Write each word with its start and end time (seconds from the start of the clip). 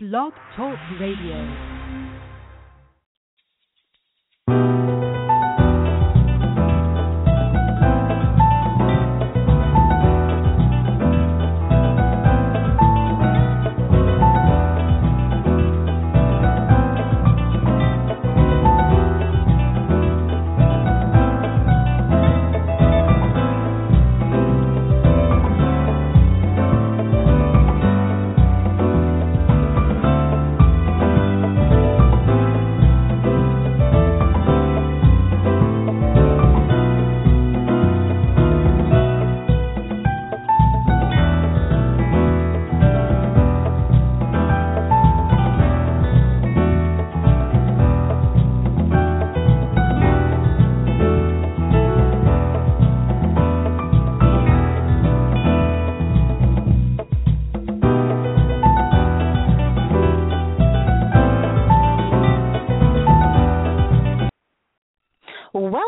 Blog 0.00 0.32
Talk 0.54 0.78
Radio. 1.00 1.77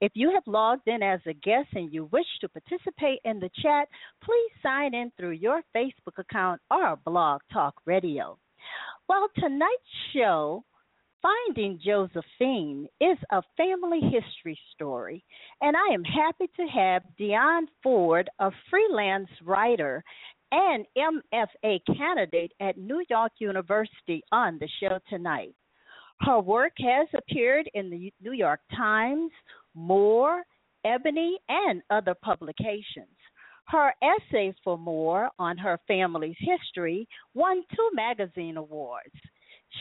If 0.00 0.12
you 0.14 0.30
have 0.32 0.44
logged 0.46 0.88
in 0.88 1.02
as 1.02 1.20
a 1.26 1.34
guest 1.34 1.68
and 1.74 1.92
you 1.92 2.06
wish 2.06 2.26
to 2.40 2.48
participate 2.48 3.20
in 3.24 3.38
the 3.38 3.50
chat, 3.62 3.86
please 4.24 4.50
sign 4.62 4.94
in 4.94 5.12
through 5.16 5.32
your 5.32 5.60
Facebook 5.76 6.18
account 6.18 6.60
or 6.70 6.96
Blog 7.04 7.42
Talk 7.52 7.74
Radio. 7.84 8.38
Well, 9.10 9.28
tonight's 9.36 9.72
show, 10.14 10.64
Finding 11.20 11.78
Josephine, 11.84 12.88
is 12.98 13.18
a 13.30 13.42
family 13.58 14.00
history 14.00 14.58
story, 14.74 15.22
and 15.60 15.76
I 15.76 15.92
am 15.92 16.04
happy 16.04 16.48
to 16.56 16.66
have 16.66 17.02
Dionne 17.20 17.66
Ford, 17.82 18.30
a 18.38 18.50
freelance 18.70 19.28
writer 19.44 20.02
and 20.50 20.86
MFA 20.96 21.80
candidate 21.94 22.52
at 22.60 22.78
New 22.78 23.04
York 23.10 23.32
University, 23.38 24.22
on 24.32 24.58
the 24.58 24.68
show 24.80 24.98
tonight. 25.10 25.54
Her 26.22 26.40
work 26.40 26.72
has 26.78 27.08
appeared 27.14 27.70
in 27.74 27.88
the 27.90 28.12
New 28.20 28.32
York 28.32 28.60
Times, 28.76 29.30
More, 29.74 30.42
Ebony, 30.84 31.38
and 31.48 31.82
other 31.90 32.14
publications. 32.14 33.08
Her 33.66 33.92
essay 34.02 34.52
for 34.64 34.76
More 34.76 35.30
on 35.38 35.56
her 35.58 35.78
family's 35.86 36.36
history 36.38 37.06
won 37.34 37.62
two 37.74 37.90
magazine 37.94 38.56
awards. 38.56 39.14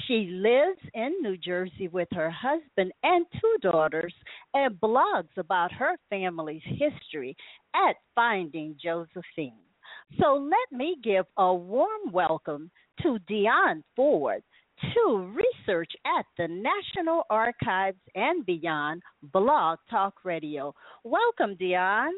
She 0.06 0.28
lives 0.32 0.80
in 0.94 1.16
New 1.22 1.38
Jersey 1.38 1.88
with 1.88 2.08
her 2.12 2.30
husband 2.30 2.92
and 3.02 3.26
two 3.42 3.58
daughters 3.62 4.14
and 4.54 4.80
blogs 4.80 5.36
about 5.38 5.72
her 5.72 5.98
family's 6.10 6.62
history 6.64 7.36
at 7.74 7.96
Finding 8.14 8.76
Josephine. 8.82 9.66
So 10.20 10.36
let 10.36 10.78
me 10.78 10.98
give 11.04 11.26
a 11.38 11.54
warm 11.54 12.12
welcome 12.12 12.70
to 13.02 13.18
Dionne 13.28 13.84
Ford, 13.96 14.44
to 14.82 15.34
research 15.36 15.92
at 16.06 16.26
the 16.38 16.48
National 16.48 17.24
Archives 17.30 18.00
and 18.16 18.46
Beyond 18.46 19.02
Blog 19.34 19.80
Talk 19.90 20.14
Radio. 20.24 20.74
Welcome, 21.04 21.56
Dionne. 21.56 22.12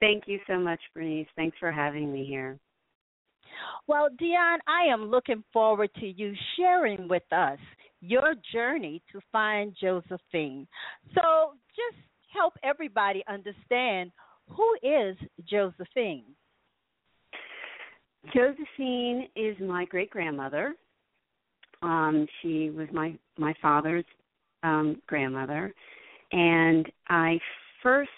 Thank 0.00 0.24
you 0.26 0.38
so 0.46 0.58
much, 0.58 0.80
Bernice. 0.94 1.26
Thanks 1.36 1.56
for 1.58 1.70
having 1.70 2.12
me 2.12 2.24
here. 2.24 2.58
Well, 3.86 4.08
Dionne, 4.20 4.58
I 4.66 4.92
am 4.92 5.10
looking 5.10 5.44
forward 5.52 5.90
to 6.00 6.06
you 6.06 6.34
sharing 6.56 7.08
with 7.08 7.22
us 7.32 7.58
your 8.00 8.34
journey 8.52 9.02
to 9.12 9.20
find 9.32 9.74
Josephine. 9.80 10.66
So, 11.14 11.54
just 11.68 12.02
help 12.32 12.54
everybody 12.62 13.22
understand 13.28 14.10
who 14.48 14.76
is 14.82 15.16
Josephine? 15.48 16.24
Josephine 18.34 19.28
is 19.36 19.56
my 19.60 19.84
great 19.84 20.10
grandmother. 20.10 20.74
Um, 21.84 22.26
she 22.40 22.70
was 22.70 22.88
my 22.92 23.14
my 23.36 23.54
father's 23.60 24.06
um, 24.62 25.02
grandmother, 25.06 25.72
and 26.32 26.90
I 27.08 27.38
first 27.82 28.10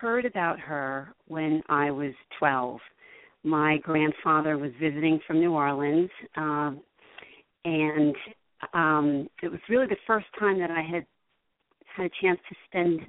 heard 0.00 0.24
about 0.24 0.58
her 0.58 1.14
when 1.28 1.62
I 1.68 1.92
was 1.92 2.12
12. 2.40 2.80
My 3.44 3.78
grandfather 3.78 4.58
was 4.58 4.72
visiting 4.80 5.20
from 5.24 5.38
New 5.38 5.52
Orleans, 5.52 6.10
um, 6.36 6.80
and 7.64 8.16
um, 8.74 9.28
it 9.40 9.52
was 9.52 9.60
really 9.68 9.86
the 9.86 9.96
first 10.04 10.26
time 10.36 10.58
that 10.58 10.72
I 10.72 10.82
had 10.82 11.06
had 11.94 12.06
a 12.06 12.10
chance 12.20 12.40
to 12.48 12.56
spend 12.66 13.00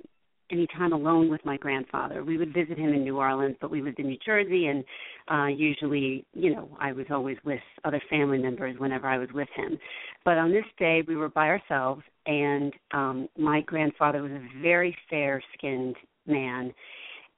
any 0.52 0.68
time 0.68 0.94
alone 0.94 1.30
with 1.30 1.44
my 1.46 1.58
grandfather. 1.58 2.24
We 2.24 2.38
would 2.38 2.54
visit 2.54 2.78
him 2.78 2.94
in 2.94 3.04
New 3.04 3.18
Orleans, 3.18 3.58
but 3.60 3.72
we 3.72 3.82
lived 3.82 4.00
in 4.00 4.08
New 4.08 4.18
Jersey, 4.26 4.68
and 4.68 4.84
uh, 5.30 5.48
usually, 5.48 6.26
you 6.34 6.54
know, 6.54 6.70
I 6.80 6.92
was 6.92 7.06
always 7.10 7.38
with 7.44 7.60
other 7.84 8.02
family 8.10 8.38
members 8.38 8.76
whenever 8.80 9.08
I 9.08 9.18
was 9.18 9.30
with 9.34 9.50
him. 9.56 9.78
But 10.26 10.38
on 10.38 10.52
this 10.52 10.66
day, 10.78 11.04
we 11.08 11.16
were 11.16 11.30
by 11.30 11.48
ourselves, 11.48 12.04
and 12.26 12.74
um, 12.94 13.30
my 13.38 13.62
grandfather 13.62 14.22
was 14.22 14.32
a 14.32 14.62
very 14.62 14.96
fair-skinned 15.10 15.96
man, 16.26 16.74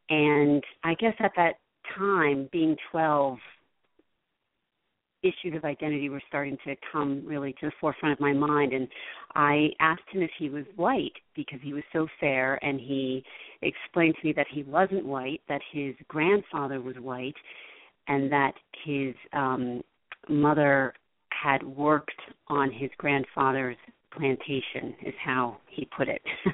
and 0.10 0.64
I 0.84 0.94
guess 0.96 1.14
at 1.20 1.32
that 1.36 1.54
time, 1.98 2.50
being 2.52 2.76
12, 2.92 3.38
issues 5.24 5.56
of 5.56 5.66
identity 5.66 6.10
were 6.10 6.22
starting 6.28 6.58
to 6.66 6.76
come 6.92 7.24
really 7.26 7.54
to 7.54 7.68
the 7.68 7.72
forefront 7.80 8.14
of 8.14 8.20
my 8.20 8.34
mind 8.34 8.74
and 8.74 8.88
I 9.36 9.70
asked 9.80 10.04
him 10.12 10.22
if 10.22 10.32
he 10.38 10.50
was 10.50 10.66
white 10.76 11.14
because 11.36 11.60
he 11.62 11.74
was 11.74 11.84
so 11.92 12.08
fair 12.20 12.64
and 12.64 12.80
he 12.80 13.24
explained 13.62 14.16
to 14.22 14.28
me 14.28 14.34
that 14.34 14.48
he 14.52 14.64
wasn't 14.64 15.06
white, 15.06 15.42
that 15.50 15.62
his 15.72 15.96
grandfather 16.08 16.82
was 16.82 16.96
white 16.98 17.36
and 18.08 18.32
that 18.32 18.54
his 18.86 19.14
um 19.34 19.82
mother 20.28 20.94
had 21.30 21.64
worked 21.64 22.20
on 22.48 22.72
his 22.72 22.90
grandfather's 22.98 23.78
plantation 24.12 24.96
is 25.06 25.14
how 25.24 25.58
he 25.70 25.88
put 25.96 26.08
it. 26.08 26.22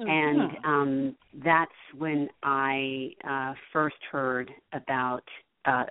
mm-hmm. 0.00 0.08
And 0.08 0.50
um 0.64 1.16
that's 1.44 1.70
when 1.96 2.28
I 2.42 3.10
uh 3.28 3.54
first 3.72 3.96
heard 4.10 4.50
about 4.72 5.24
uh 5.64 5.84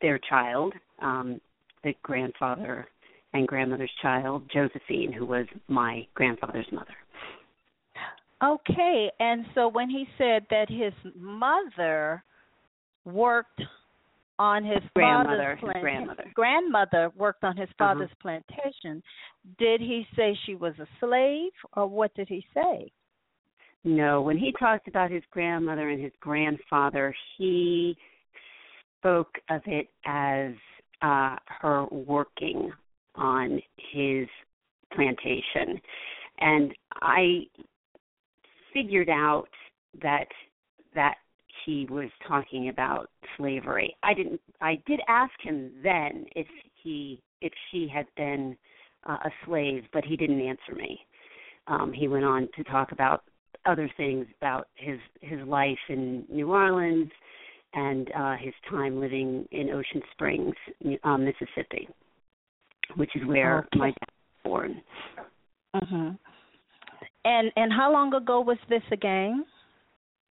their 0.00 0.18
child 0.28 0.72
um, 1.00 1.40
the 1.82 1.94
grandfather 2.02 2.86
and 3.32 3.46
grandmother's 3.46 3.90
child, 4.02 4.42
Josephine, 4.52 5.12
who 5.12 5.24
was 5.24 5.46
my 5.68 6.06
grandfather's 6.14 6.66
mother. 6.72 6.94
Okay, 8.42 9.10
and 9.20 9.44
so 9.54 9.68
when 9.68 9.90
he 9.90 10.06
said 10.16 10.46
that 10.50 10.68
his 10.68 10.92
mother 11.14 12.24
worked 13.04 13.60
on 14.38 14.64
his 14.64 14.78
grandmother, 14.94 15.58
father's 15.60 15.74
his 15.74 15.82
grandmother, 15.82 16.24
grandmother 16.34 17.12
worked 17.16 17.44
on 17.44 17.56
his 17.56 17.68
uh-huh. 17.68 17.94
father's 17.94 18.10
uh-huh. 18.24 18.40
plantation. 18.52 19.02
Did 19.58 19.80
he 19.80 20.06
say 20.16 20.36
she 20.46 20.54
was 20.54 20.72
a 20.80 20.86
slave, 20.98 21.52
or 21.76 21.86
what 21.86 22.14
did 22.14 22.28
he 22.28 22.44
say? 22.54 22.90
No, 23.84 24.22
when 24.22 24.38
he 24.38 24.52
talked 24.58 24.88
about 24.88 25.10
his 25.10 25.22
grandmother 25.30 25.90
and 25.90 26.02
his 26.02 26.12
grandfather, 26.20 27.14
he 27.36 27.96
spoke 29.00 29.34
of 29.48 29.62
it 29.66 29.88
as 30.06 30.52
uh, 31.02 31.36
her 31.60 31.86
working 31.90 32.72
on 33.14 33.60
his 33.92 34.28
plantation. 34.94 35.80
And 36.38 36.72
I 37.02 37.42
figured 38.72 39.08
out 39.08 39.48
that 40.02 40.26
that 40.94 41.16
he 41.64 41.86
was 41.90 42.08
talking 42.26 42.68
about 42.68 43.10
slavery. 43.36 43.96
I 44.02 44.14
didn't 44.14 44.40
I 44.60 44.80
did 44.86 45.00
ask 45.08 45.32
him 45.42 45.72
then 45.82 46.26
if 46.36 46.46
he 46.82 47.20
if 47.40 47.52
she 47.70 47.88
had 47.92 48.06
been 48.16 48.56
uh, 49.08 49.18
a 49.24 49.30
slave, 49.44 49.84
but 49.92 50.04
he 50.04 50.16
didn't 50.16 50.40
answer 50.40 50.74
me. 50.76 51.00
um, 51.66 51.92
he 51.92 52.08
went 52.08 52.24
on 52.24 52.48
to 52.56 52.64
talk 52.64 52.92
about 52.92 53.24
other 53.66 53.90
things 53.96 54.26
about 54.40 54.68
his 54.74 54.98
his 55.20 55.40
life 55.46 55.78
in 55.88 56.24
New 56.30 56.52
Orleans 56.52 57.10
and 57.74 58.10
uh, 58.16 58.36
his 58.36 58.54
time 58.68 59.00
living 59.00 59.46
in 59.52 59.70
Ocean 59.70 60.02
Springs, 60.12 60.54
uh, 61.04 61.16
Mississippi, 61.16 61.88
which 62.96 63.10
is 63.14 63.26
where 63.26 63.60
okay. 63.60 63.78
my 63.78 63.86
dad 63.88 64.08
was 64.08 64.44
born. 64.44 64.82
Mhm. 65.74 66.18
And 67.24 67.52
and 67.56 67.72
how 67.72 67.92
long 67.92 68.14
ago 68.14 68.40
was 68.40 68.58
this 68.68 68.82
again? 68.90 69.44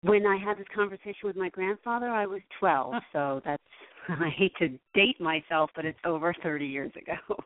When 0.02 0.26
I 0.26 0.36
had 0.36 0.58
this 0.58 0.66
conversation 0.74 1.24
with 1.24 1.36
my 1.36 1.48
grandfather, 1.48 2.08
I 2.08 2.26
was 2.26 2.40
12. 2.60 2.94
So 3.12 3.40
that's 3.44 3.62
I 4.08 4.30
hate 4.30 4.54
to 4.58 4.68
date 4.94 5.20
myself, 5.20 5.70
but 5.76 5.84
it's 5.84 5.98
over 6.04 6.34
30 6.42 6.66
years 6.66 6.92
ago. 6.96 7.36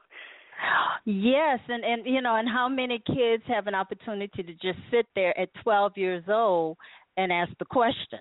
Yes, 1.04 1.58
and 1.68 1.84
and 1.84 2.06
you 2.06 2.20
know, 2.20 2.36
and 2.36 2.48
how 2.48 2.68
many 2.68 3.02
kids 3.04 3.42
have 3.48 3.66
an 3.66 3.74
opportunity 3.74 4.42
to 4.42 4.52
just 4.52 4.78
sit 4.90 5.06
there 5.14 5.38
at 5.38 5.48
12 5.62 5.96
years 5.96 6.24
old 6.28 6.76
and 7.16 7.32
ask 7.32 7.50
the 7.58 7.64
question? 7.64 8.20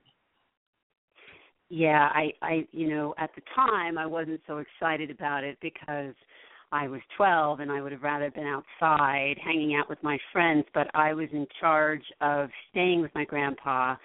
Yeah, 1.74 2.10
I 2.14 2.34
I 2.42 2.68
you 2.74 2.90
know, 2.90 3.16
at 3.18 3.30
the 3.34 3.42
time 3.56 3.98
I 3.98 4.06
wasn't 4.06 4.42
so 4.46 4.58
excited 4.58 5.10
about 5.10 5.46
it 5.46 5.58
because 5.62 6.14
I 6.74 6.90
was 6.90 7.00
12 7.16 7.62
and 7.62 7.72
I 7.72 7.82
would 7.82 7.94
have 7.94 8.04
rather 8.04 8.30
been 8.30 8.46
outside 8.46 9.36
hanging 9.42 9.76
out 9.76 9.88
with 9.88 9.98
my 10.04 10.18
friends, 10.34 10.66
but 10.74 10.88
I 10.94 11.14
was 11.14 11.30
in 11.32 11.48
charge 11.62 12.04
of 12.20 12.50
staying 12.72 13.00
with 13.00 13.12
my 13.16 13.24
grandpa 13.24 13.96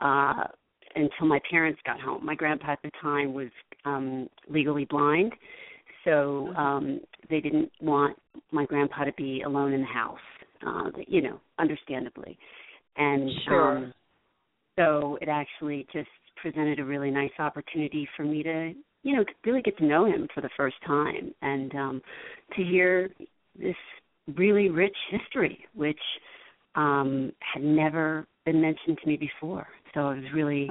uh 0.00 0.44
until 0.96 1.26
my 1.28 1.38
parents 1.48 1.80
got 1.86 2.00
home. 2.00 2.26
My 2.26 2.34
grandpa 2.34 2.72
at 2.72 2.80
the 2.82 2.90
time 3.00 3.32
was 3.34 3.50
um 3.84 4.28
legally 4.48 4.84
blind, 4.86 5.32
so 6.04 6.48
Mm-hmm. 6.48 6.56
um 6.56 7.00
they 7.30 7.38
didn't 7.40 7.70
want 7.80 8.16
my 8.50 8.64
grandpa 8.66 9.04
to 9.04 9.12
be 9.12 9.42
alone 9.42 9.72
in 9.72 9.82
the 9.82 9.86
house. 9.86 10.18
Uh 10.66 10.90
you 11.06 11.22
know, 11.22 11.40
understandably. 11.60 12.36
And 12.96 13.30
Sure. 13.44 13.76
um 13.76 13.92
so 14.76 15.18
it 15.20 15.28
actually 15.28 15.86
just 15.92 16.08
presented 16.42 16.80
a 16.80 16.84
really 16.84 17.10
nice 17.10 17.30
opportunity 17.38 18.06
for 18.16 18.24
me 18.24 18.42
to 18.42 18.74
you 19.04 19.16
know 19.16 19.24
really 19.46 19.62
get 19.62 19.78
to 19.78 19.86
know 19.86 20.04
him 20.04 20.28
for 20.34 20.40
the 20.40 20.50
first 20.56 20.76
time 20.84 21.32
and 21.40 21.74
um 21.74 22.02
to 22.56 22.62
hear 22.64 23.08
this 23.58 23.76
really 24.36 24.68
rich 24.68 24.96
history 25.10 25.64
which 25.74 26.00
um 26.74 27.32
had 27.54 27.62
never 27.62 28.26
been 28.44 28.60
mentioned 28.60 28.98
to 29.00 29.08
me 29.08 29.16
before. 29.16 29.68
So 29.94 30.00
i 30.00 30.14
was 30.14 30.24
really 30.34 30.68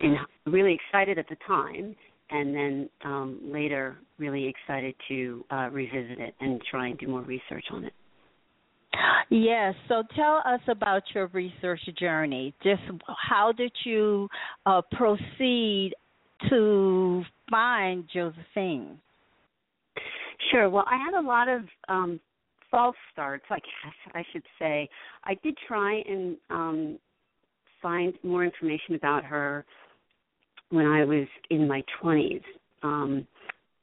in, 0.00 0.16
really 0.46 0.74
excited 0.74 1.16
at 1.18 1.28
the 1.28 1.36
time 1.46 1.94
and 2.30 2.54
then 2.54 2.90
um 3.04 3.40
later 3.44 3.96
really 4.18 4.46
excited 4.48 4.94
to 5.08 5.44
uh 5.50 5.68
revisit 5.70 6.18
it 6.18 6.34
and 6.40 6.60
try 6.70 6.88
and 6.88 6.98
do 6.98 7.06
more 7.06 7.22
research 7.22 7.66
on 7.70 7.84
it 7.84 7.92
Yes. 9.30 9.74
So 9.88 10.02
tell 10.14 10.42
us 10.44 10.60
about 10.68 11.02
your 11.14 11.26
research 11.28 11.80
journey. 11.98 12.54
Just 12.62 12.82
how 13.28 13.52
did 13.52 13.72
you 13.84 14.28
uh, 14.66 14.82
proceed 14.92 15.94
to 16.50 17.22
find 17.50 18.04
Josephine? 18.12 18.98
Sure. 20.50 20.68
Well, 20.68 20.84
I 20.86 20.96
had 20.96 21.14
a 21.14 21.26
lot 21.26 21.48
of 21.48 21.62
um 21.88 22.20
false 22.70 22.96
starts, 23.12 23.44
I 23.50 23.56
guess 23.56 23.94
I 24.14 24.24
should 24.32 24.42
say. 24.58 24.88
I 25.24 25.34
did 25.42 25.56
try 25.68 26.02
and 26.08 26.36
um 26.50 26.98
find 27.80 28.14
more 28.22 28.44
information 28.44 28.94
about 28.94 29.24
her 29.24 29.64
when 30.70 30.86
I 30.86 31.04
was 31.04 31.26
in 31.50 31.68
my 31.68 31.82
20s. 32.02 32.42
Um 32.82 33.26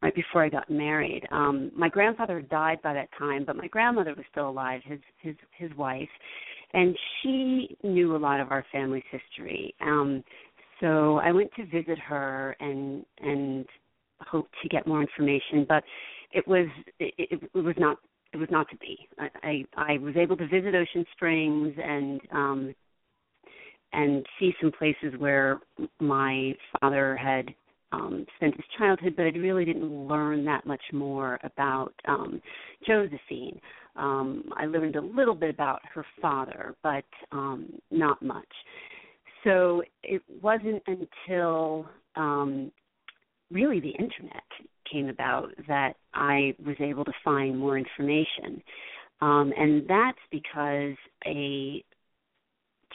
right 0.01 0.15
before 0.15 0.43
I 0.43 0.49
got 0.49 0.69
married. 0.69 1.27
Um 1.31 1.71
my 1.75 1.89
grandfather 1.89 2.41
died 2.41 2.81
by 2.81 2.93
that 2.93 3.09
time, 3.17 3.43
but 3.45 3.55
my 3.55 3.67
grandmother 3.67 4.13
was 4.15 4.25
still 4.31 4.49
alive, 4.49 4.81
his 4.83 4.99
his 5.21 5.35
his 5.57 5.75
wife, 5.75 6.09
and 6.73 6.97
she 7.21 7.77
knew 7.83 8.15
a 8.15 8.17
lot 8.17 8.39
of 8.39 8.51
our 8.51 8.65
family's 8.71 9.03
history. 9.11 9.73
Um 9.81 10.23
so 10.79 11.17
I 11.17 11.31
went 11.31 11.51
to 11.55 11.65
visit 11.65 11.99
her 11.99 12.55
and 12.59 13.05
and 13.19 13.65
hoped 14.21 14.53
to 14.61 14.69
get 14.69 14.87
more 14.87 15.01
information, 15.01 15.65
but 15.67 15.83
it 16.31 16.47
was 16.47 16.67
it, 16.99 17.13
it, 17.17 17.43
it 17.53 17.63
was 17.63 17.75
not 17.77 17.97
it 18.33 18.37
was 18.37 18.49
not 18.49 18.69
to 18.69 18.77
be. 18.77 18.97
I, 19.19 19.29
I 19.43 19.65
I 19.93 19.97
was 19.97 20.15
able 20.15 20.37
to 20.37 20.47
visit 20.47 20.73
Ocean 20.75 21.05
Springs 21.15 21.75
and 21.83 22.21
um 22.31 22.75
and 23.93 24.25
see 24.39 24.53
some 24.61 24.71
places 24.71 25.13
where 25.17 25.59
my 25.99 26.53
father 26.79 27.15
had 27.17 27.53
um 27.91 28.25
spent 28.35 28.55
his 28.55 28.65
childhood 28.77 29.13
but 29.15 29.23
I 29.23 29.29
really 29.29 29.65
didn't 29.65 30.07
learn 30.07 30.45
that 30.45 30.65
much 30.65 30.81
more 30.93 31.39
about 31.43 31.93
um 32.07 32.41
Josephine. 32.87 33.59
Um 33.95 34.45
I 34.55 34.65
learned 34.65 34.95
a 34.95 35.01
little 35.01 35.35
bit 35.35 35.49
about 35.49 35.81
her 35.93 36.05
father 36.21 36.75
but 36.83 37.05
um 37.31 37.69
not 37.89 38.21
much. 38.21 38.47
So 39.43 39.81
it 40.03 40.21
wasn't 40.41 40.83
until 40.87 41.87
um 42.15 42.71
really 43.51 43.79
the 43.79 43.89
internet 43.89 44.43
came 44.91 45.09
about 45.09 45.49
that 45.67 45.93
I 46.13 46.55
was 46.65 46.75
able 46.79 47.05
to 47.05 47.13
find 47.23 47.57
more 47.57 47.77
information. 47.77 48.61
Um 49.21 49.53
and 49.57 49.87
that's 49.87 50.17
because 50.31 50.95
a 51.25 51.83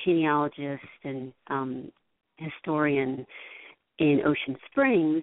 genealogist 0.04 0.84
and 1.04 1.32
um 1.48 1.90
historian 2.38 3.26
in 3.98 4.20
Ocean 4.24 4.56
Springs 4.70 5.22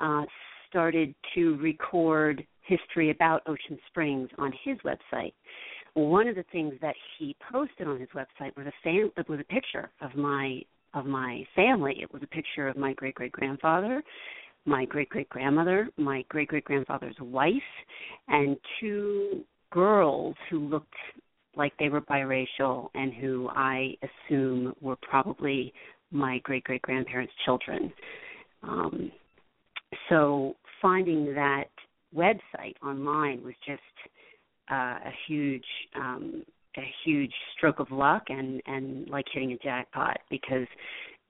uh, 0.00 0.24
started 0.68 1.14
to 1.34 1.56
record 1.56 2.44
history 2.62 3.10
about 3.10 3.42
Ocean 3.46 3.78
Springs 3.88 4.28
on 4.38 4.52
his 4.64 4.76
website. 4.84 5.32
One 5.94 6.28
of 6.28 6.36
the 6.36 6.44
things 6.52 6.74
that 6.80 6.94
he 7.18 7.34
posted 7.52 7.88
on 7.88 7.98
his 7.98 8.08
website 8.14 8.56
was 8.56 8.66
a 8.66 8.72
fam- 8.84 9.10
was 9.28 9.40
a 9.40 9.44
picture 9.44 9.90
of 10.00 10.14
my 10.14 10.60
of 10.94 11.06
my 11.06 11.44
family. 11.54 11.98
It 12.00 12.12
was 12.12 12.22
a 12.22 12.28
picture 12.28 12.68
of 12.68 12.76
my 12.76 12.92
great 12.94 13.14
great 13.14 13.32
grandfather, 13.32 14.02
my 14.66 14.84
great 14.84 15.08
great 15.08 15.28
grandmother, 15.28 15.88
my 15.96 16.24
great 16.28 16.48
great 16.48 16.64
grandfather's 16.64 17.16
wife, 17.20 17.52
and 18.28 18.56
two 18.78 19.44
girls 19.72 20.36
who 20.48 20.68
looked 20.68 20.94
like 21.56 21.72
they 21.78 21.88
were 21.88 22.00
biracial 22.00 22.88
and 22.94 23.12
who 23.12 23.48
I 23.50 23.94
assume 24.02 24.74
were 24.80 24.96
probably 24.96 25.72
my 26.10 26.38
great 26.44 26.64
great 26.64 26.82
grandparents' 26.82 27.32
children. 27.44 27.92
Um, 28.62 29.12
so 30.08 30.56
finding 30.82 31.34
that 31.34 31.68
website 32.14 32.74
online 32.84 33.42
was 33.44 33.54
just 33.66 33.80
uh, 34.70 34.98
a 35.04 35.12
huge 35.26 35.64
um, 35.96 36.44
a 36.76 36.92
huge 37.04 37.32
stroke 37.56 37.80
of 37.80 37.90
luck 37.90 38.24
and 38.28 38.62
and 38.66 39.08
like 39.08 39.26
hitting 39.32 39.52
a 39.52 39.58
jackpot 39.58 40.18
because 40.30 40.66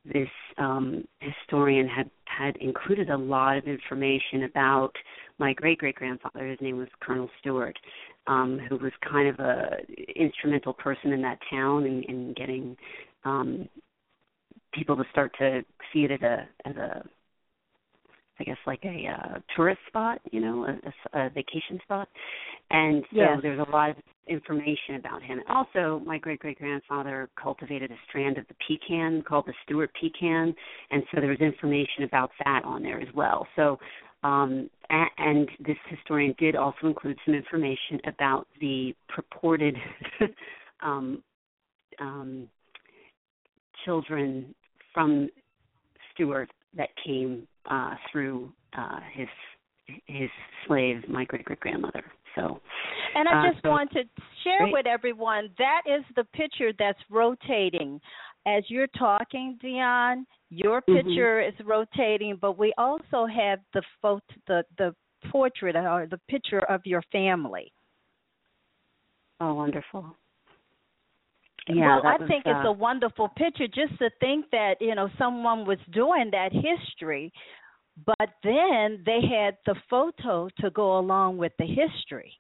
this 0.04 0.28
um, 0.58 1.04
historian 1.20 1.86
had 1.86 2.10
had 2.24 2.56
included 2.56 3.10
a 3.10 3.16
lot 3.16 3.56
of 3.56 3.64
information 3.64 4.44
about 4.44 4.92
my 5.38 5.52
great 5.54 5.78
great 5.78 5.94
grandfather. 5.94 6.46
His 6.46 6.60
name 6.60 6.78
was 6.78 6.88
Colonel 7.00 7.28
Stuart, 7.40 7.78
um, 8.26 8.58
who 8.68 8.76
was 8.76 8.92
kind 9.10 9.28
of 9.28 9.38
a 9.40 9.78
instrumental 10.16 10.72
person 10.72 11.12
in 11.12 11.22
that 11.22 11.38
town 11.50 11.84
in, 11.86 12.02
in 12.04 12.34
getting 12.34 12.76
um, 13.24 13.68
people 14.72 14.96
to 14.96 15.04
start 15.10 15.32
to 15.38 15.62
see 15.92 16.04
it 16.04 16.10
as 16.12 16.20
a 16.22 16.48
as 16.66 16.76
a 16.76 17.04
I 18.40 18.44
guess 18.44 18.56
like 18.66 18.80
a 18.84 19.06
uh, 19.06 19.38
tourist 19.54 19.80
spot, 19.88 20.18
you 20.32 20.40
know, 20.40 20.64
a, 20.64 21.18
a, 21.18 21.26
a 21.26 21.30
vacation 21.30 21.78
spot. 21.82 22.08
And 22.70 23.04
so 23.10 23.16
Yes. 23.18 23.38
there's 23.42 23.60
a 23.66 23.70
lot 23.70 23.90
of 23.90 23.96
information 24.28 24.94
about 24.98 25.22
him. 25.22 25.40
Also, 25.48 26.00
my 26.06 26.16
great 26.18 26.38
great 26.38 26.58
grandfather 26.58 27.28
cultivated 27.40 27.90
a 27.90 27.96
strand 28.08 28.38
of 28.38 28.46
the 28.48 28.54
pecan 28.66 29.22
called 29.22 29.46
the 29.46 29.52
Stuart 29.64 29.90
pecan, 30.00 30.54
and 30.90 31.02
so 31.12 31.20
there's 31.20 31.40
information 31.40 32.04
about 32.04 32.30
that 32.44 32.62
on 32.64 32.82
there 32.82 33.00
as 33.00 33.08
well. 33.14 33.46
So, 33.56 33.78
um, 34.22 34.70
a, 34.90 35.04
and 35.18 35.48
this 35.66 35.76
historian 35.88 36.34
did 36.38 36.56
also 36.56 36.86
include 36.86 37.18
some 37.26 37.34
information 37.34 38.00
about 38.06 38.46
the 38.60 38.94
purported 39.08 39.76
um, 40.82 41.22
um, 42.00 42.48
children 43.84 44.54
from 45.00 45.28
Stuart 46.12 46.50
that 46.76 46.88
came 47.04 47.46
uh, 47.70 47.94
through 48.10 48.52
uh, 48.76 49.00
his 49.12 49.28
his 50.06 50.30
slave, 50.66 51.02
my 51.08 51.24
great 51.24 51.44
great 51.44 51.58
grandmother. 51.60 52.04
So, 52.36 52.60
And 53.16 53.28
I 53.28 53.32
Uh, 53.48 53.50
just 53.50 53.62
so- 53.64 53.70
want 53.70 53.90
to 53.92 54.04
share 54.44 54.58
Great. 54.60 54.72
with 54.72 54.86
everyone 54.86 55.52
that 55.58 55.82
is 55.86 56.04
the 56.14 56.24
picture 56.26 56.72
that's 56.78 57.00
rotating. 57.10 58.00
As 58.46 58.62
you're 58.70 58.86
talking, 58.88 59.58
Dionne, 59.62 60.24
your 60.50 60.80
Mhm. 60.82 60.94
picture 60.94 61.40
is 61.40 61.58
rotating, 61.60 62.36
but 62.36 62.52
we 62.56 62.72
also 62.78 63.26
have 63.26 63.60
the 63.72 63.82
photo, 64.00 64.22
the 64.46 64.64
the 64.78 64.94
portrait 65.30 65.76
or 65.76 66.06
the 66.06 66.18
picture 66.28 66.60
of 66.74 66.80
your 66.86 67.02
family. 67.10 67.72
oh, 69.40 69.54
wonderful. 69.54 70.16
Yeah, 71.68 72.00
well, 72.02 72.06
I 72.06 72.16
was, 72.18 72.28
think 72.28 72.44
it's 72.46 72.64
uh, 72.64 72.68
a 72.68 72.72
wonderful 72.72 73.28
picture 73.36 73.66
just 73.66 73.98
to 73.98 74.10
think 74.18 74.46
that, 74.50 74.74
you 74.80 74.94
know, 74.94 75.08
someone 75.18 75.66
was 75.66 75.78
doing 75.92 76.30
that 76.32 76.52
history, 76.52 77.32
but 78.06 78.30
then 78.42 79.02
they 79.04 79.20
had 79.22 79.56
the 79.66 79.74
photo 79.88 80.48
to 80.60 80.70
go 80.70 80.98
along 80.98 81.36
with 81.36 81.52
the 81.58 81.66
history. 81.66 82.32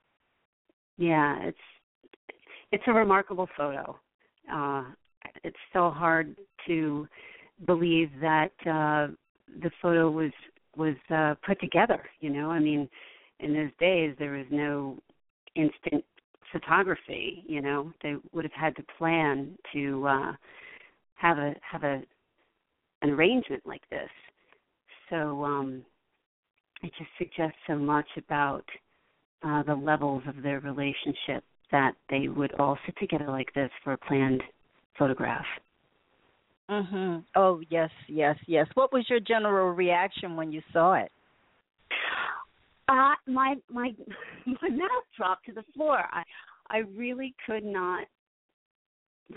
yeah, 0.96 1.38
it's 1.42 1.58
it's 2.72 2.84
a 2.86 2.92
remarkable 2.92 3.48
photo. 3.56 3.98
Uh, 4.52 4.84
it's 5.44 5.56
so 5.72 5.90
hard 5.90 6.36
to 6.66 7.08
believe 7.66 8.10
that 8.20 8.52
uh, 8.60 9.12
the 9.62 9.70
photo 9.82 10.10
was 10.10 10.32
was 10.76 10.94
uh, 11.14 11.34
put 11.46 11.60
together. 11.60 12.02
You 12.20 12.30
know, 12.30 12.50
I 12.50 12.60
mean, 12.60 12.88
in 13.40 13.54
those 13.54 13.70
days 13.80 14.14
there 14.18 14.32
was 14.32 14.46
no 14.50 14.98
instant 15.56 16.04
photography. 16.52 17.44
You 17.46 17.62
know, 17.62 17.92
they 18.02 18.14
would 18.32 18.44
have 18.44 18.52
had 18.52 18.76
to 18.76 18.82
plan 18.98 19.56
to 19.72 20.06
uh, 20.06 20.32
have 21.14 21.38
a 21.38 21.54
have 21.70 21.84
a 21.84 22.02
an 23.02 23.10
arrangement 23.10 23.62
like 23.64 23.82
this. 23.90 24.10
So 25.08 25.44
um, 25.44 25.84
it 26.82 26.92
just 26.98 27.10
suggests 27.18 27.58
so 27.66 27.76
much 27.76 28.06
about 28.16 28.64
uh, 29.42 29.62
the 29.62 29.74
levels 29.74 30.22
of 30.26 30.42
their 30.42 30.60
relationship 30.60 31.44
that 31.72 31.92
they 32.08 32.28
would 32.28 32.52
all 32.54 32.78
sit 32.86 32.96
together 32.98 33.28
like 33.28 33.52
this 33.54 33.70
for 33.82 33.92
a 33.92 33.98
planned 33.98 34.42
photograph. 34.98 35.46
Mhm. 36.68 37.24
Oh 37.34 37.60
yes, 37.68 37.90
yes, 38.06 38.36
yes. 38.46 38.66
What 38.74 38.92
was 38.92 39.08
your 39.08 39.20
general 39.20 39.72
reaction 39.72 40.36
when 40.36 40.52
you 40.52 40.62
saw 40.72 40.94
it? 40.94 41.10
Uh 42.90 43.14
my 43.26 43.54
my 43.70 43.92
my 44.46 44.68
mouth 44.68 45.04
dropped 45.16 45.46
to 45.46 45.52
the 45.52 45.64
floor. 45.74 46.02
I 46.10 46.22
I 46.68 46.78
really 46.96 47.34
could 47.46 47.64
not 47.64 48.06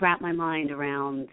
wrap 0.00 0.20
my 0.20 0.32
mind 0.32 0.72
around 0.72 1.28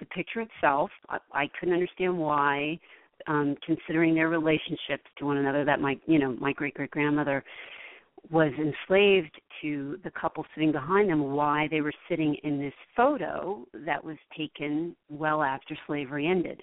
the 0.00 0.06
picture 0.06 0.40
itself. 0.40 0.90
I, 1.08 1.18
I 1.32 1.50
couldn't 1.58 1.74
understand 1.74 2.16
why, 2.18 2.78
um, 3.26 3.56
considering 3.64 4.14
their 4.14 4.28
relationships 4.28 5.04
to 5.18 5.26
one 5.26 5.36
another. 5.36 5.64
That 5.64 5.80
my 5.80 5.98
you 6.06 6.18
know 6.18 6.32
my 6.40 6.52
great 6.52 6.74
great 6.74 6.90
grandmother 6.90 7.44
was 8.30 8.52
enslaved 8.58 9.38
to 9.60 9.98
the 10.02 10.10
couple 10.10 10.46
sitting 10.54 10.72
behind 10.72 11.10
them. 11.10 11.32
Why 11.32 11.68
they 11.70 11.82
were 11.82 11.92
sitting 12.08 12.36
in 12.42 12.58
this 12.58 12.74
photo 12.96 13.66
that 13.84 14.02
was 14.02 14.16
taken 14.36 14.96
well 15.10 15.42
after 15.42 15.76
slavery 15.86 16.26
ended. 16.26 16.62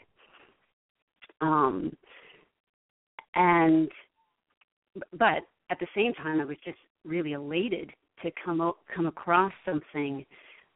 Um, 1.41 1.96
and 3.36 3.89
but 5.12 5.43
at 5.69 5.79
the 5.79 5.88
same 5.95 6.13
time, 6.13 6.39
I 6.39 6.45
was 6.45 6.57
just 6.63 6.77
really 7.05 7.33
elated 7.33 7.91
to 8.23 8.31
come 8.43 8.62
o- 8.62 8.77
come 8.95 9.05
across 9.05 9.51
something 9.65 10.25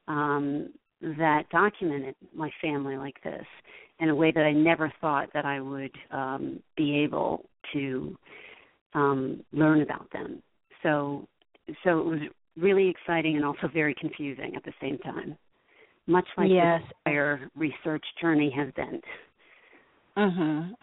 um, 0.08 0.70
that 1.02 1.44
documented 1.52 2.16
my 2.36 2.50
family 2.62 2.98
like 2.98 3.22
this 3.24 3.46
in 4.00 4.10
a 4.10 4.16
way 4.16 4.32
that 4.32 4.44
I 4.44 4.52
never 4.52 4.92
thought 5.02 5.30
that 5.34 5.46
I 5.46 5.60
would 5.62 5.96
um, 6.12 6.62
be 6.76 6.98
able 6.98 7.46
to 7.74 8.18
um, 8.94 9.44
learn 9.52 9.82
about 9.82 10.12
them. 10.12 10.42
So, 10.84 11.28
so 11.84 12.00
it 12.00 12.06
was 12.06 12.20
really 12.58 12.90
exciting 12.90 13.36
and 13.36 13.46
also 13.46 13.68
very 13.72 13.96
confusing 14.00 14.54
at 14.56 14.64
the 14.64 14.74
same 14.82 14.98
time, 15.00 15.38
much 16.08 16.28
like 16.38 16.50
yes. 16.50 16.82
the 17.06 17.12
entire 17.12 17.50
research 17.56 18.04
journey 18.20 18.52
has 18.56 18.74
been. 18.76 19.02
Mhm. 20.18 20.74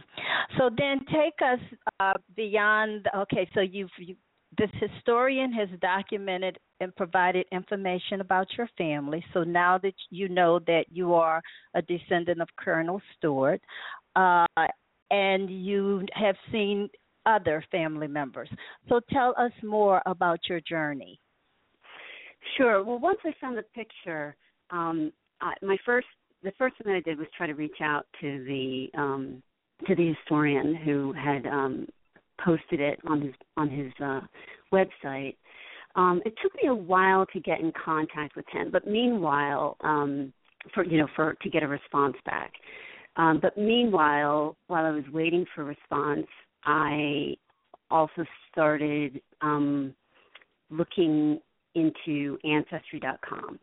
So 0.58 0.70
then 0.76 1.04
take 1.06 1.34
us 1.42 1.60
uh, 2.00 2.14
beyond. 2.36 3.08
Okay, 3.16 3.48
so 3.54 3.60
you've 3.60 3.90
you, 3.98 4.16
this 4.56 4.70
historian 4.74 5.52
has 5.52 5.68
documented 5.80 6.58
and 6.80 6.94
provided 6.96 7.46
information 7.50 8.20
about 8.20 8.46
your 8.56 8.68
family. 8.78 9.24
So 9.34 9.42
now 9.42 9.78
that 9.78 9.94
you 10.10 10.28
know 10.28 10.60
that 10.60 10.84
you 10.90 11.14
are 11.14 11.42
a 11.74 11.82
descendant 11.82 12.40
of 12.40 12.48
Colonel 12.56 13.00
Stuart, 13.16 13.60
uh, 14.14 14.46
and 15.10 15.50
you 15.50 16.06
have 16.14 16.36
seen 16.52 16.88
other 17.26 17.64
family 17.72 18.06
members. 18.06 18.48
So 18.88 19.00
tell 19.10 19.34
us 19.38 19.52
more 19.62 20.02
about 20.06 20.40
your 20.48 20.60
journey. 20.60 21.18
Sure. 22.56 22.84
Well, 22.84 22.98
once 22.98 23.18
I 23.24 23.32
found 23.40 23.56
the 23.58 23.64
picture, 23.74 24.36
um, 24.70 25.12
I, 25.40 25.54
my 25.62 25.76
first 25.84 26.06
the 26.44 26.52
first 26.58 26.76
thing 26.76 26.92
that 26.92 26.98
I 26.98 27.00
did 27.00 27.18
was 27.18 27.26
try 27.36 27.46
to 27.46 27.54
reach 27.54 27.80
out 27.82 28.06
to 28.20 28.44
the 28.44 28.88
um, 28.96 29.42
to 29.86 29.94
the 29.94 30.12
historian 30.12 30.74
who 30.74 31.12
had 31.12 31.46
um, 31.46 31.86
posted 32.44 32.80
it 32.80 33.00
on 33.06 33.20
his 33.22 33.34
on 33.56 33.70
his 33.70 33.92
uh, 34.02 34.20
website. 34.72 35.36
Um, 35.96 36.20
it 36.24 36.34
took 36.42 36.54
me 36.54 36.68
a 36.68 36.74
while 36.74 37.24
to 37.26 37.40
get 37.40 37.60
in 37.60 37.72
contact 37.72 38.36
with 38.36 38.46
him, 38.52 38.70
but 38.70 38.86
meanwhile, 38.86 39.76
um, 39.80 40.32
for 40.72 40.84
you 40.84 40.98
know, 40.98 41.08
for 41.16 41.34
to 41.34 41.50
get 41.50 41.62
a 41.62 41.68
response 41.68 42.16
back. 42.24 42.52
Um, 43.16 43.38
but 43.40 43.56
meanwhile, 43.56 44.56
while 44.66 44.84
I 44.84 44.90
was 44.90 45.04
waiting 45.12 45.46
for 45.54 45.62
a 45.62 45.64
response, 45.64 46.26
I 46.64 47.36
also 47.90 48.24
started 48.50 49.20
um, 49.40 49.94
looking 50.70 51.40
into 51.74 52.38
Ancestry.com. 52.44 53.58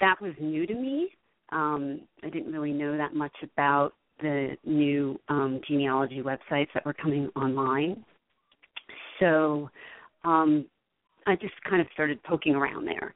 That 0.00 0.20
was 0.20 0.32
new 0.40 0.66
to 0.66 0.74
me. 0.74 1.10
Um, 1.50 2.02
I 2.22 2.30
didn't 2.30 2.52
really 2.52 2.72
know 2.72 2.96
that 2.96 3.14
much 3.14 3.34
about 3.42 3.94
the 4.20 4.56
new 4.64 5.18
um, 5.28 5.60
genealogy 5.66 6.22
websites 6.22 6.68
that 6.74 6.84
were 6.84 6.94
coming 6.94 7.30
online. 7.36 8.04
So 9.20 9.70
um, 10.24 10.66
I 11.26 11.36
just 11.36 11.54
kind 11.68 11.80
of 11.80 11.86
started 11.92 12.22
poking 12.24 12.54
around 12.54 12.86
there. 12.86 13.14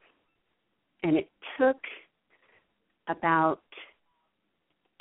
And 1.03 1.17
it 1.17 1.29
took 1.59 1.79
about 3.09 3.61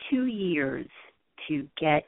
two 0.09 0.25
years 0.25 0.87
to 1.47 1.67
get 1.79 2.07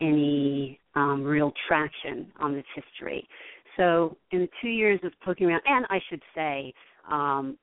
any 0.00 0.80
um, 0.94 1.22
real 1.22 1.52
traction 1.68 2.26
on 2.40 2.54
this 2.54 2.64
history. 2.74 3.26
So, 3.76 4.16
in 4.32 4.40
the 4.40 4.48
two 4.60 4.68
years 4.68 5.00
of 5.04 5.12
poking 5.24 5.46
around, 5.46 5.62
and 5.66 5.86
I 5.90 6.00
should 6.08 6.22
say, 6.34 6.74
um, 7.10 7.56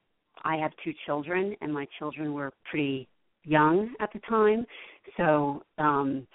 I 0.43 0.55
have 0.57 0.71
two 0.83 0.93
children, 1.05 1.55
and 1.61 1.73
my 1.73 1.87
children 1.99 2.33
were 2.33 2.51
pretty 2.69 3.07
young 3.43 3.93
at 3.99 4.11
the 4.13 4.19
time. 4.27 4.65
So 5.15 5.63
um, 5.77 6.27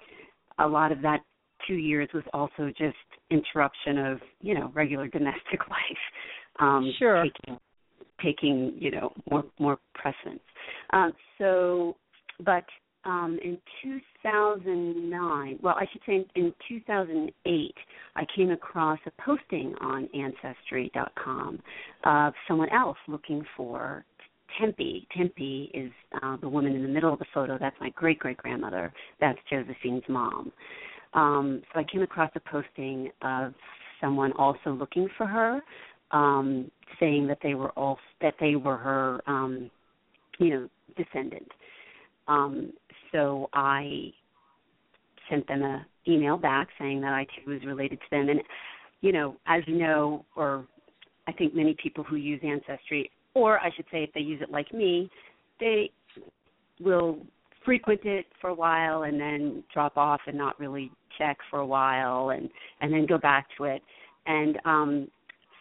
a 0.59 0.67
lot 0.67 0.93
of 0.93 1.03
that 1.03 1.21
two 1.67 1.75
years 1.75 2.09
was 2.13 2.25
also 2.33 2.73
just 2.77 2.97
interruption 3.31 3.99
of 3.99 4.19
you 4.41 4.55
know 4.55 4.71
regular 4.75 5.09
domestic 5.19 5.61
life. 5.69 6.03
Um, 6.61 6.93
sure. 6.99 7.25
Taking, 7.25 7.59
taking 8.23 8.75
you 8.79 8.91
know 8.91 9.13
more 9.31 9.45
more 9.59 9.79
precedence. 9.95 10.43
Um, 10.93 11.13
so, 11.39 11.97
but 12.45 12.65
um, 13.05 13.39
in 13.43 13.59
2009, 13.83 15.59
well, 15.63 15.75
I 15.77 15.87
should 15.93 16.03
say 16.07 16.25
in, 16.37 16.45
in 16.45 16.55
2008, 16.69 17.75
I 18.15 18.27
came 18.37 18.51
across 18.51 18.99
a 19.07 19.23
posting 19.23 19.75
on 19.81 20.09
Ancestry.com 20.15 21.61
of 22.05 22.35
someone 22.47 22.69
else 22.71 22.99
looking 23.09 23.45
for 23.57 24.05
Tempy. 24.61 25.07
Tempy 25.17 25.71
is 25.75 25.91
uh, 26.23 26.37
the 26.41 26.49
woman 26.49 26.75
in 26.75 26.83
the 26.83 26.89
middle 26.89 27.13
of 27.13 27.19
the 27.19 27.27
photo. 27.33 27.59
That's 27.59 27.77
my 27.81 27.91
great 27.91 28.19
great 28.19 28.37
grandmother. 28.37 28.93
That's 29.21 29.39
Josephine's 29.51 30.03
mom. 30.09 30.53
Um, 31.15 31.63
so 31.73 31.81
I 31.81 31.85
came 31.85 32.03
across 32.03 32.31
a 32.35 32.41
posting 32.41 33.11
of 33.23 33.55
someone 34.01 34.33
also 34.33 34.73
looking 34.73 35.09
for 35.17 35.27
her, 35.27 35.61
um, 36.11 36.71
saying 37.01 37.27
that 37.29 37.39
they 37.43 37.55
were 37.55 37.71
all 37.71 37.99
that 38.21 38.35
they 38.41 38.57
were 38.57 38.77
her, 38.77 39.21
um, 39.27 39.71
you 40.39 40.51
know, 40.51 40.69
descendant. 40.97 41.51
Um, 42.29 42.73
so 43.11 43.49
I 43.53 44.13
sent 45.31 45.47
them 45.49 45.63
a 45.63 45.87
email 46.09 46.37
back 46.37 46.69
saying 46.79 47.01
that 47.01 47.13
I 47.13 47.25
too 47.25 47.51
was 47.51 47.65
related 47.65 47.99
to 48.01 48.07
them. 48.11 48.29
And 48.29 48.41
you 49.01 49.13
know, 49.13 49.37
as 49.47 49.63
you 49.67 49.77
know, 49.79 50.25
or 50.37 50.67
I 51.27 51.33
think 51.33 51.55
many 51.55 51.77
people 51.83 52.05
who 52.05 52.17
use 52.17 52.41
Ancestry 52.43 53.11
or 53.35 53.59
I 53.61 53.71
should 53.75 53.87
say, 53.91 54.03
if 54.03 54.13
they 54.13 54.21
use 54.21 54.41
it 54.43 54.51
like 54.51 54.73
me, 54.73 55.11
they 55.59 55.91
will 56.81 57.19
frequent 57.65 58.01
it 58.05 58.27
for 58.41 58.51
a 58.51 58.55
while 58.55 59.05
and 59.05 59.21
then 59.21 59.63
drop 59.73 59.97
off 59.97 60.21
and 60.27 60.37
not 60.37 60.59
really 60.59 60.91
check 61.19 61.39
for 61.51 61.61
a 61.61 61.67
while 61.67 62.31
and 62.31 62.51
and 62.81 62.93
then 62.93 63.07
go 63.07 63.19
back 63.19 63.47
to 63.57 63.65
it. 63.65 63.83
And 64.27 64.59
um 64.65 65.09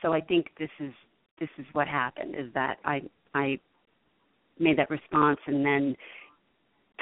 so 0.02 0.12
I 0.12 0.22
think 0.22 0.48
this 0.58 0.70
is 0.80 0.92
this 1.40 1.50
is 1.60 1.66
what 1.74 1.88
happened 1.88 2.36
is 2.36 2.52
that 2.56 2.78
I 2.84 3.02
I 3.36 3.60
made 4.60 4.78
that 4.80 4.90
response 4.90 5.40
and 5.46 5.64
then 5.64 5.96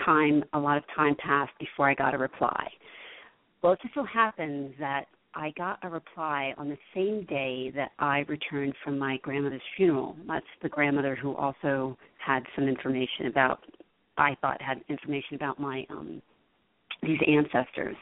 time 0.05 0.43
a 0.53 0.59
lot 0.59 0.77
of 0.77 0.83
time 0.95 1.15
passed 1.15 1.51
before 1.59 1.89
I 1.89 1.93
got 1.93 2.13
a 2.13 2.17
reply. 2.17 2.69
Well, 3.61 3.73
it 3.73 3.79
just 3.81 3.93
so 3.93 4.03
happens 4.03 4.73
that 4.79 5.05
I 5.35 5.51
got 5.57 5.79
a 5.83 5.89
reply 5.89 6.53
on 6.57 6.69
the 6.69 6.77
same 6.95 7.25
day 7.25 7.71
that 7.75 7.91
I 7.99 8.19
returned 8.27 8.73
from 8.83 8.97
my 8.97 9.17
grandmother's 9.17 9.61
funeral. 9.77 10.15
That's 10.27 10.45
the 10.61 10.69
grandmother 10.69 11.15
who 11.15 11.35
also 11.35 11.97
had 12.17 12.43
some 12.55 12.67
information 12.67 13.27
about 13.27 13.63
I 14.17 14.35
thought 14.41 14.61
had 14.61 14.81
information 14.89 15.35
about 15.35 15.59
my 15.59 15.85
um 15.89 16.21
these 17.03 17.19
ancestors. 17.27 17.95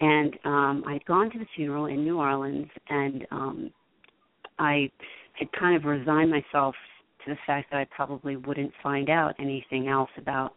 And 0.00 0.36
um 0.44 0.84
I'd 0.86 1.04
gone 1.04 1.30
to 1.30 1.38
the 1.38 1.46
funeral 1.54 1.86
in 1.86 2.04
New 2.04 2.18
Orleans 2.18 2.68
and 2.88 3.26
um 3.30 3.70
I 4.58 4.90
had 5.34 5.50
kind 5.52 5.76
of 5.76 5.84
resigned 5.84 6.30
myself 6.30 6.74
to 7.24 7.30
the 7.30 7.38
fact 7.46 7.70
that 7.70 7.78
I 7.78 7.86
probably 7.94 8.36
wouldn't 8.36 8.72
find 8.82 9.08
out 9.10 9.34
anything 9.38 9.88
else 9.88 10.10
about 10.16 10.54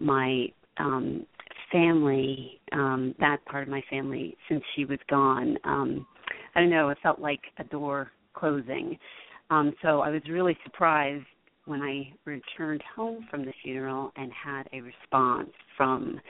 my 0.00 0.46
um 0.78 1.26
family, 1.74 2.60
um, 2.72 3.14
that 3.18 3.44
part 3.46 3.64
of 3.64 3.68
my 3.68 3.82
family, 3.90 4.36
since 4.48 4.62
she 4.76 4.84
was 4.84 4.98
gone. 5.10 5.56
Um, 5.64 6.06
I 6.54 6.60
don't 6.60 6.70
know, 6.70 6.90
it 6.90 6.98
felt 7.02 7.18
like 7.18 7.40
a 7.58 7.64
door 7.64 8.12
closing. 8.34 8.96
Um, 9.50 9.74
so 9.82 10.00
I 10.00 10.10
was 10.10 10.22
really 10.30 10.56
surprised 10.64 11.24
when 11.66 11.82
I 11.82 12.12
returned 12.24 12.82
home 12.94 13.26
from 13.30 13.44
the 13.44 13.52
funeral 13.62 14.12
and 14.16 14.30
had 14.32 14.68
a 14.72 14.80
response 14.82 15.50
from 15.76 16.20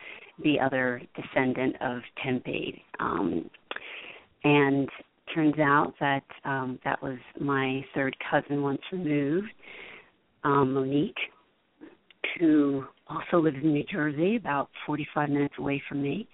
the 0.42 0.59
other 0.59 1.02
descendant 1.14 1.76
of 1.80 2.00
Tempy. 2.23 2.83
Um, 3.00 3.50
and 4.44 4.88
turns 5.35 5.59
out 5.59 5.94
that 6.00 6.25
um, 6.44 6.78
that 6.85 7.02
was 7.02 7.18
my 7.40 7.85
third 7.94 8.16
cousin 8.30 8.62
once 8.62 8.80
removed, 8.92 9.49
um, 10.44 10.75
Monique, 10.75 11.16
who 12.38 12.85
also 13.09 13.38
lives 13.38 13.57
in 13.62 13.73
New 13.73 13.85
Jersey, 13.85 14.37
about 14.37 14.71
45 14.87 15.28
minutes 15.28 15.54
away 15.59 15.83
from 15.88 16.02
me. 16.02 16.28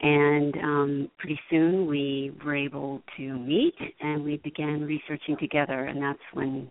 And 0.00 0.54
um, 0.58 1.10
pretty 1.18 1.38
soon 1.50 1.86
we 1.86 2.32
were 2.44 2.54
able 2.54 3.02
to 3.16 3.38
meet 3.38 3.74
and 4.00 4.24
we 4.24 4.36
began 4.38 4.82
researching 4.82 5.36
together. 5.38 5.84
And 5.84 6.00
that's 6.00 6.18
when 6.32 6.70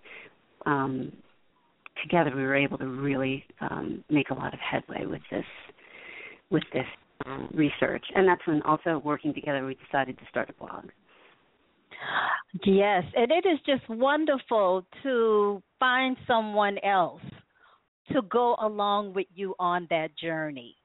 um, 0.66 1.12
together 2.02 2.32
we 2.34 2.44
were 2.44 2.56
able 2.56 2.78
to 2.78 2.88
really 2.88 3.44
um, 3.60 4.04
make 4.10 4.30
a 4.30 4.34
lot 4.34 4.54
of 4.54 4.60
headway 4.60 5.06
with 5.06 5.22
this 5.30 5.46
with 6.50 6.64
this 6.72 6.86
um, 7.26 7.50
research. 7.54 8.06
And 8.16 8.28
that's 8.28 8.46
when 8.48 8.62
also 8.62 9.02
working 9.04 9.34
together 9.34 9.66
we 9.66 9.78
decided 9.86 10.18
to 10.20 10.24
start 10.30 10.50
a 10.50 10.54
blog. 10.54 10.86
Yes, 12.64 13.04
and 13.16 13.32
it 13.32 13.46
is 13.46 13.60
just 13.66 13.88
wonderful 13.90 14.86
to 15.04 15.62
find 15.80 16.16
someone 16.26 16.78
else 16.84 17.22
to 18.14 18.22
go 18.24 18.56
along 18.60 19.14
with 19.14 19.28
you 19.34 19.56
on 19.60 19.88
that 19.90 20.18
journey. 20.18 20.76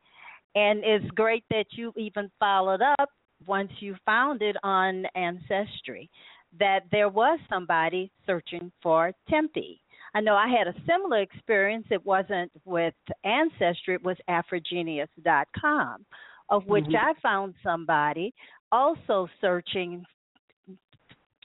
And 0.55 0.83
it's 0.85 1.11
great 1.13 1.45
that 1.51 1.67
you 1.71 1.93
even 1.97 2.31
followed 2.39 2.83
up 2.99 3.09
once 3.47 3.71
you 3.81 3.97
found 4.05 4.43
it 4.43 4.57
on 4.63 5.05
Ancestry 5.15 6.11
that 6.59 6.81
there 6.91 7.09
was 7.09 7.39
somebody 7.49 8.11
searching 8.27 8.71
for 8.83 9.13
Tempy. 9.29 9.81
I 10.15 10.21
know 10.21 10.35
I 10.35 10.49
had 10.49 10.69
a 10.69 10.75
similar 10.87 11.21
experience. 11.23 11.87
It 11.91 12.05
wasn't 12.05 12.53
with 12.65 12.95
Ancestry, 13.25 13.95
it 13.95 14.05
was 14.05 14.19
AfriGeneas.com, 14.29 16.05
of 16.51 16.67
which 16.67 16.85
mm-hmm. 16.85 16.97
I 16.97 17.15
found 17.23 17.55
somebody 17.63 18.35
also 18.71 19.29
searching 19.41 20.05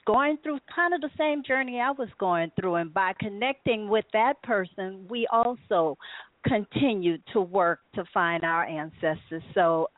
going 0.08 0.38
through 0.42 0.58
kind 0.74 0.94
of 0.94 1.02
the 1.02 1.10
same 1.18 1.42
journey 1.44 1.80
I 1.80 1.90
was 1.90 2.08
going 2.18 2.50
through. 2.58 2.76
And 2.76 2.92
by 2.92 3.12
connecting 3.20 3.90
with 3.90 4.06
that 4.14 4.42
person, 4.42 5.06
we 5.08 5.28
also 5.30 5.98
continued 6.46 7.22
to 7.34 7.42
work 7.42 7.80
to 7.94 8.04
find 8.14 8.42
our 8.42 8.64
ancestors. 8.64 9.42
So, 9.52 9.88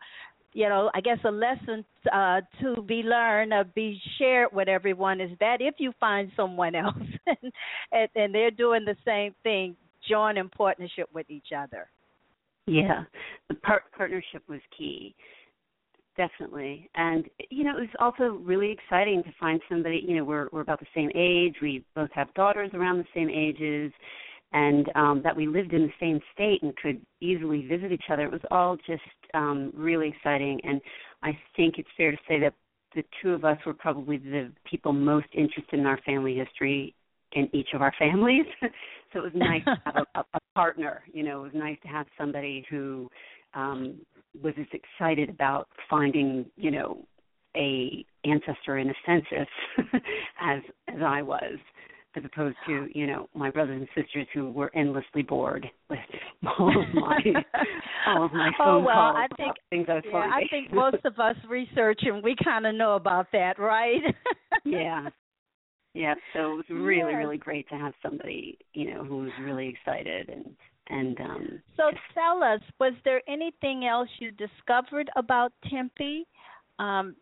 you 0.52 0.68
know, 0.68 0.90
I 0.94 1.00
guess 1.00 1.18
a 1.24 1.30
lesson 1.30 1.84
uh, 2.12 2.40
to 2.60 2.82
be 2.82 3.02
learned 3.04 3.52
be 3.72 4.00
shared 4.18 4.48
with 4.52 4.66
everyone 4.66 5.20
is 5.20 5.30
that 5.38 5.58
if 5.60 5.76
you 5.78 5.92
find 6.00 6.32
someone 6.34 6.74
else 6.74 6.96
and, 7.92 8.08
and 8.16 8.34
they're 8.34 8.50
doing 8.50 8.84
the 8.84 8.96
same 9.04 9.32
thing, 9.44 9.76
join 10.08 10.38
in 10.38 10.48
partnership 10.48 11.08
with 11.14 11.30
each 11.30 11.52
other. 11.56 11.88
Yeah, 12.66 13.04
the 13.48 13.54
par- 13.54 13.84
partnership 13.96 14.42
was 14.48 14.60
key 14.76 15.14
definitely. 16.20 16.90
And 16.94 17.24
you 17.48 17.64
know, 17.64 17.76
it 17.78 17.80
was 17.80 17.88
also 17.98 18.38
really 18.42 18.70
exciting 18.70 19.22
to 19.22 19.30
find 19.40 19.60
somebody. 19.68 20.04
You 20.06 20.16
know, 20.16 20.24
we're 20.24 20.48
we're 20.52 20.60
about 20.60 20.80
the 20.80 20.86
same 20.94 21.10
age. 21.14 21.56
We 21.62 21.84
both 21.94 22.10
have 22.12 22.32
daughters 22.34 22.70
around 22.74 22.98
the 22.98 23.04
same 23.14 23.30
ages, 23.30 23.90
and 24.52 24.90
um, 24.94 25.22
that 25.24 25.34
we 25.34 25.46
lived 25.46 25.72
in 25.72 25.82
the 25.82 25.92
same 25.98 26.20
state 26.34 26.62
and 26.62 26.76
could 26.76 27.00
easily 27.20 27.66
visit 27.66 27.90
each 27.90 28.10
other. 28.10 28.24
It 28.24 28.32
was 28.32 28.42
all 28.50 28.76
just 28.86 29.02
um, 29.32 29.72
really 29.74 30.08
exciting. 30.08 30.60
And 30.62 30.80
I 31.22 31.30
think 31.56 31.76
it's 31.78 31.88
fair 31.96 32.10
to 32.10 32.18
say 32.28 32.38
that 32.40 32.52
the 32.94 33.04
two 33.22 33.30
of 33.30 33.44
us 33.44 33.58
were 33.64 33.74
probably 33.74 34.18
the 34.18 34.52
people 34.68 34.92
most 34.92 35.28
interested 35.32 35.78
in 35.78 35.86
our 35.86 36.00
family 36.04 36.34
history 36.34 36.94
in 37.32 37.48
each 37.54 37.68
of 37.72 37.80
our 37.80 37.94
families. 37.98 38.46
so 39.12 39.20
it 39.20 39.22
was 39.22 39.32
nice 39.34 39.64
to 39.64 39.80
have 39.86 40.04
a, 40.16 40.20
a 40.34 40.40
partner. 40.54 41.02
You 41.12 41.22
know, 41.22 41.40
it 41.40 41.54
was 41.54 41.54
nice 41.54 41.78
to 41.82 41.88
have 41.88 42.06
somebody 42.18 42.66
who 42.68 43.08
um, 43.54 44.00
was 44.42 44.54
as 44.58 44.66
excited 44.72 45.28
about 45.28 45.68
finding, 45.88 46.46
you 46.56 46.70
know, 46.70 47.04
a 47.56 48.04
ancestor 48.24 48.78
in 48.78 48.90
a 48.90 48.94
census 49.06 49.48
as 50.40 50.60
as 50.88 51.02
I 51.04 51.22
was, 51.22 51.58
as 52.16 52.24
opposed 52.24 52.56
to 52.66 52.86
you 52.94 53.06
know 53.06 53.28
my 53.34 53.50
brothers 53.50 53.80
and 53.80 54.04
sisters 54.04 54.26
who 54.32 54.50
were 54.50 54.70
endlessly 54.74 55.22
bored 55.22 55.66
with 55.88 55.98
all 56.46 56.68
of 56.68 56.94
my 56.94 57.18
all 58.06 58.24
of 58.24 58.32
my 58.32 58.50
oh, 58.50 58.64
phone 58.64 58.82
oh, 58.82 58.86
well, 58.86 59.12
calls. 59.12 59.16
I 59.16 59.34
think 59.36 59.56
things 59.70 59.86
I 59.88 59.94
was 59.94 60.04
yeah, 60.06 60.30
I 60.32 60.42
think 60.50 60.72
most 60.72 61.04
of 61.04 61.18
us 61.18 61.36
research 61.48 62.00
and 62.02 62.22
we 62.22 62.36
kind 62.42 62.66
of 62.66 62.74
know 62.74 62.94
about 62.94 63.26
that, 63.32 63.58
right? 63.58 64.00
yeah. 64.64 65.08
Yeah, 65.92 66.14
so 66.32 66.52
it 66.52 66.54
was 66.54 66.64
really, 66.70 67.16
really 67.16 67.36
great 67.36 67.68
to 67.68 67.74
have 67.74 67.94
somebody, 68.00 68.56
you 68.74 68.94
know, 68.94 69.02
who 69.02 69.22
was 69.22 69.32
really 69.42 69.66
excited 69.66 70.28
and 70.28 70.54
and 70.90 71.20
um, 71.20 71.62
so 71.76 71.90
tell 72.14 72.42
us, 72.42 72.60
was 72.78 72.92
there 73.04 73.22
anything 73.28 73.86
else 73.86 74.08
you 74.18 74.30
discovered 74.32 75.08
about 75.16 75.52
Tempy 75.70 76.26
um, 76.78 77.14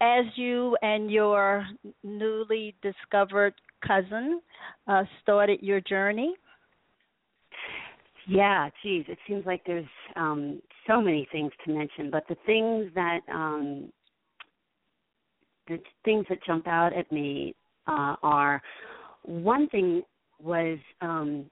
as 0.00 0.24
you 0.36 0.76
and 0.82 1.10
your 1.10 1.66
newly 2.02 2.74
discovered 2.82 3.54
cousin 3.86 4.40
uh, 4.88 5.04
started 5.22 5.60
your 5.62 5.80
journey? 5.80 6.34
Yeah, 8.28 8.70
geez, 8.82 9.04
it 9.08 9.18
seems 9.28 9.46
like 9.46 9.62
there's 9.66 9.84
um, 10.16 10.60
so 10.86 11.00
many 11.00 11.28
things 11.30 11.52
to 11.64 11.72
mention, 11.72 12.10
but 12.10 12.24
the 12.28 12.36
things 12.44 12.90
that 12.94 13.20
um, 13.32 13.92
the 15.68 15.78
things 16.04 16.26
that 16.28 16.38
jump 16.44 16.66
out 16.66 16.92
at 16.92 17.10
me 17.12 17.54
uh, 17.86 18.16
are 18.22 18.60
one 19.22 19.68
thing 19.68 20.02
was 20.42 20.78
um, 21.00 21.46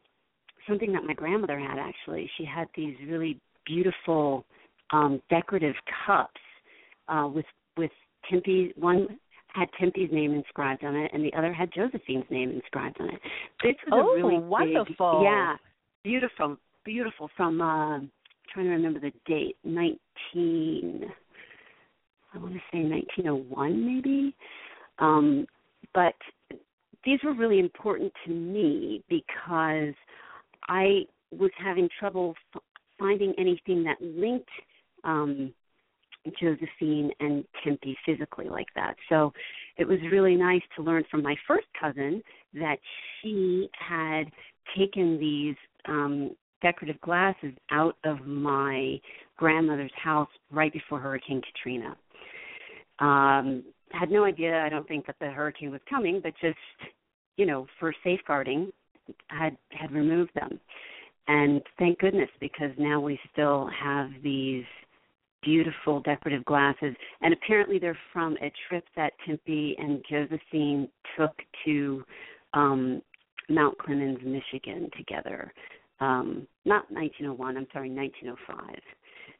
something 0.68 0.92
that 0.92 1.04
my 1.04 1.14
grandmother 1.14 1.58
had 1.58 1.78
actually. 1.78 2.30
She 2.36 2.44
had 2.44 2.68
these 2.76 2.94
really 3.06 3.40
beautiful 3.66 4.44
um 4.92 5.22
decorative 5.30 5.74
cups 6.06 6.40
uh 7.08 7.28
with 7.32 7.46
with 7.76 7.90
Tempy 8.30 8.72
one 8.76 9.18
had 9.48 9.68
Tempy's 9.78 10.10
name 10.12 10.34
inscribed 10.34 10.84
on 10.84 10.96
it 10.96 11.10
and 11.14 11.24
the 11.24 11.32
other 11.34 11.52
had 11.52 11.70
Josephine's 11.72 12.24
name 12.30 12.50
inscribed 12.50 13.00
on 13.00 13.08
it. 13.08 13.20
This 13.62 13.74
was 13.88 14.04
oh, 14.04 14.10
a 14.10 14.16
really 14.16 14.38
wonderful. 14.38 15.20
Big, 15.20 15.24
yeah. 15.24 15.56
Beautiful. 16.02 16.56
Beautiful 16.84 17.30
from 17.36 17.60
uh 17.60 17.96
I'm 17.96 18.10
trying 18.52 18.66
to 18.66 18.72
remember 18.72 19.00
the 19.00 19.12
date. 19.26 19.56
Nineteen 19.64 21.06
I 22.34 22.38
want 22.38 22.54
to 22.54 22.60
say 22.72 22.82
1901 22.82 23.86
maybe. 23.86 24.34
Um, 24.98 25.46
but 25.92 26.14
these 27.04 27.18
were 27.22 27.34
really 27.34 27.60
important 27.60 28.12
to 28.26 28.32
me 28.32 29.02
because 29.08 29.94
I 30.68 31.06
was 31.30 31.50
having 31.62 31.88
trouble 31.98 32.34
f- 32.54 32.62
finding 32.98 33.34
anything 33.38 33.84
that 33.84 34.00
linked 34.00 34.48
um, 35.04 35.52
Josephine 36.40 37.10
and 37.20 37.44
Tempy 37.62 37.96
physically 38.06 38.48
like 38.48 38.68
that. 38.74 38.94
So 39.08 39.32
it 39.76 39.86
was 39.86 39.98
really 40.10 40.36
nice 40.36 40.62
to 40.76 40.82
learn 40.82 41.04
from 41.10 41.22
my 41.22 41.36
first 41.46 41.66
cousin 41.78 42.22
that 42.54 42.76
she 43.20 43.68
had 43.72 44.24
taken 44.76 45.18
these 45.18 45.56
um, 45.86 46.30
decorative 46.62 47.00
glasses 47.02 47.52
out 47.70 47.96
of 48.04 48.26
my 48.26 48.98
grandmother's 49.36 49.92
house 50.02 50.28
right 50.50 50.72
before 50.72 50.98
Hurricane 50.98 51.42
Katrina. 51.42 51.96
Um, 53.00 53.64
had 53.90 54.10
no 54.10 54.24
idea, 54.24 54.62
I 54.62 54.68
don't 54.68 54.88
think, 54.88 55.06
that 55.06 55.16
the 55.20 55.26
hurricane 55.26 55.70
was 55.70 55.80
coming, 55.90 56.20
but 56.22 56.32
just, 56.40 56.56
you 57.36 57.44
know, 57.44 57.66
for 57.78 57.92
safeguarding, 58.02 58.72
had 59.28 59.56
had 59.70 59.92
removed 59.92 60.30
them. 60.34 60.58
And 61.26 61.62
thank 61.78 61.98
goodness 61.98 62.28
because 62.40 62.70
now 62.78 63.00
we 63.00 63.18
still 63.32 63.68
have 63.82 64.10
these 64.22 64.64
beautiful 65.42 66.00
decorative 66.00 66.44
glasses 66.44 66.94
and 67.20 67.34
apparently 67.34 67.78
they're 67.78 67.98
from 68.12 68.34
a 68.38 68.50
trip 68.68 68.84
that 68.96 69.12
Tempy 69.26 69.76
and 69.78 70.02
Josephine 70.08 70.88
took 71.18 71.32
to 71.64 72.04
um 72.54 73.02
Mount 73.50 73.76
Clemens, 73.78 74.18
Michigan 74.24 74.88
together. 74.96 75.52
Um 76.00 76.46
not 76.64 76.90
1901, 76.90 77.56
I'm 77.56 77.66
sorry, 77.72 77.90
1905. 77.90 78.76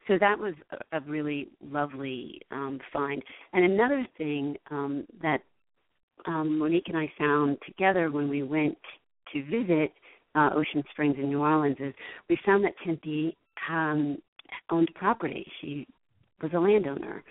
So 0.07 0.19
that 0.21 0.39
was 0.39 0.53
a, 0.73 0.99
a 0.99 1.01
really 1.01 1.49
lovely 1.63 2.41
um 2.51 2.81
find. 2.93 3.23
And 3.53 3.65
another 3.65 4.07
thing 4.19 4.57
um 4.71 5.07
that 5.23 5.41
um 6.27 6.59
Monique 6.59 6.89
and 6.89 6.99
I 6.99 7.11
found 7.19 7.59
together 7.67 8.11
when 8.11 8.29
we 8.29 8.43
went 8.43 8.77
to 9.33 9.45
visit 9.45 9.93
uh, 10.35 10.51
Ocean 10.55 10.83
Springs 10.91 11.17
in 11.19 11.29
New 11.29 11.41
Orleans 11.41 11.77
is 11.79 11.95
we 12.29 12.39
found 12.45 12.65
that 12.65 12.75
Tempy 12.85 13.37
um, 13.71 14.19
owned 14.71 14.91
property. 14.95 15.47
She 15.61 15.87
was 16.43 16.51
a 16.55 16.59
landowner. 16.59 17.23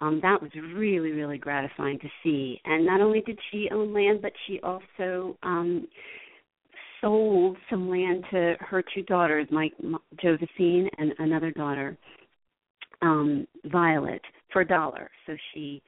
Um, 0.00 0.18
that 0.22 0.40
was 0.40 0.50
really, 0.74 1.10
really 1.10 1.38
gratifying 1.38 1.98
to 1.98 2.08
see. 2.22 2.60
And 2.64 2.86
not 2.86 3.00
only 3.00 3.20
did 3.20 3.38
she 3.50 3.68
own 3.70 3.92
land, 3.92 4.22
but 4.22 4.32
she 4.46 4.58
also 4.60 5.36
um, 5.42 5.86
sold 7.00 7.56
some 7.68 7.88
land 7.88 8.24
to 8.30 8.54
her 8.60 8.82
two 8.94 9.02
daughters, 9.02 9.46
Mike, 9.50 9.74
Josephine, 10.22 10.88
and 10.98 11.12
another 11.18 11.50
daughter, 11.50 11.96
um, 13.02 13.46
Violet, 13.66 14.22
for 14.52 14.62
a 14.62 14.66
dollar. 14.66 15.10
So 15.26 15.36
she, 15.52 15.82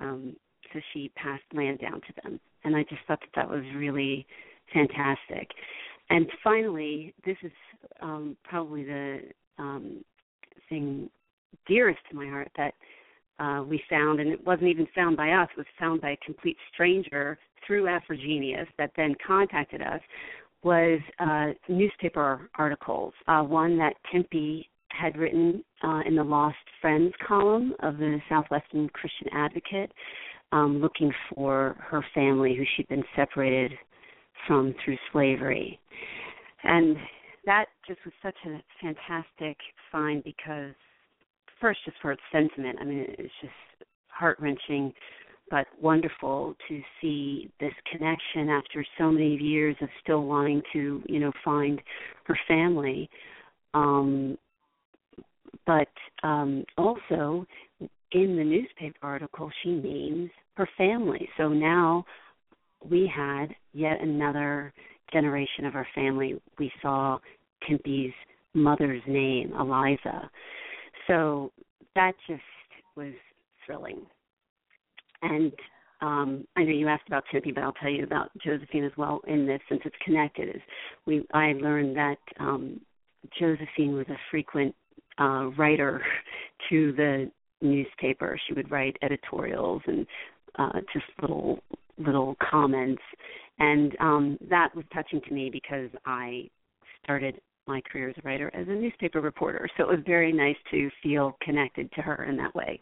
um, 0.00 0.34
so 0.72 0.80
she 0.92 1.10
passed 1.16 1.42
land 1.52 1.80
down 1.80 2.00
to 2.00 2.22
them. 2.22 2.40
And 2.64 2.74
I 2.74 2.82
just 2.84 3.02
thought 3.06 3.20
that 3.20 3.30
that 3.36 3.48
was 3.48 3.64
really 3.76 4.26
fantastic. 4.72 5.48
And 6.10 6.26
finally, 6.42 7.14
this 7.24 7.36
is 7.42 7.52
um, 8.00 8.36
probably 8.44 8.84
the 8.84 9.20
um, 9.58 10.04
thing 10.68 11.10
dearest 11.66 12.00
to 12.10 12.16
my 12.16 12.26
heart 12.26 12.50
that 12.56 12.74
uh, 13.38 13.62
we 13.62 13.82
found, 13.88 14.20
and 14.20 14.30
it 14.30 14.44
wasn't 14.44 14.68
even 14.68 14.86
found 14.94 15.16
by 15.16 15.30
us, 15.30 15.48
it 15.52 15.58
was 15.58 15.66
found 15.78 16.00
by 16.00 16.10
a 16.10 16.16
complete 16.24 16.56
stranger 16.72 17.38
through 17.66 17.84
AfriGeneas 17.84 18.66
that 18.78 18.90
then 18.96 19.14
contacted 19.24 19.82
us, 19.82 20.00
was 20.62 20.98
uh, 21.20 21.48
newspaper 21.68 22.50
articles. 22.58 23.12
Uh, 23.28 23.42
one 23.42 23.78
that 23.78 23.94
Tempy 24.10 24.68
had 24.88 25.16
written 25.16 25.62
uh, 25.84 26.00
in 26.06 26.16
the 26.16 26.24
Lost 26.24 26.56
Friends 26.80 27.12
column 27.26 27.74
of 27.80 27.98
the 27.98 28.18
Southwestern 28.28 28.88
Christian 28.88 29.28
Advocate, 29.32 29.92
um, 30.50 30.80
looking 30.80 31.12
for 31.34 31.76
her 31.78 32.04
family 32.14 32.56
who 32.56 32.64
she'd 32.76 32.88
been 32.88 33.04
separated 33.14 33.72
from 34.46 34.74
through 34.84 34.96
slavery. 35.12 35.78
And 36.64 36.96
that 37.46 37.66
just 37.86 38.00
was 38.04 38.14
such 38.22 38.36
a 38.46 38.62
fantastic 38.80 39.56
find 39.90 40.22
because, 40.24 40.74
first, 41.60 41.80
just 41.84 41.96
for 42.02 42.12
its 42.12 42.22
sentiment, 42.32 42.78
I 42.80 42.84
mean, 42.84 43.06
it's 43.08 43.32
just 43.40 43.88
heart 44.08 44.38
wrenching 44.40 44.92
but 45.50 45.66
wonderful 45.80 46.54
to 46.68 46.80
see 47.00 47.50
this 47.60 47.72
connection 47.90 48.50
after 48.50 48.84
so 48.98 49.10
many 49.10 49.36
years 49.36 49.76
of 49.80 49.88
still 50.02 50.24
wanting 50.24 50.62
to, 50.72 51.02
you 51.06 51.20
know, 51.20 51.32
find 51.44 51.80
her 52.24 52.38
family. 52.46 53.08
Um, 53.74 54.36
but 55.66 55.88
um, 56.22 56.64
also 56.76 57.46
in 58.12 58.36
the 58.36 58.44
newspaper 58.44 58.98
article, 59.02 59.50
she 59.62 59.70
names 59.70 60.30
her 60.54 60.68
family. 60.76 61.28
So 61.36 61.48
now 61.48 62.04
we 62.88 63.10
had 63.14 63.46
yet 63.78 64.00
another 64.00 64.72
generation 65.12 65.64
of 65.64 65.74
our 65.74 65.86
family. 65.94 66.40
We 66.58 66.70
saw 66.82 67.18
Tempy's 67.66 68.12
mother's 68.54 69.02
name, 69.06 69.52
Eliza. 69.58 70.30
So 71.06 71.52
that 71.94 72.12
just 72.28 72.42
was 72.96 73.12
thrilling. 73.64 74.00
And 75.22 75.52
um, 76.00 76.46
I 76.56 76.62
know 76.62 76.72
you 76.72 76.88
asked 76.88 77.08
about 77.08 77.24
Tempy, 77.32 77.52
but 77.52 77.62
I'll 77.62 77.72
tell 77.72 77.90
you 77.90 78.04
about 78.04 78.30
Josephine 78.44 78.84
as 78.84 78.92
well 78.96 79.20
in 79.26 79.46
this, 79.46 79.60
since 79.68 79.80
it's 79.84 79.96
connected. 80.04 80.48
Is 80.48 80.62
we 81.06 81.26
I 81.32 81.54
learned 81.54 81.96
that 81.96 82.18
um, 82.38 82.80
Josephine 83.38 83.94
was 83.94 84.06
a 84.08 84.18
frequent 84.30 84.74
uh, 85.18 85.50
writer 85.56 86.00
to 86.70 86.92
the 86.92 87.30
newspaper. 87.60 88.38
She 88.46 88.54
would 88.54 88.70
write 88.70 88.96
editorials 89.02 89.82
and 89.86 90.06
uh, 90.58 90.80
just 90.92 91.06
little 91.20 91.58
little 91.98 92.36
comments, 92.48 93.02
and 93.58 93.96
um, 94.00 94.38
that 94.48 94.74
was 94.74 94.84
touching 94.92 95.20
to 95.28 95.34
me 95.34 95.50
because 95.50 95.90
I 96.04 96.48
started 97.02 97.40
my 97.66 97.80
career 97.82 98.08
as 98.08 98.16
a 98.18 98.26
writer 98.26 98.50
as 98.54 98.66
a 98.68 98.72
newspaper 98.72 99.20
reporter. 99.20 99.68
So 99.76 99.84
it 99.84 99.88
was 99.88 100.04
very 100.06 100.32
nice 100.32 100.56
to 100.70 100.90
feel 101.02 101.36
connected 101.42 101.92
to 101.92 102.02
her 102.02 102.24
in 102.24 102.36
that 102.38 102.54
way. 102.54 102.80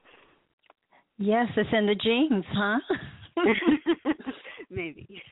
Yes, 1.19 1.47
it's 1.57 1.71
in 1.73 1.87
the 1.87 1.95
genes, 1.95 2.45
huh? 2.53 2.79
Maybe. 4.71 5.23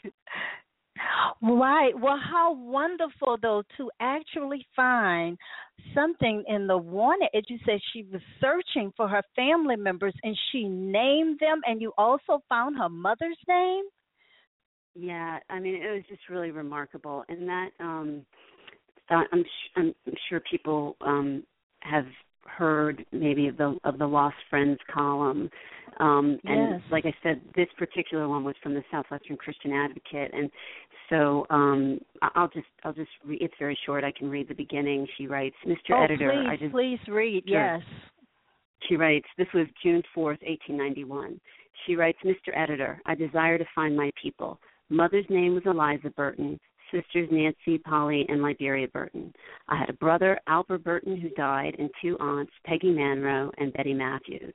Right. 1.42 1.92
Well, 1.98 2.18
how 2.18 2.54
wonderful 2.54 3.36
though 3.42 3.62
to 3.76 3.90
actually 4.00 4.66
find 4.74 5.36
something 5.94 6.44
in 6.48 6.66
the 6.66 6.78
wanted. 6.78 7.28
As 7.34 7.42
you 7.48 7.58
said, 7.66 7.80
she 7.92 8.06
was 8.10 8.22
searching 8.40 8.92
for 8.96 9.08
her 9.08 9.22
family 9.36 9.76
members 9.76 10.14
and 10.22 10.36
she 10.50 10.68
named 10.68 11.40
them, 11.40 11.60
and 11.66 11.80
you 11.82 11.92
also 11.98 12.42
found 12.48 12.78
her 12.78 12.88
mother's 12.88 13.38
name. 13.46 13.84
Yeah, 14.94 15.38
I 15.50 15.58
mean, 15.58 15.74
it 15.74 15.90
was 15.90 16.04
just 16.08 16.28
really 16.30 16.50
remarkable, 16.50 17.24
and 17.28 17.48
that 17.48 17.68
um, 17.80 18.24
I'm 19.10 19.44
I'm 19.76 19.94
sure 20.28 20.40
people 20.50 20.96
um 21.00 21.42
have 21.80 22.06
heard 22.46 23.04
maybe 23.12 23.48
of 23.48 23.56
the 23.56 23.76
of 23.84 23.98
the 23.98 24.06
lost 24.06 24.36
friends 24.50 24.78
column 24.92 25.48
um 25.98 26.38
and 26.44 26.72
yes. 26.72 26.80
like 26.90 27.06
i 27.06 27.14
said 27.22 27.40
this 27.56 27.68
particular 27.78 28.28
one 28.28 28.44
was 28.44 28.54
from 28.62 28.74
the 28.74 28.82
southwestern 28.90 29.36
christian 29.36 29.72
advocate 29.72 30.30
and 30.32 30.50
so 31.08 31.46
um 31.48 31.98
i'll 32.34 32.48
just 32.48 32.66
i'll 32.84 32.92
just 32.92 33.10
re- 33.24 33.38
it's 33.40 33.54
very 33.58 33.78
short 33.86 34.04
i 34.04 34.12
can 34.12 34.28
read 34.28 34.46
the 34.46 34.54
beginning 34.54 35.06
she 35.16 35.26
writes 35.26 35.56
mr 35.66 35.92
oh, 35.92 36.04
editor 36.04 36.32
please, 36.32 36.48
i 36.50 36.56
just 36.56 36.72
please 36.72 36.98
read 37.08 37.42
sure. 37.48 37.76
yes 37.76 37.82
she 38.88 38.96
writes 38.96 39.26
this 39.38 39.48
was 39.54 39.66
june 39.82 40.02
fourth 40.14 40.38
eighteen 40.42 40.76
ninety 40.76 41.04
one 41.04 41.40
she 41.86 41.96
writes 41.96 42.18
mr 42.24 42.54
editor 42.54 43.00
i 43.06 43.14
desire 43.14 43.56
to 43.56 43.64
find 43.74 43.96
my 43.96 44.10
people 44.20 44.60
mother's 44.90 45.26
name 45.28 45.54
was 45.54 45.62
eliza 45.66 46.10
burton 46.10 46.58
sisters 46.94 47.28
Nancy, 47.30 47.78
Polly, 47.78 48.24
and 48.28 48.42
Liberia 48.42 48.88
Burton. 48.88 49.32
I 49.68 49.76
had 49.76 49.90
a 49.90 49.94
brother, 49.94 50.38
Albert 50.46 50.84
Burton, 50.84 51.16
who 51.16 51.28
died, 51.30 51.74
and 51.78 51.90
two 52.00 52.16
aunts, 52.20 52.52
Peggy 52.64 52.92
Manroe 52.92 53.50
and 53.58 53.72
Betty 53.72 53.94
Matthews. 53.94 54.54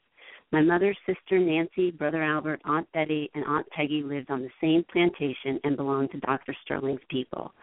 My 0.52 0.62
mother's 0.62 0.98
sister 1.06 1.38
Nancy, 1.38 1.92
brother 1.92 2.24
Albert, 2.24 2.62
Aunt 2.66 2.92
Betty, 2.92 3.30
and 3.36 3.46
Aunt 3.46 3.68
Peggy 3.70 4.02
lived 4.02 4.32
on 4.32 4.42
the 4.42 4.50
same 4.62 4.84
plantation 4.92 5.60
and 5.64 5.78
belonged 5.78 6.12
to 6.12 6.20
Dr. 6.22 6.56
Sterling's 6.64 7.02
people. 7.10 7.54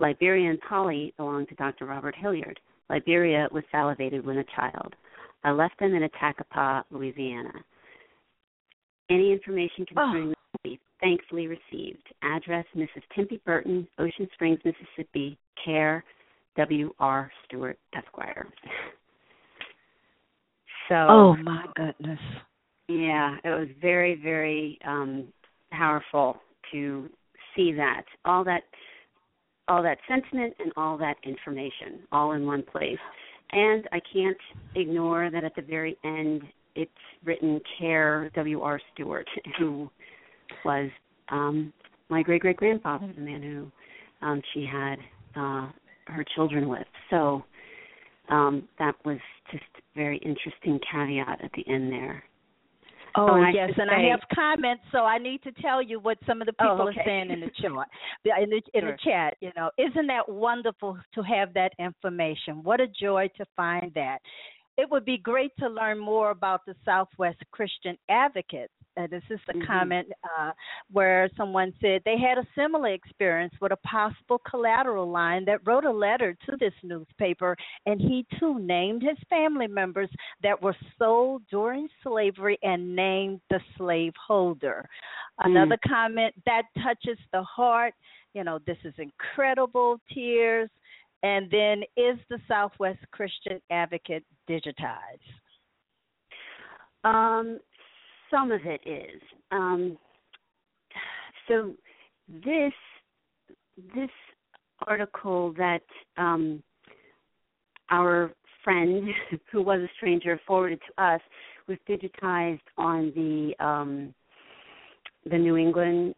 Liberia 0.00 0.50
and 0.50 0.60
Polly 0.62 1.14
belonged 1.16 1.48
to 1.48 1.54
Dr. 1.54 1.86
Robert 1.86 2.16
Hilliard. 2.16 2.58
Liberia 2.90 3.48
was 3.52 3.62
salivated 3.70 4.26
when 4.26 4.38
a 4.38 4.44
child. 4.56 4.94
I 5.44 5.52
left 5.52 5.78
them 5.78 5.94
in 5.94 6.08
Attakapas, 6.08 6.84
Louisiana. 6.90 7.52
Any 9.10 9.32
information 9.32 9.86
ah. 9.96 10.10
concerning 10.10 10.34
oh 10.66 10.76
thankfully 11.04 11.46
received. 11.46 12.02
Address 12.22 12.64
Mrs. 12.74 13.02
Tempy 13.14 13.40
Burton, 13.44 13.86
Ocean 13.98 14.28
Springs, 14.32 14.58
Mississippi. 14.64 15.38
Care 15.64 16.04
W.R. 16.56 17.30
Stuart, 17.44 17.78
Esquire. 17.96 18.46
so. 20.88 20.94
Oh 20.94 21.36
my 21.42 21.64
goodness. 21.76 22.18
Yeah, 22.88 23.36
it 23.44 23.48
was 23.48 23.68
very, 23.80 24.20
very 24.22 24.78
um, 24.86 25.28
powerful 25.70 26.36
to 26.72 27.08
see 27.56 27.72
that 27.72 28.02
all 28.24 28.44
that 28.44 28.62
all 29.68 29.82
that 29.82 29.96
sentiment 30.06 30.52
and 30.58 30.70
all 30.76 30.98
that 30.98 31.16
information 31.24 32.00
all 32.12 32.32
in 32.32 32.44
one 32.44 32.62
place. 32.62 32.98
And 33.52 33.88
I 33.92 34.00
can't 34.12 34.36
ignore 34.74 35.30
that 35.30 35.44
at 35.44 35.54
the 35.54 35.62
very 35.62 35.96
end 36.04 36.42
it's 36.74 36.90
written 37.24 37.60
care 37.78 38.30
W.R. 38.34 38.80
Stuart, 38.92 39.28
who 39.58 39.88
was 40.64 40.90
um 41.30 41.72
my 42.08 42.22
great 42.22 42.40
great 42.40 42.56
grandfather, 42.56 43.10
the 43.14 43.20
man 43.20 43.42
who 43.42 44.26
um 44.26 44.42
she 44.52 44.66
had 44.70 44.96
uh 45.36 45.70
her 46.06 46.24
children 46.34 46.68
with. 46.68 46.86
So 47.10 47.44
um 48.28 48.68
that 48.78 48.94
was 49.04 49.18
just 49.50 49.64
a 49.76 49.82
very 49.94 50.18
interesting 50.18 50.80
caveat 50.90 51.44
at 51.44 51.50
the 51.52 51.64
end 51.72 51.92
there. 51.92 52.24
Oh, 53.16 53.28
oh 53.30 53.34
and 53.34 53.54
yes, 53.54 53.70
and 53.76 53.88
say, 53.88 53.94
I 53.94 54.10
have 54.10 54.20
comments, 54.34 54.82
so 54.90 54.98
I 54.98 55.18
need 55.18 55.42
to 55.44 55.52
tell 55.52 55.80
you 55.80 56.00
what 56.00 56.18
some 56.26 56.42
of 56.42 56.46
the 56.46 56.54
oh, 56.60 56.74
people 56.74 56.88
okay. 56.88 57.00
are 57.00 57.04
saying 57.04 57.30
in 57.30 57.40
the 57.40 57.46
chat. 57.60 57.70
In 58.42 58.50
the 58.50 58.62
in 58.74 58.82
sure. 58.82 58.92
the 58.92 58.98
chat, 59.04 59.36
you 59.40 59.50
know, 59.56 59.70
isn't 59.78 60.06
that 60.08 60.28
wonderful 60.28 60.98
to 61.14 61.22
have 61.22 61.54
that 61.54 61.72
information? 61.78 62.62
What 62.62 62.80
a 62.80 62.88
joy 62.88 63.30
to 63.36 63.44
find 63.56 63.92
that. 63.94 64.18
It 64.76 64.90
would 64.90 65.04
be 65.04 65.18
great 65.18 65.52
to 65.60 65.68
learn 65.68 65.98
more 65.98 66.30
about 66.30 66.62
the 66.66 66.74
Southwest 66.84 67.38
Christian 67.52 67.96
Advocates 68.08 68.72
this 69.10 69.22
is 69.30 69.40
a 69.48 69.52
mm-hmm. 69.52 69.66
comment 69.66 70.08
uh, 70.38 70.52
where 70.92 71.28
someone 71.36 71.72
said 71.80 72.02
they 72.04 72.18
had 72.18 72.38
a 72.38 72.46
similar 72.56 72.92
experience 72.92 73.52
with 73.60 73.72
a 73.72 73.76
possible 73.76 74.40
collateral 74.48 75.10
line 75.10 75.44
that 75.44 75.66
wrote 75.66 75.84
a 75.84 75.90
letter 75.90 76.36
to 76.46 76.56
this 76.58 76.72
newspaper, 76.82 77.56
and 77.86 78.00
he 78.00 78.24
too 78.38 78.58
named 78.60 79.02
his 79.02 79.18
family 79.28 79.66
members 79.66 80.08
that 80.42 80.60
were 80.60 80.76
sold 80.98 81.42
during 81.50 81.88
slavery 82.02 82.58
and 82.62 82.94
named 82.94 83.40
the 83.50 83.60
slaveholder. 83.76 84.88
Mm. 85.40 85.50
Another 85.50 85.78
comment 85.86 86.34
that 86.46 86.62
touches 86.82 87.18
the 87.32 87.42
heart. 87.42 87.94
You 88.32 88.44
know, 88.44 88.58
this 88.66 88.78
is 88.84 88.94
incredible 88.98 90.00
tears. 90.12 90.70
And 91.24 91.50
then, 91.50 91.82
is 91.96 92.18
the 92.28 92.38
Southwest 92.46 92.98
Christian 93.10 93.58
Advocate 93.70 94.24
digitized? 94.46 95.24
Um, 97.02 97.58
some 98.30 98.52
of 98.52 98.60
it 98.66 98.82
is. 98.86 99.22
Um, 99.50 99.96
so 101.48 101.72
this 102.28 102.74
this 103.94 104.10
article 104.86 105.54
that 105.56 105.80
um, 106.18 106.62
our 107.90 108.30
friend 108.62 109.08
who 109.50 109.62
was 109.62 109.80
a 109.80 109.88
stranger 109.96 110.38
forwarded 110.46 110.80
to 110.88 111.02
us 111.02 111.22
was 111.66 111.78
digitized 111.88 112.60
on 112.76 113.12
the 113.16 113.64
um, 113.64 114.14
the 115.24 115.38
New 115.38 115.56
England 115.56 116.14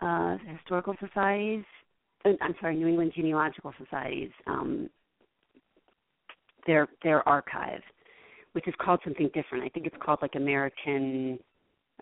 uh, 0.00 0.36
Historical 0.58 0.94
Societies. 1.00 1.64
I'm 2.24 2.54
sorry, 2.60 2.76
New 2.76 2.88
England 2.88 3.12
Genealogical 3.14 3.72
Societies. 3.82 4.30
Um, 4.46 4.88
their 6.66 6.88
their 7.02 7.26
archive, 7.28 7.82
which 8.52 8.68
is 8.68 8.74
called 8.80 9.00
something 9.04 9.30
different. 9.34 9.64
I 9.64 9.68
think 9.68 9.86
it's 9.86 9.96
called 10.00 10.20
like 10.22 10.34
American 10.36 11.38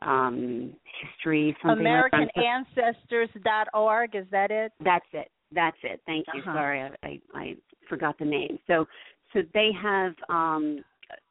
um, 0.02 0.72
history, 1.02 1.56
something 1.62 1.84
like 1.84 2.12
AmericanAncestors.org. 2.12 4.14
Is 4.14 4.26
that 4.30 4.50
it? 4.50 4.72
That's 4.84 5.06
it. 5.12 5.30
That's 5.52 5.76
it. 5.82 6.00
Thank 6.06 6.26
you. 6.34 6.40
Uh-huh. 6.40 6.54
Sorry, 6.54 6.82
I, 6.82 6.90
I, 7.02 7.20
I 7.34 7.54
forgot 7.88 8.18
the 8.18 8.24
name. 8.24 8.58
So, 8.66 8.86
so 9.32 9.40
they 9.52 9.70
have 9.82 10.14
um, 10.28 10.82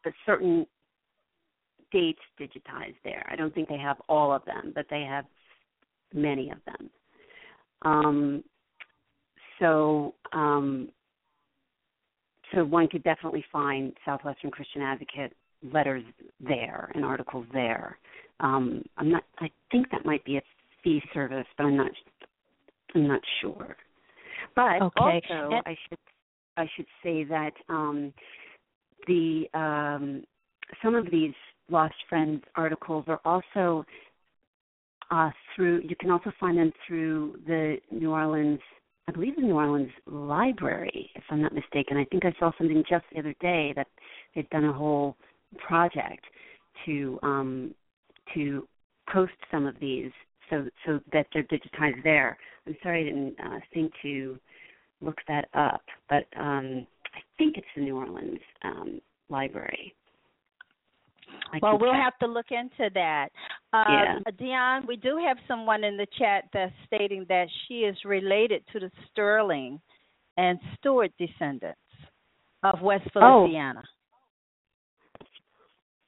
a 0.06 0.10
certain 0.26 0.66
dates 1.92 2.20
digitized 2.40 2.98
there. 3.04 3.28
I 3.32 3.36
don't 3.36 3.54
think 3.54 3.70
they 3.70 3.78
have 3.78 3.98
all 4.08 4.34
of 4.34 4.44
them, 4.46 4.72
but 4.76 4.86
they 4.90 5.06
have 5.10 5.26
many 6.14 6.52
of 6.52 6.58
them. 6.66 6.90
Um, 7.84 8.44
so, 9.60 10.14
um, 10.34 10.90
so 12.54 12.64
one 12.64 12.88
could 12.88 13.04
definitely 13.04 13.46
find 13.52 13.94
Southwestern 14.06 14.52
Christian 14.52 14.82
Advocate 14.82 15.34
letters 15.74 16.04
there 16.40 16.92
and 16.96 17.04
articles 17.06 17.46
there. 17.54 17.98
Um, 18.40 18.84
I'm 18.98 19.12
not. 19.12 19.24
I 19.40 19.50
think 19.72 19.92
that 19.92 20.06
might 20.06 20.24
be 20.24 20.38
a 20.38 20.42
fee 20.84 21.02
service, 21.14 21.46
but 21.58 21.66
I'm 21.66 21.78
not. 21.78 21.92
I'm 22.96 23.08
not 23.08 23.22
sure. 23.42 23.76
But 24.56 24.82
okay. 24.82 25.22
also, 25.30 25.56
and- 25.56 25.64
I 25.66 25.76
should 25.88 26.00
I 26.58 26.66
should 26.76 26.88
say 27.04 27.24
that 27.26 27.54
um, 27.68 28.14
the 29.08 29.46
um, 29.54 30.24
some 30.84 30.96
of 30.96 31.10
these 31.12 31.34
lost 31.70 31.96
friends 32.08 32.42
articles 32.56 33.06
are 33.08 33.22
also 33.26 33.86
uh, 35.12 35.30
through. 35.56 35.82
You 35.84 35.96
can 35.96 36.12
also 36.12 36.32
find 36.40 36.58
them 36.58 36.72
through 36.88 37.40
the 37.48 37.78
New 37.92 38.12
Orleans. 38.12 38.60
I 39.10 39.12
believe 39.12 39.36
the 39.38 39.42
New 39.42 39.56
Orleans 39.56 39.90
Library, 40.06 41.10
if 41.16 41.24
I'm 41.32 41.42
not 41.42 41.52
mistaken. 41.52 41.98
I 41.98 42.06
think 42.06 42.26
I 42.26 42.34
saw 42.38 42.52
something 42.60 42.84
just 42.88 43.06
the 43.12 43.18
other 43.18 43.34
day 43.42 43.74
that 43.76 43.88
they've 44.36 44.50
done 44.52 44.66
a 44.66 44.74
whole 44.74 45.18
project 45.58 46.24
to 46.86 47.18
um, 47.24 47.74
to 48.36 48.68
post 49.12 49.34
some 49.50 49.66
of 49.66 49.74
these 49.82 50.12
so 50.52 50.68
so 50.86 51.00
that 51.12 51.26
they're 51.34 51.42
digitized 51.44 52.04
there. 52.04 52.38
I'm 52.68 52.78
sorry 52.84 53.02
I 53.02 53.04
didn't 53.06 53.36
uh, 53.44 53.60
think 53.74 53.92
to 54.04 54.38
look 55.02 55.18
that 55.28 55.48
up, 55.56 55.82
but 56.08 56.28
um, 56.40 56.86
I 57.16 57.20
think 57.40 57.58
it's 57.58 57.66
the 57.76 57.82
New 57.82 57.98
Orleans 57.98 58.40
um, 58.64 59.02
Library. 59.30 59.96
I 61.52 61.60
well, 61.64 61.80
we'll 61.80 61.94
check. 61.94 62.04
have 62.04 62.20
to 62.20 62.28
look 62.28 62.52
into 62.52 62.92
that. 62.94 63.30
Uh, 63.72 63.84
yeah. 63.88 64.16
Dionne, 64.40 64.88
we 64.88 64.96
do 64.96 65.18
have 65.26 65.38
someone 65.48 65.84
in 65.84 65.96
the 65.96 66.08
chat 66.18 66.46
that's 66.54 66.74
stating 66.88 67.26
that 67.30 67.48
she 67.68 67.82
is 67.82 67.96
related 68.04 68.64
to 68.74 68.80
the 68.80 68.92
Sterling 69.12 69.80
and 70.38 70.60
Stuart 70.78 71.12
descendants 71.20 71.80
of 72.64 72.82
West 72.82 73.08
Feliciana. 73.14 73.84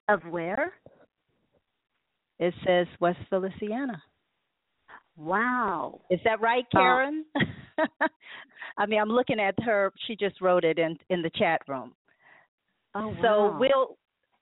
Oh. 0.09 0.13
Of 0.13 0.23
where? 0.25 0.73
It 2.39 2.53
says 2.65 2.87
West 2.99 3.19
Feliciana. 3.29 4.01
Wow. 5.15 6.01
Is 6.09 6.19
that 6.23 6.41
right, 6.41 6.65
Karen? 6.71 7.23
Uh, 7.77 8.07
I 8.77 8.85
mean, 8.87 8.99
I'm 8.99 9.09
looking 9.09 9.39
at 9.39 9.53
her. 9.63 9.93
She 10.07 10.15
just 10.15 10.41
wrote 10.41 10.63
it 10.63 10.79
in 10.79 10.97
in 11.09 11.21
the 11.21 11.29
chat 11.35 11.61
room. 11.67 11.93
Oh, 12.95 13.13
so 13.21 13.27
wow. 13.27 13.57
we'll 13.59 13.97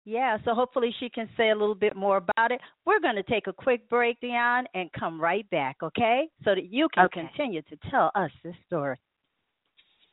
yeah, 0.09 0.37
so 0.43 0.55
hopefully 0.55 0.93
she 0.99 1.09
can 1.09 1.29
say 1.37 1.49
a 1.49 1.55
little 1.55 1.75
bit 1.75 1.95
more 1.95 2.17
about 2.17 2.51
it. 2.51 2.59
We're 2.85 2.99
going 2.99 3.15
to 3.15 3.23
take 3.23 3.45
a 3.45 3.53
quick 3.53 3.87
break, 3.89 4.19
Dionne, 4.21 4.63
and 4.73 4.91
come 4.91 5.21
right 5.21 5.47
back, 5.51 5.77
okay? 5.83 6.27
So 6.43 6.55
that 6.55 6.71
you 6.71 6.87
can 6.93 7.05
okay. 7.05 7.21
continue 7.21 7.61
to 7.63 7.77
tell 7.91 8.11
us 8.15 8.31
this 8.43 8.55
story. 8.65 8.97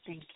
Thank 0.07 0.21
you. 0.21 0.36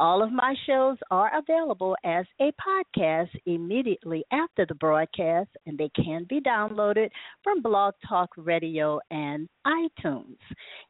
All 0.00 0.22
of 0.22 0.32
my 0.32 0.54
shows 0.66 0.96
are 1.10 1.30
available 1.38 1.94
as 2.06 2.24
a 2.40 2.50
podcast 2.52 3.28
immediately 3.44 4.24
after 4.32 4.64
the 4.64 4.74
broadcast, 4.76 5.50
and 5.66 5.76
they 5.76 5.90
can 5.90 6.24
be 6.26 6.40
downloaded 6.40 7.10
from 7.44 7.60
Blog 7.60 7.92
Talk 8.08 8.30
Radio 8.38 8.98
and 9.10 9.46
iTunes. 9.66 10.38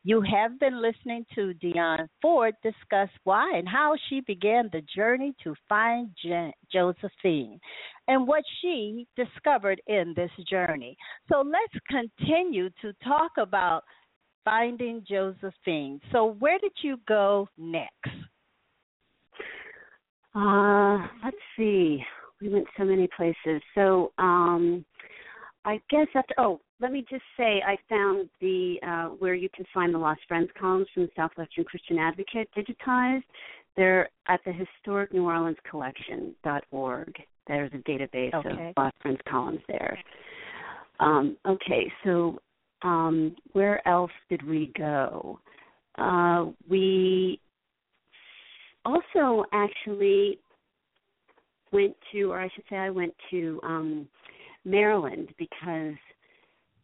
You 0.04 0.20
have 0.20 0.60
been 0.60 0.80
listening 0.80 1.26
to 1.34 1.52
Dionne 1.54 2.06
Ford 2.22 2.54
discuss 2.62 3.08
why 3.24 3.52
and 3.56 3.68
how 3.68 3.96
she 4.08 4.20
began 4.20 4.70
the 4.72 4.82
journey 4.94 5.34
to 5.42 5.56
find 5.68 6.14
Josephine 6.72 7.58
and 8.06 8.28
what 8.28 8.44
she 8.62 9.08
discovered 9.16 9.82
in 9.88 10.14
this 10.14 10.30
journey. 10.48 10.96
So 11.28 11.42
let's 11.42 11.84
continue 11.90 12.70
to 12.80 12.92
talk 13.02 13.32
about 13.38 13.82
finding 14.44 15.04
Josephine. 15.04 16.00
So, 16.12 16.36
where 16.38 16.60
did 16.60 16.74
you 16.84 17.00
go 17.08 17.48
next? 17.58 18.30
Uh, 20.34 21.06
let's 21.24 21.36
see. 21.56 22.02
We 22.40 22.48
went 22.48 22.66
so 22.78 22.84
many 22.84 23.08
places. 23.16 23.60
So, 23.74 24.12
um, 24.18 24.84
I 25.64 25.80
guess 25.90 26.06
after. 26.14 26.34
Oh, 26.38 26.60
let 26.80 26.92
me 26.92 27.04
just 27.10 27.22
say, 27.36 27.62
I 27.66 27.76
found 27.88 28.30
the 28.40 28.76
uh, 28.86 29.14
where 29.16 29.34
you 29.34 29.48
can 29.54 29.66
find 29.74 29.92
the 29.92 29.98
Lost 29.98 30.20
Friends 30.26 30.48
columns 30.58 30.86
from 30.94 31.04
the 31.04 31.10
Southwestern 31.14 31.64
Christian 31.64 31.98
Advocate 31.98 32.48
digitized. 32.56 33.24
They're 33.76 34.08
at 34.28 34.40
the 34.46 34.52
Historic 34.52 35.12
New 35.12 35.24
Orleans 35.24 35.58
Collection.org. 35.68 37.14
There's 37.46 37.70
a 37.74 37.90
database 37.90 38.34
okay. 38.34 38.68
of 38.68 38.74
Lost 38.76 38.96
Friends 39.02 39.20
columns 39.28 39.60
there. 39.68 39.98
Um, 41.00 41.36
okay, 41.46 41.90
so 42.04 42.38
um, 42.82 43.36
where 43.52 43.86
else 43.86 44.10
did 44.28 44.46
we 44.46 44.72
go? 44.76 45.38
Uh, 45.98 46.46
we 46.68 47.40
also 48.84 49.44
actually 49.52 50.38
went 51.72 51.94
to, 52.12 52.32
or 52.32 52.40
I 52.40 52.48
should 52.54 52.64
say, 52.68 52.76
I 52.76 52.90
went 52.90 53.14
to 53.30 53.60
um, 53.62 54.08
Maryland 54.64 55.28
because 55.38 55.94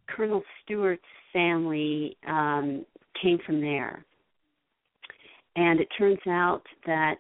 Colonel 0.09 0.43
Stuart's 0.65 1.03
family 1.33 2.17
um, 2.27 2.85
came 3.21 3.39
from 3.45 3.61
there, 3.61 4.05
and 5.57 5.81
it 5.81 5.89
turns 5.99 6.19
out 6.29 6.63
that 6.87 7.19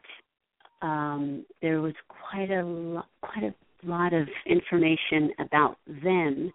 um, 0.82 1.44
there 1.62 1.80
was 1.80 1.94
quite 2.08 2.50
a 2.50 2.62
lo- 2.62 3.02
quite 3.22 3.44
a 3.44 3.54
lot 3.86 4.12
of 4.12 4.28
information 4.46 5.30
about 5.38 5.78
them 6.02 6.52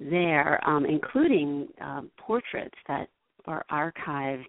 there, 0.00 0.60
um, 0.68 0.84
including 0.84 1.68
uh, 1.82 2.02
portraits 2.18 2.74
that 2.86 3.08
are 3.46 3.64
archived 3.70 4.44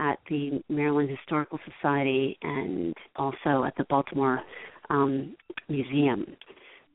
at 0.00 0.18
the 0.28 0.62
Maryland 0.68 1.10
Historical 1.10 1.58
Society 1.70 2.36
and 2.42 2.94
also 3.16 3.64
at 3.64 3.74
the 3.76 3.84
Baltimore 3.88 4.40
um, 4.88 5.36
Museum. 5.68 6.26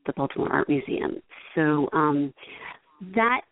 the 0.06 0.12
Baltimore 0.12 0.52
Art 0.52 0.68
Museum. 0.68 1.22
So 1.54 1.88
um, 1.92 2.32
that 3.14 3.42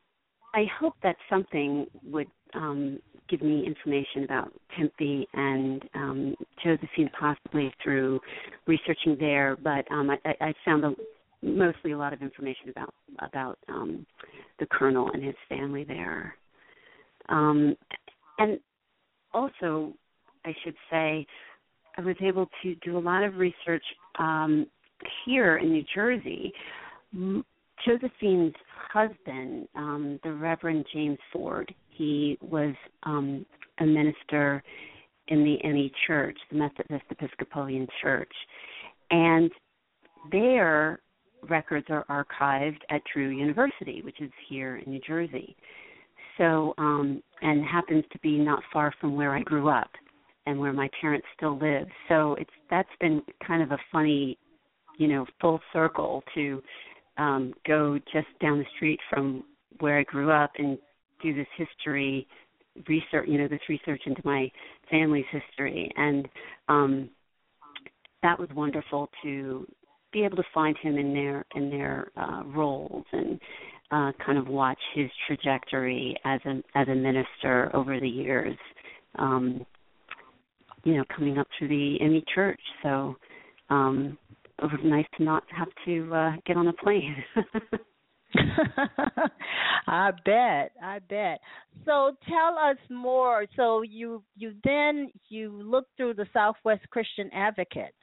I 0.55 0.64
hope 0.79 0.95
that 1.03 1.17
something 1.29 1.87
would 2.05 2.29
um, 2.55 2.99
give 3.29 3.43
me 3.43 3.67
information 3.67 4.25
about 4.25 4.53
Tempy 4.77 5.27
and 5.33 5.83
um, 5.95 6.35
Josephine, 6.62 7.11
possibly 7.19 7.73
through 7.83 8.21
researching 8.67 9.17
there. 9.19 9.57
But 9.57 9.90
um, 9.90 10.11
I, 10.11 10.19
I 10.40 10.55
found 10.64 10.85
a, 10.85 10.93
mostly 11.43 11.93
a 11.93 11.99
lot 11.99 12.12
of 12.12 12.23
information 12.23 12.69
about 12.71 12.95
about 13.21 13.59
um, 13.69 14.07
the 14.61 14.67
colonel 14.67 15.11
and 15.12 15.25
his 15.25 15.35
family 15.49 15.85
there. 15.85 16.35
Um, 17.29 17.75
and 18.38 18.59
also, 19.35 19.92
I 20.44 20.55
should 20.62 20.77
say, 20.90 21.27
I 21.97 22.01
was 22.01 22.16
able 22.20 22.49
to 22.62 22.75
do 22.77 22.97
a 22.97 23.01
lot 23.01 23.23
of 23.23 23.37
research 23.37 23.85
um, 24.18 24.66
here 25.25 25.59
in 25.59 25.73
New 25.73 25.85
Jersey. 25.94 26.53
Josephine's 27.85 28.55
husband, 28.92 29.68
um, 29.75 30.18
the 30.23 30.33
Reverend 30.33 30.87
James 30.92 31.18
Ford, 31.33 31.73
he 31.90 32.38
was 32.40 32.75
um, 33.05 33.44
a 33.79 33.85
minister 33.85 34.62
in 35.29 35.44
the 35.44 35.68
ME 35.68 35.92
Church, 36.07 36.37
the 36.51 36.59
Methodist 36.59 37.05
Episcopalian 37.11 37.87
Church, 38.03 38.33
and 39.11 39.51
their 40.31 41.01
records 41.49 41.87
are 41.90 42.05
archived 42.09 42.81
at 42.90 43.03
Drew 43.12 43.29
University, 43.29 44.03
which 44.03 44.20
is 44.20 44.31
here 44.49 44.77
in 44.77 44.92
New 44.92 45.01
Jersey. 45.07 45.57
So, 46.38 46.75
um, 46.79 47.23
and 47.42 47.64
happens 47.64 48.05
to 48.12 48.18
be 48.20 48.38
not 48.38 48.62
far 48.73 48.92
from 49.01 49.16
where 49.16 49.35
I 49.35 49.42
grew 49.42 49.68
up 49.68 49.90
and 50.47 50.59
where 50.59 50.73
my 50.73 50.88
parents 51.01 51.27
still 51.37 51.59
live. 51.59 51.87
So 52.09 52.35
it's 52.35 52.51
that's 52.70 52.88
been 53.01 53.23
kind 53.47 53.62
of 53.62 53.70
a 53.70 53.79
funny, 53.92 54.38
you 54.99 55.09
know, 55.09 55.27
full 55.40 55.61
circle 55.73 56.23
to 56.35 56.62
um, 57.16 57.55
go 57.66 57.99
just 58.12 58.27
down 58.40 58.59
the 58.59 58.66
street 58.77 59.01
from 59.09 59.44
where 59.81 59.99
I 59.99 60.03
grew 60.05 60.31
up 60.31 60.53
and 60.59 60.79
do 61.23 61.35
this 61.35 61.47
history 61.57 62.27
research, 62.88 63.29
you 63.29 63.38
know, 63.38 63.49
this 63.49 63.61
research 63.68 64.03
into 64.07 64.20
my 64.25 64.51
family's 64.90 65.25
history, 65.31 65.90
and 65.97 66.29
um, 66.68 67.09
that 68.23 68.38
was 68.38 68.49
wonderful 68.55 69.09
to 69.23 69.66
be 70.12 70.25
able 70.25 70.37
to 70.37 70.44
find 70.53 70.77
him 70.79 70.97
in 70.97 71.12
their 71.12 71.44
in 71.55 71.70
their 71.70 72.11
uh, 72.16 72.42
rolls 72.47 73.05
and 73.12 73.40
uh, 73.90 74.12
kind 74.25 74.38
of 74.38 74.49
watch 74.49 74.79
his 74.94 75.11
trajectory 75.27 76.16
as 76.25 76.40
a 76.47 76.62
as 76.75 76.88
a 76.88 76.94
minister 76.94 77.70
over 77.75 78.01
the 78.01 78.09
years. 78.09 78.57
Um, 79.16 79.64
you 80.85 80.97
know, 80.97 81.05
coming 81.14 81.38
up 81.38 81.47
through 81.59 81.68
the 81.68 81.99
ME 82.01 82.25
Church. 82.35 82.61
So 82.83 83.16
um, 83.70 84.18
it 84.59 84.64
was 84.64 84.81
nice 84.85 85.07
to 85.16 85.25
not 85.25 85.44
have 85.57 85.68
to 85.87 86.14
uh, 86.14 86.33
get 86.47 86.57
on 86.57 86.68
a 86.68 86.73
plane. 86.73 87.16
I 89.87 90.11
bet, 90.25 90.73
I 90.83 90.99
bet. 91.09 91.40
So 91.85 92.16
tell 92.29 92.59
us 92.59 92.77
more. 92.90 93.47
So 93.57 93.83
you 93.83 94.23
you 94.37 94.55
then 94.64 95.11
you 95.29 95.51
look 95.62 95.87
through 95.97 96.14
the 96.14 96.27
Southwest 96.33 96.83
Christian 96.90 97.31
Advocate 97.33 97.94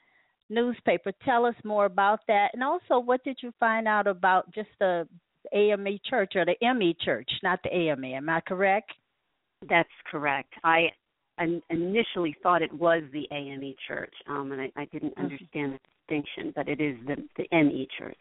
newspaper. 0.48 1.12
Tell 1.24 1.44
us 1.44 1.54
more 1.64 1.86
about 1.86 2.20
that, 2.28 2.48
and 2.54 2.62
also 2.62 2.98
what 2.98 3.22
did 3.24 3.38
you 3.42 3.52
find 3.58 3.86
out 3.86 4.06
about 4.06 4.52
just 4.54 4.70
the 4.78 5.06
AME 5.52 5.98
Church 6.08 6.32
or 6.34 6.44
the 6.44 6.56
ME 6.74 6.96
Church, 7.04 7.30
not 7.42 7.60
the 7.62 7.74
AME? 7.74 8.04
Am 8.04 8.28
I 8.28 8.40
correct? 8.40 8.92
That's 9.68 9.88
correct. 10.10 10.52
I 10.64 10.88
initially 11.70 12.36
thought 12.42 12.62
it 12.62 12.72
was 12.72 13.02
the 13.12 13.26
AME 13.32 13.74
Church, 13.88 14.12
um, 14.28 14.52
and 14.52 14.60
I, 14.60 14.72
I 14.76 14.84
didn't 14.86 15.16
understand 15.16 15.74
the 15.74 15.80
distinction, 16.06 16.52
but 16.54 16.68
it 16.68 16.80
is 16.80 16.96
the 17.06 17.16
the 17.36 17.46
ME 17.52 17.88
Church. 17.98 18.20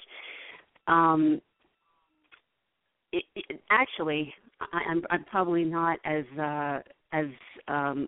Um, 0.87 1.41
it, 3.11 3.23
it, 3.35 3.61
actually, 3.69 4.33
I, 4.59 4.79
I'm 4.89 5.03
I'm 5.09 5.23
probably 5.25 5.63
not 5.63 5.99
as 6.05 6.23
uh, 6.39 6.79
as 7.13 7.25
um, 7.67 8.07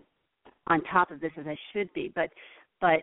on 0.66 0.82
top 0.84 1.10
of 1.10 1.20
this 1.20 1.32
as 1.38 1.46
I 1.46 1.56
should 1.72 1.92
be, 1.92 2.12
but 2.14 2.30
but 2.80 3.02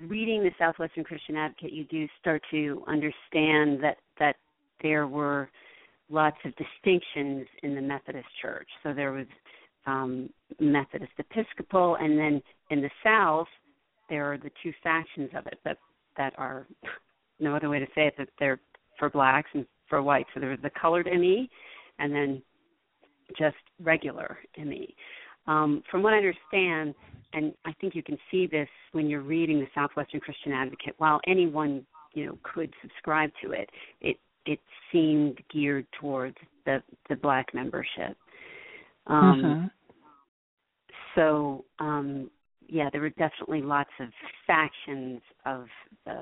reading 0.00 0.42
the 0.42 0.50
Southwestern 0.58 1.04
Christian 1.04 1.36
Advocate, 1.36 1.72
you 1.72 1.84
do 1.84 2.06
start 2.20 2.42
to 2.50 2.82
understand 2.86 3.82
that 3.82 3.96
that 4.18 4.36
there 4.82 5.06
were 5.06 5.48
lots 6.08 6.36
of 6.44 6.52
distinctions 6.56 7.46
in 7.62 7.74
the 7.74 7.80
Methodist 7.80 8.28
Church. 8.40 8.68
So 8.82 8.92
there 8.92 9.12
was 9.12 9.26
um, 9.86 10.28
Methodist 10.60 11.12
Episcopal, 11.18 11.96
and 11.96 12.18
then 12.18 12.42
in 12.70 12.82
the 12.82 12.90
South 13.02 13.48
there 14.08 14.30
are 14.32 14.38
the 14.38 14.50
two 14.62 14.72
factions 14.82 15.30
of 15.34 15.46
it 15.46 15.58
that 15.64 15.78
that 16.16 16.34
are 16.36 16.66
no 17.40 17.56
other 17.56 17.68
way 17.68 17.78
to 17.78 17.86
say 17.94 18.06
it 18.06 18.14
that 18.18 18.28
they're 18.38 18.60
for 18.98 19.08
blacks 19.08 19.48
and 19.54 19.66
for 19.88 20.02
whites. 20.02 20.28
So 20.34 20.40
there's 20.40 20.60
the 20.62 20.70
colored 20.70 21.06
ME, 21.06 21.48
and 21.98 22.14
then 22.14 22.42
just 23.38 23.56
regular 23.82 24.38
ME. 24.58 24.94
Um, 25.46 25.82
from 25.90 26.02
what 26.02 26.12
I 26.12 26.18
understand, 26.18 26.94
and 27.32 27.52
I 27.64 27.72
think 27.80 27.94
you 27.94 28.02
can 28.02 28.18
see 28.30 28.46
this 28.46 28.68
when 28.92 29.08
you're 29.08 29.22
reading 29.22 29.58
the 29.58 29.66
Southwestern 29.74 30.20
Christian 30.20 30.52
Advocate, 30.52 30.94
while 30.98 31.20
anyone 31.26 31.84
you 32.14 32.26
know 32.26 32.38
could 32.42 32.72
subscribe 32.82 33.30
to 33.42 33.52
it, 33.52 33.70
it 34.00 34.18
it 34.46 34.58
seemed 34.90 35.38
geared 35.52 35.86
towards 36.00 36.36
the 36.64 36.82
the 37.08 37.16
black 37.16 37.54
membership. 37.54 38.16
Um, 39.06 39.44
uh-huh. 39.44 39.68
So 41.14 41.64
um, 41.78 42.30
yeah, 42.68 42.88
there 42.90 43.00
were 43.00 43.10
definitely 43.10 43.62
lots 43.62 43.90
of 44.00 44.08
factions 44.46 45.20
of 45.44 45.66
the 46.06 46.20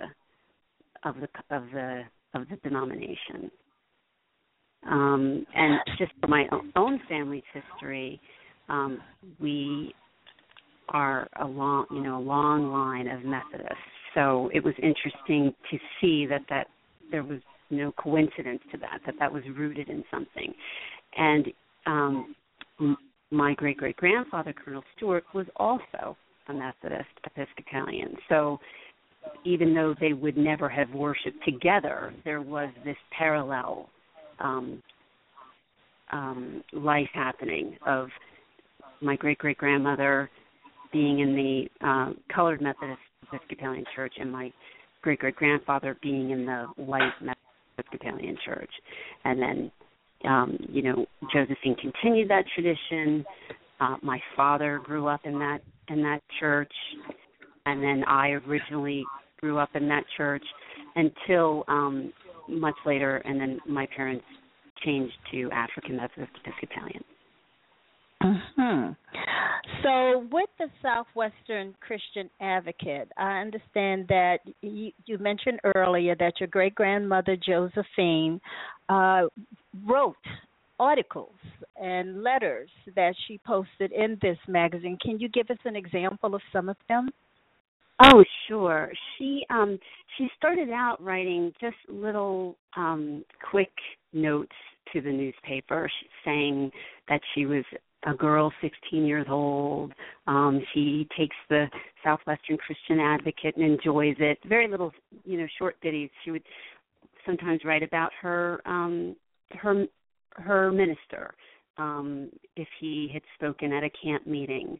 of 1.04 1.16
the 1.16 1.28
of 1.54 1.64
the 1.72 2.02
of 2.34 2.48
the 2.48 2.56
denomination. 2.56 3.50
Um, 4.88 5.44
and 5.54 5.78
just 5.98 6.12
for 6.20 6.28
my 6.28 6.46
own 6.74 7.00
family's 7.08 7.42
history, 7.52 8.20
um, 8.68 8.98
we 9.38 9.94
are 10.88 11.28
a 11.40 11.46
long, 11.46 11.86
you 11.90 12.00
know, 12.00 12.18
a 12.18 12.20
long 12.20 12.72
line 12.72 13.06
of 13.06 13.24
Methodists. 13.24 13.76
So 14.14 14.50
it 14.54 14.64
was 14.64 14.74
interesting 14.82 15.54
to 15.70 15.78
see 16.00 16.26
that 16.26 16.42
that 16.48 16.66
there 17.10 17.22
was 17.22 17.40
no 17.70 17.92
coincidence 17.92 18.60
to 18.72 18.78
that, 18.78 19.00
that 19.06 19.14
that 19.18 19.32
was 19.32 19.42
rooted 19.56 19.88
in 19.88 20.04
something. 20.10 20.52
And 21.16 21.46
um, 21.86 22.34
my 23.30 23.54
great 23.54 23.76
great 23.76 23.96
grandfather, 23.96 24.52
Colonel 24.52 24.82
Stuart, 24.96 25.24
was 25.34 25.46
also 25.56 26.16
a 26.48 26.52
Methodist 26.52 27.08
Episcopalian. 27.24 28.16
So 28.28 28.58
even 29.44 29.74
though 29.74 29.94
they 30.00 30.12
would 30.12 30.36
never 30.36 30.68
have 30.68 30.90
worshiped 30.90 31.44
together, 31.44 32.12
there 32.24 32.40
was 32.40 32.70
this 32.84 32.96
parallel 33.16 33.88
um, 34.38 34.82
um, 36.12 36.62
life 36.72 37.08
happening 37.12 37.76
of 37.86 38.08
my 39.00 39.16
great 39.16 39.38
great 39.38 39.58
grandmother 39.58 40.30
being 40.92 41.20
in 41.20 41.36
the 41.36 41.86
uh, 41.86 42.12
colored 42.34 42.60
Methodist 42.60 43.00
Episcopalian 43.32 43.84
Church 43.94 44.14
and 44.18 44.30
my 44.30 44.52
great 45.02 45.20
great 45.20 45.36
grandfather 45.36 45.96
being 46.02 46.30
in 46.30 46.44
the 46.44 46.66
white 46.76 47.12
Methodist 47.20 47.39
Episcopalian 47.80 48.36
Church, 48.44 48.70
and 49.24 49.40
then 49.40 49.72
um, 50.28 50.58
you 50.68 50.82
know 50.82 51.06
Josephine 51.32 51.76
continued 51.76 52.28
that 52.30 52.44
tradition. 52.54 53.24
Uh, 53.80 53.96
my 54.02 54.20
father 54.36 54.80
grew 54.84 55.06
up 55.06 55.20
in 55.24 55.38
that 55.38 55.58
in 55.88 56.02
that 56.02 56.20
church, 56.38 56.72
and 57.66 57.82
then 57.82 58.04
I 58.06 58.30
originally 58.46 59.04
grew 59.40 59.58
up 59.58 59.70
in 59.74 59.88
that 59.88 60.04
church 60.16 60.44
until 60.96 61.64
um, 61.68 62.12
much 62.48 62.74
later, 62.84 63.18
and 63.18 63.40
then 63.40 63.58
my 63.66 63.86
parents 63.96 64.24
changed 64.84 65.14
to 65.32 65.50
African 65.52 65.96
Methodist 65.96 66.32
Episcopalian. 66.44 67.04
Hmm. 68.22 68.92
So, 69.82 70.26
with 70.30 70.48
the 70.58 70.68
Southwestern 70.82 71.74
Christian 71.80 72.30
Advocate, 72.40 73.08
I 73.16 73.40
understand 73.40 74.06
that 74.08 74.38
you, 74.62 74.92
you 75.06 75.18
mentioned 75.18 75.60
earlier 75.74 76.14
that 76.16 76.34
your 76.40 76.48
great 76.48 76.74
grandmother 76.74 77.36
Josephine 77.36 78.40
uh, 78.88 79.22
wrote 79.86 80.16
articles 80.78 81.34
and 81.76 82.22
letters 82.22 82.70
that 82.96 83.14
she 83.26 83.38
posted 83.46 83.92
in 83.92 84.18
this 84.22 84.38
magazine. 84.48 84.98
Can 85.00 85.20
you 85.20 85.28
give 85.28 85.50
us 85.50 85.58
an 85.64 85.76
example 85.76 86.34
of 86.34 86.40
some 86.52 86.68
of 86.68 86.76
them? 86.88 87.10
Oh, 88.02 88.24
sure. 88.48 88.90
She 89.18 89.44
um 89.50 89.78
she 90.16 90.28
started 90.38 90.70
out 90.70 91.02
writing 91.02 91.52
just 91.60 91.76
little 91.88 92.56
um 92.76 93.24
quick 93.50 93.72
notes 94.14 94.56
to 94.92 95.02
the 95.02 95.10
newspaper 95.10 95.90
saying 96.24 96.70
that 97.08 97.20
she 97.34 97.44
was 97.44 97.64
a 98.06 98.14
girl 98.14 98.52
16 98.62 99.04
years 99.04 99.26
old. 99.28 99.92
Um, 100.26 100.60
she 100.72 101.06
takes 101.16 101.36
the 101.48 101.66
Southwestern 102.04 102.56
Christian 102.56 102.98
Advocate 102.98 103.56
and 103.56 103.64
enjoys 103.64 104.16
it. 104.18 104.38
Very 104.46 104.68
little, 104.68 104.92
you 105.24 105.38
know, 105.38 105.46
short 105.58 105.76
ditties. 105.82 106.10
She 106.24 106.30
would 106.30 106.42
sometimes 107.26 107.60
write 107.64 107.82
about 107.82 108.10
her 108.20 108.60
um, 108.64 109.16
her 109.50 109.86
her 110.32 110.70
minister 110.70 111.34
um, 111.76 112.30
if 112.56 112.68
he 112.78 113.10
had 113.12 113.22
spoken 113.34 113.72
at 113.72 113.82
a 113.82 113.90
camp 114.02 114.26
meeting. 114.26 114.78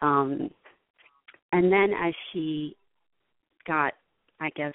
Um, 0.00 0.50
and 1.52 1.70
then 1.70 1.90
as 1.92 2.14
she 2.32 2.76
got, 3.66 3.92
I 4.40 4.50
guess, 4.50 4.72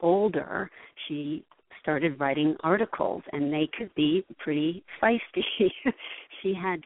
older, 0.00 0.70
she 1.06 1.44
started 1.82 2.18
writing 2.20 2.56
articles, 2.62 3.22
and 3.32 3.52
they 3.52 3.68
could 3.76 3.92
be 3.94 4.24
pretty 4.38 4.84
feisty. 5.02 5.42
she 6.42 6.54
had 6.54 6.80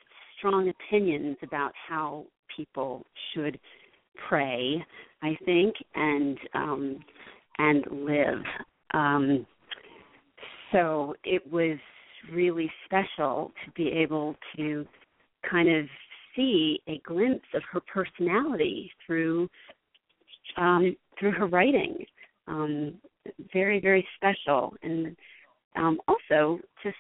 strong 0.45 0.69
opinions 0.69 1.37
about 1.43 1.73
how 1.89 2.27
people 2.55 3.07
should 3.33 3.59
pray, 4.29 4.85
I 5.23 5.37
think, 5.45 5.75
and 5.95 6.39
um, 6.55 7.01
and 7.59 7.85
live. 7.91 8.43
Um, 8.93 9.47
so 10.71 11.15
it 11.25 11.43
was 11.51 11.79
really 12.31 12.71
special 12.85 13.53
to 13.65 13.71
be 13.73 13.89
able 13.89 14.37
to 14.57 14.87
kind 15.51 15.69
of 15.69 15.87
see 16.37 16.81
a 16.89 17.01
glimpse 17.07 17.47
of 17.55 17.63
her 17.73 17.81
personality 17.81 18.91
through 19.07 19.49
um, 20.59 20.95
through 21.19 21.33
her 21.33 21.47
writing. 21.47 22.05
Um, 22.49 22.95
very 23.53 23.81
very 23.81 24.07
special, 24.17 24.75
and 24.83 25.17
um, 25.77 25.99
also 26.07 26.61
just 26.83 26.97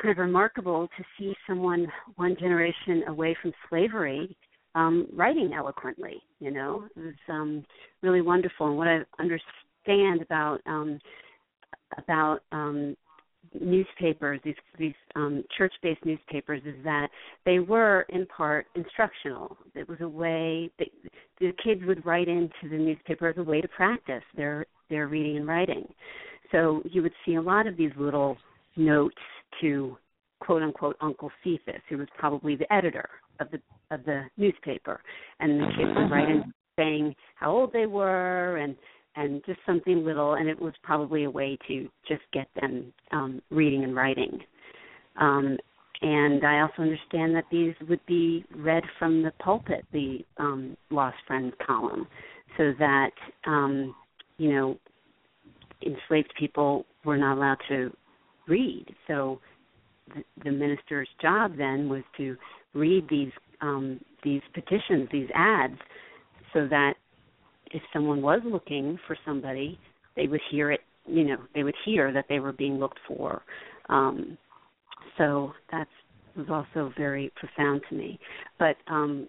kind 0.00 0.12
of 0.12 0.18
remarkable 0.18 0.88
to 0.96 1.04
see 1.18 1.34
someone 1.46 1.86
one 2.16 2.36
generation 2.38 3.04
away 3.08 3.36
from 3.40 3.52
slavery 3.68 4.36
um, 4.74 5.06
writing 5.12 5.52
eloquently. 5.54 6.22
You 6.38 6.50
know, 6.52 6.84
it 6.96 7.00
was 7.00 7.14
um, 7.28 7.64
really 8.02 8.20
wonderful. 8.20 8.68
And 8.68 8.76
what 8.76 8.88
I 8.88 9.00
understand 9.18 10.22
about 10.22 10.60
um, 10.66 10.98
about 11.98 12.40
um, 12.52 12.96
newspapers, 13.58 14.40
these 14.44 14.54
these 14.78 14.94
um, 15.14 15.44
church-based 15.56 16.04
newspapers, 16.04 16.60
is 16.66 16.76
that 16.84 17.08
they 17.44 17.58
were 17.58 18.06
in 18.10 18.26
part 18.26 18.66
instructional. 18.74 19.56
It 19.74 19.88
was 19.88 19.98
a 20.00 20.08
way 20.08 20.70
that 20.78 20.88
the 21.40 21.52
kids 21.62 21.80
would 21.86 22.04
write 22.04 22.28
into 22.28 22.68
the 22.68 22.76
newspaper 22.76 23.28
as 23.28 23.38
a 23.38 23.42
way 23.42 23.60
to 23.60 23.68
practice 23.68 24.24
their 24.36 24.66
their 24.90 25.08
reading 25.08 25.38
and 25.38 25.46
writing. 25.46 25.86
So 26.52 26.82
you 26.84 27.02
would 27.02 27.14
see 27.24 27.34
a 27.34 27.42
lot 27.42 27.66
of 27.66 27.76
these 27.76 27.90
little 27.96 28.36
notes 28.76 29.16
to 29.60 29.96
quote 30.40 30.62
unquote 30.62 30.96
Uncle 31.00 31.30
Cephas, 31.42 31.80
who 31.88 31.98
was 31.98 32.08
probably 32.18 32.56
the 32.56 32.70
editor 32.72 33.08
of 33.40 33.50
the 33.50 33.60
of 33.90 34.04
the 34.04 34.22
newspaper, 34.36 35.00
and 35.40 35.60
the 35.60 35.66
kids 35.76 35.90
would 35.96 36.10
write 36.10 36.28
in 36.28 36.52
saying 36.78 37.14
how 37.36 37.50
old 37.50 37.72
they 37.72 37.86
were 37.86 38.56
and 38.58 38.76
and 39.16 39.42
just 39.46 39.58
something 39.64 40.04
little, 40.04 40.34
and 40.34 40.48
it 40.48 40.60
was 40.60 40.74
probably 40.82 41.24
a 41.24 41.30
way 41.30 41.58
to 41.66 41.88
just 42.06 42.22
get 42.32 42.48
them 42.60 42.92
um, 43.12 43.40
reading 43.50 43.82
and 43.82 43.96
writing. 43.96 44.38
Um, 45.18 45.56
and 46.02 46.44
I 46.44 46.60
also 46.60 46.82
understand 46.82 47.34
that 47.34 47.44
these 47.50 47.72
would 47.88 48.04
be 48.06 48.44
read 48.54 48.82
from 48.98 49.22
the 49.22 49.32
pulpit, 49.42 49.86
the 49.92 50.18
um, 50.36 50.76
Lost 50.90 51.16
Friends 51.26 51.54
column, 51.66 52.06
so 52.58 52.74
that 52.78 53.12
um, 53.46 53.94
you 54.36 54.52
know 54.52 54.78
enslaved 55.82 56.32
people 56.38 56.84
were 57.04 57.16
not 57.16 57.36
allowed 57.36 57.58
to 57.68 57.90
read. 58.46 58.86
So 59.06 59.40
the, 60.14 60.22
the 60.44 60.52
minister's 60.52 61.08
job 61.20 61.56
then 61.56 61.88
was 61.88 62.02
to 62.16 62.36
read 62.74 63.06
these 63.08 63.32
um, 63.60 64.00
these 64.22 64.42
petitions, 64.52 65.08
these 65.10 65.28
ads, 65.34 65.78
so 66.52 66.66
that 66.68 66.94
if 67.70 67.82
someone 67.92 68.20
was 68.20 68.40
looking 68.44 68.98
for 69.06 69.16
somebody, 69.24 69.78
they 70.14 70.26
would 70.26 70.40
hear 70.50 70.70
it. 70.72 70.80
You 71.06 71.24
know, 71.24 71.36
they 71.54 71.62
would 71.62 71.74
hear 71.84 72.12
that 72.12 72.26
they 72.28 72.40
were 72.40 72.52
being 72.52 72.78
looked 72.78 72.98
for. 73.06 73.42
Um, 73.88 74.36
so 75.16 75.52
that 75.70 75.86
was 76.36 76.46
also 76.50 76.92
very 76.98 77.32
profound 77.36 77.82
to 77.88 77.94
me. 77.94 78.18
But 78.58 78.76
um, 78.88 79.28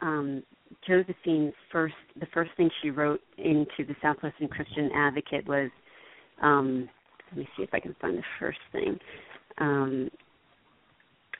um, 0.00 0.42
first, 1.72 1.94
the 2.18 2.26
first 2.32 2.50
thing 2.56 2.70
she 2.82 2.90
wrote 2.90 3.20
into 3.38 3.84
the 3.86 3.94
Southwestern 4.02 4.48
Christian 4.48 4.90
Advocate 4.94 5.46
was, 5.46 5.70
um, 6.42 6.88
let 7.34 7.38
me 7.38 7.48
see 7.56 7.62
if 7.62 7.70
I 7.72 7.80
can 7.80 7.96
find 8.00 8.16
the 8.16 8.22
first 8.38 8.58
thing. 8.72 8.98
Um, 9.58 10.10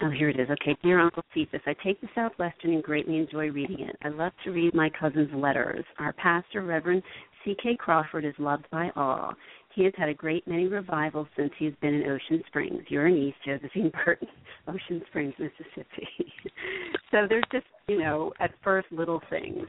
Oh, 0.02 0.10
here 0.10 0.28
it 0.28 0.40
is. 0.40 0.48
Okay, 0.50 0.76
dear 0.82 0.98
Uncle 0.98 1.22
Cephas, 1.32 1.60
I 1.66 1.74
take 1.84 2.00
the 2.00 2.08
Southwestern 2.14 2.72
and 2.72 2.82
greatly 2.82 3.16
enjoy 3.16 3.50
reading 3.50 3.80
it. 3.80 3.96
I 4.02 4.08
love 4.08 4.32
to 4.42 4.50
read 4.50 4.74
my 4.74 4.90
cousin's 4.90 5.30
letters. 5.32 5.84
Our 5.98 6.12
pastor, 6.14 6.62
Reverend 6.62 7.02
C.K. 7.44 7.76
Crawford, 7.78 8.24
is 8.24 8.34
loved 8.38 8.66
by 8.72 8.90
all. 8.96 9.32
He 9.74 9.84
has 9.84 9.92
had 9.96 10.08
a 10.08 10.14
great 10.14 10.46
many 10.48 10.66
revivals 10.66 11.28
since 11.36 11.52
he 11.58 11.64
has 11.66 11.74
been 11.80 11.94
in 11.94 12.10
Ocean 12.10 12.42
Springs. 12.48 12.82
Your 12.88 13.08
niece, 13.08 13.34
Josephine 13.46 13.92
Burton, 14.04 14.28
Ocean 14.68 15.00
Springs, 15.08 15.34
Mississippi. 15.38 16.08
so 17.12 17.26
there's 17.28 17.44
just, 17.52 17.66
you 17.86 17.98
know, 18.00 18.32
at 18.40 18.50
first 18.64 18.88
little 18.90 19.22
things. 19.30 19.66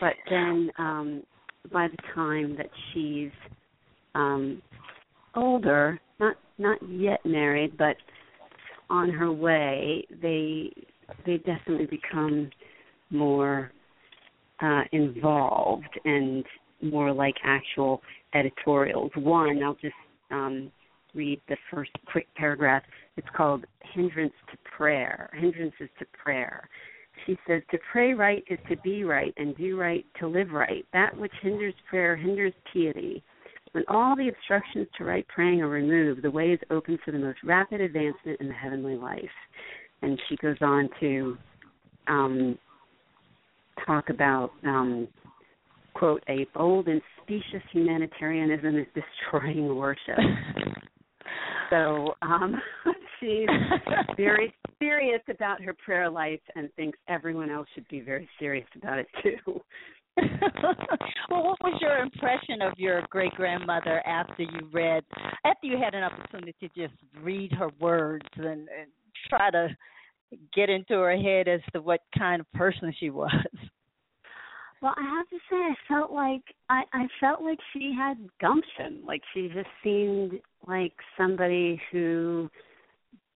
But 0.00 0.14
then 0.28 0.70
um 0.78 1.22
by 1.72 1.88
the 1.88 2.02
time 2.14 2.56
that 2.56 2.70
she's 2.92 3.30
um 4.14 4.62
older, 5.34 6.00
not 6.18 6.36
not 6.58 6.78
yet 6.88 7.24
married, 7.24 7.76
but 7.76 7.96
on 8.88 9.10
her 9.10 9.32
way, 9.32 10.06
they 10.22 10.72
they 11.26 11.38
definitely 11.38 11.86
become 11.86 12.50
more 13.10 13.72
uh, 14.60 14.82
involved 14.92 15.98
and 16.04 16.44
more 16.82 17.12
like 17.12 17.34
actual 17.44 18.00
editorials. 18.34 19.10
One, 19.16 19.62
I'll 19.62 19.74
just 19.74 19.94
um, 20.30 20.70
read 21.14 21.40
the 21.48 21.56
first 21.70 21.90
quick 22.10 22.26
paragraph. 22.36 22.82
It's 23.16 23.26
called 23.36 23.64
Hindrance 23.94 24.32
to 24.50 24.58
Prayer. 24.76 25.30
Hindrances 25.34 25.88
to 25.98 26.06
Prayer. 26.22 26.68
She 27.26 27.36
says, 27.46 27.62
To 27.70 27.78
pray 27.92 28.14
right 28.14 28.42
is 28.48 28.58
to 28.68 28.76
be 28.78 29.04
right, 29.04 29.34
and 29.36 29.56
do 29.56 29.78
right 29.78 30.06
to 30.20 30.26
live 30.26 30.50
right. 30.50 30.86
That 30.92 31.16
which 31.16 31.32
hinders 31.42 31.74
prayer 31.88 32.16
hinders 32.16 32.54
piety. 32.72 33.22
When 33.72 33.84
all 33.88 34.16
the 34.16 34.28
obstructions 34.28 34.88
to 34.98 35.04
right 35.04 35.26
praying 35.28 35.62
are 35.62 35.68
removed, 35.68 36.22
the 36.22 36.30
way 36.30 36.48
is 36.48 36.60
open 36.70 36.98
for 37.04 37.12
the 37.12 37.18
most 37.18 37.38
rapid 37.44 37.80
advancement 37.80 38.40
in 38.40 38.48
the 38.48 38.54
heavenly 38.54 38.96
life. 38.96 39.22
And 40.02 40.20
she 40.28 40.36
goes 40.36 40.56
on 40.60 40.88
to 41.00 41.36
um, 42.08 42.58
talk 43.86 44.10
about, 44.10 44.50
um, 44.64 45.06
quote, 45.94 46.22
a 46.28 46.46
bold 46.54 46.88
and 46.88 47.00
specious 47.22 47.62
humanitarianism 47.72 48.76
is 48.76 48.86
destroying 48.94 49.76
worship. 49.76 50.18
so 51.70 52.14
um, 52.22 52.60
she's 53.20 53.46
very 54.16 54.52
serious 54.80 55.22
about 55.28 55.62
her 55.62 55.74
prayer 55.84 56.10
life 56.10 56.40
and 56.56 56.72
thinks 56.74 56.98
everyone 57.08 57.50
else 57.50 57.68
should 57.74 57.86
be 57.88 58.00
very 58.00 58.28
serious 58.38 58.66
about 58.76 58.98
it 58.98 59.06
too. 59.22 59.60
well, 61.30 61.42
what 61.44 61.62
was 61.62 61.78
your 61.80 61.98
impression 61.98 62.62
of 62.62 62.72
your 62.76 63.02
great 63.10 63.32
grandmother 63.32 64.06
after 64.06 64.42
you 64.42 64.68
read, 64.72 65.04
after 65.44 65.66
you 65.66 65.78
had 65.82 65.94
an 65.94 66.02
opportunity 66.02 66.54
to 66.60 66.68
just 66.68 66.94
read 67.22 67.52
her 67.52 67.68
words 67.80 68.26
and, 68.36 68.46
and 68.46 68.88
try 69.28 69.50
to 69.50 69.68
get 70.54 70.70
into 70.70 70.94
her 70.94 71.16
head 71.16 71.48
as 71.48 71.60
to 71.72 71.80
what 71.80 72.00
kind 72.16 72.40
of 72.40 72.52
person 72.52 72.94
she 72.98 73.10
was? 73.10 73.30
Well, 74.82 74.94
I 74.96 75.02
have 75.02 75.28
to 75.28 75.36
say, 75.50 75.56
I 75.56 75.74
felt 75.88 76.10
like 76.10 76.42
I, 76.70 76.82
I 76.94 77.06
felt 77.20 77.42
like 77.42 77.58
she 77.72 77.94
had 77.96 78.16
gumption. 78.40 79.02
Like 79.06 79.20
she 79.34 79.48
just 79.48 79.68
seemed 79.84 80.40
like 80.66 80.94
somebody 81.18 81.80
who 81.92 82.48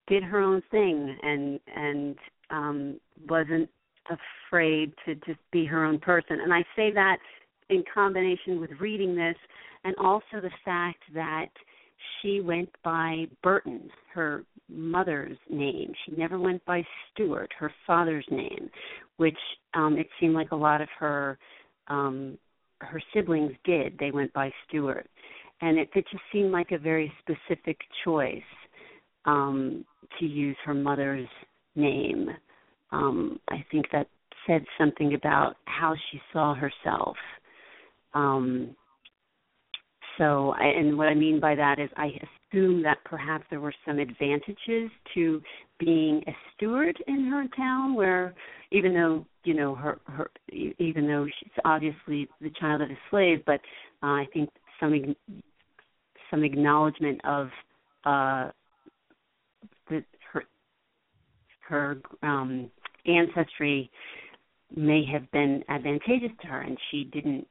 did 0.07 0.23
her 0.23 0.41
own 0.41 0.63
thing 0.71 1.17
and 1.23 1.61
and 1.75 2.17
um 2.51 3.01
wasn't 3.29 3.69
afraid 4.09 4.93
to 5.05 5.15
just 5.27 5.41
be 5.53 5.65
her 5.65 5.85
own 5.85 5.99
person. 5.99 6.41
And 6.41 6.53
I 6.53 6.63
say 6.77 6.93
that 6.93 7.19
in 7.71 7.83
combination 7.93 8.61
with 8.61 8.71
reading 8.81 9.15
this 9.15 9.37
and 9.85 9.95
also 9.97 10.41
the 10.41 10.51
fact 10.65 11.03
that 11.15 11.49
she 12.21 12.41
went 12.41 12.69
by 12.83 13.27
Burton, 13.43 13.91
her 14.13 14.45
mother's 14.69 15.39
name. 15.49 15.93
She 16.05 16.17
never 16.17 16.39
went 16.39 16.65
by 16.65 16.85
Stuart, 17.13 17.53
her 17.59 17.73
father's 17.87 18.27
name, 18.31 18.71
which 19.17 19.39
um 19.75 19.97
it 19.99 20.09
seemed 20.21 20.35
like 20.35 20.53
a 20.53 20.57
lot 20.57 20.81
of 20.81 20.89
her 20.99 21.39
um 21.89 22.39
her 22.81 23.01
siblings 23.15 23.53
did. 23.65 23.97
They 23.99 24.11
went 24.11 24.33
by 24.33 24.53
Stuart. 24.69 25.09
And 25.61 25.79
it, 25.79 25.89
it 25.95 26.05
just 26.11 26.23
seemed 26.33 26.51
like 26.51 26.73
a 26.73 26.79
very 26.79 27.13
specific 27.21 27.79
choice 28.05 28.43
um 29.25 29.85
to 30.19 30.27
use 30.27 30.57
her 30.65 30.75
mother's 30.75 31.29
name 31.75 32.29
um, 32.93 33.39
I 33.49 33.65
think 33.71 33.87
that 33.93 34.07
said 34.47 34.65
something 34.79 35.15
about 35.15 35.57
how 35.65 35.95
she 36.11 36.21
saw 36.33 36.55
herself. 36.55 37.17
Um, 38.15 38.77
so, 40.19 40.55
I, 40.59 40.67
and 40.67 40.97
what 40.97 41.09
I 41.09 41.15
mean 41.15 41.41
by 41.41 41.55
that 41.57 41.79
is, 41.81 41.91
I 41.97 42.13
assume 42.53 42.83
that 42.85 42.99
perhaps 43.05 43.45
there 43.51 43.61
were 43.61 43.75
some 43.87 43.99
advantages 43.99 44.91
to 45.15 45.43
being 45.81 46.23
a 46.27 46.33
Stuart 46.55 46.97
in 47.09 47.25
her 47.27 47.45
town, 47.57 47.95
where 47.95 48.35
even 48.71 48.95
though 48.95 49.27
you 49.45 49.55
know 49.55 49.75
her, 49.75 49.99
her 50.07 50.31
even 50.79 51.09
though 51.09 51.27
she's 51.27 51.53
obviously 51.65 52.29
the 52.41 52.51
child 52.61 52.81
of 52.81 52.91
a 52.91 52.99
slave, 53.11 53.43
but 53.45 53.61
uh, 54.03 54.07
I 54.07 54.27
think 54.33 54.51
some 54.79 55.17
some 56.31 56.45
acknowledgement 56.45 57.21
of 57.25 57.49
uh, 58.05 58.51
the, 59.89 60.05
her 61.69 61.99
um, 62.23 62.71
ancestry 63.07 63.91
may 64.75 65.05
have 65.11 65.31
been 65.31 65.63
advantageous 65.69 66.31
to 66.43 66.47
her, 66.49 66.61
and 66.61 66.77
she 66.91 67.05
didn't 67.05 67.47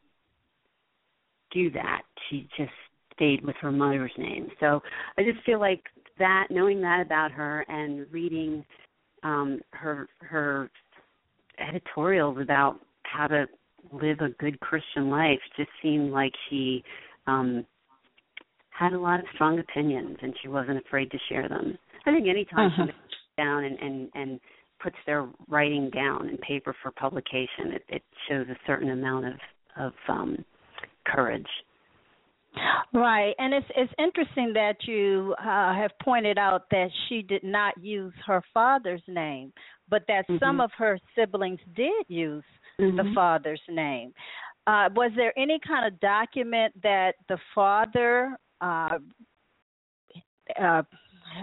do 1.52 1.70
that. 1.72 2.02
She 2.30 2.48
just 2.58 2.72
stayed 3.16 3.46
with 3.46 3.56
her 3.62 3.72
mother's 3.72 4.12
name. 4.18 4.50
So 4.60 4.82
I 5.18 5.24
just 5.24 5.44
feel 5.46 5.60
like 5.60 5.84
that, 6.20 6.48
knowing 6.50 6.82
that 6.82 7.02
about 7.02 7.32
her 7.32 7.66
and 7.68 8.06
reading 8.12 8.66
um, 9.24 9.62
her 9.72 10.08
her 10.20 10.70
editorials 11.60 12.38
about 12.42 12.80
how 13.04 13.28
to 13.28 13.46
live 13.92 14.20
a 14.22 14.30
good 14.40 14.60
Christian 14.60 15.10
life 15.10 15.40
just 15.58 15.70
seemed 15.82 16.12
like 16.12 16.32
she 16.50 16.84
um 17.28 17.66
had 18.70 18.94
a 18.94 19.00
lot 19.00 19.20
of 19.20 19.26
strong 19.36 19.60
opinions 19.60 20.18
and 20.22 20.34
she 20.42 20.48
wasn't 20.48 20.78
afraid 20.78 21.12
to 21.12 21.18
share 21.30 21.48
them. 21.48 21.78
I 22.06 22.12
think 22.12 22.28
anytime 22.28 22.72
uh-huh. 22.72 22.86
Down 23.38 23.64
and, 23.64 23.80
and 23.80 24.10
and 24.14 24.40
puts 24.82 24.96
their 25.06 25.28
writing 25.48 25.90
down 25.90 26.30
in 26.30 26.38
paper 26.38 26.76
for 26.84 26.92
publication, 26.92 27.72
it, 27.72 27.84
it 27.88 28.04
shows 28.30 28.46
a 28.50 28.58
certain 28.68 28.92
amount 28.92 29.26
of 29.26 29.34
of 29.78 29.94
um 30.08 30.44
courage. 31.06 31.48
Right, 32.94 33.34
and 33.40 33.54
it's 33.54 33.66
it's 33.76 33.94
interesting 33.98 34.54
that 34.54 34.76
you 34.86 35.34
uh, 35.40 35.74
have 35.74 35.92
pointed 36.04 36.38
out 36.38 36.70
that 36.70 36.90
she 37.08 37.24
did 37.24 37.44
not 37.44 37.74
use 37.82 38.14
her 38.28 38.44
father's 38.54 39.02
name, 39.08 39.52
but 39.90 40.04
that 40.08 40.28
mm-hmm. 40.28 40.38
some 40.40 40.62
of 40.62 40.70
her 40.78 41.00
siblings 41.16 41.60
did 41.76 42.06
use 42.08 42.44
mm-hmm. 42.80 42.96
the 42.96 43.12
father's 43.16 43.62
name. 43.70 44.14
Uh, 44.68 44.88
was 44.96 45.12
there 45.16 45.38
any 45.38 45.60
kind 45.68 45.92
of 45.92 46.00
document 46.00 46.74
that 46.84 47.14
the 47.28 47.38
father 47.56 48.38
uh, 48.62 48.98
uh, 50.62 50.84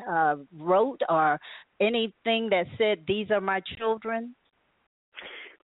uh, 0.08 0.36
wrote 0.56 1.00
or 1.08 1.38
anything 1.80 2.48
that 2.50 2.64
said 2.78 2.98
these 3.06 3.30
are 3.30 3.40
my 3.40 3.60
children? 3.78 4.34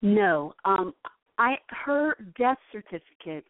No. 0.01 0.53
Um, 0.65 0.93
I 1.37 1.55
her 1.85 2.15
death 2.37 2.57
certificate 2.71 3.45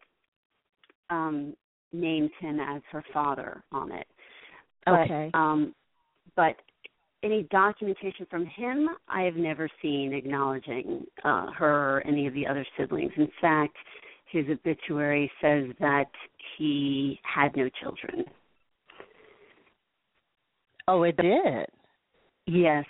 um, 1.10 1.54
named 1.92 2.30
him 2.40 2.60
as 2.60 2.82
her 2.90 3.04
father 3.12 3.62
on 3.72 3.92
it. 3.92 4.06
But, 4.86 5.00
okay. 5.00 5.30
Um, 5.34 5.74
but 6.36 6.56
any 7.22 7.44
documentation 7.50 8.26
from 8.30 8.46
him, 8.46 8.88
I 9.08 9.22
have 9.22 9.36
never 9.36 9.68
seen 9.80 10.12
acknowledging 10.12 11.04
uh, 11.24 11.50
her 11.52 11.96
or 11.96 12.06
any 12.06 12.26
of 12.26 12.34
the 12.34 12.46
other 12.46 12.66
siblings. 12.78 13.12
In 13.16 13.28
fact, 13.40 13.76
his 14.30 14.44
obituary 14.50 15.30
says 15.40 15.64
that 15.80 16.10
he 16.56 17.20
had 17.22 17.56
no 17.56 17.68
children. 17.82 18.24
Oh, 20.86 21.04
it 21.04 21.16
did. 21.16 21.66
Yes. 22.46 22.84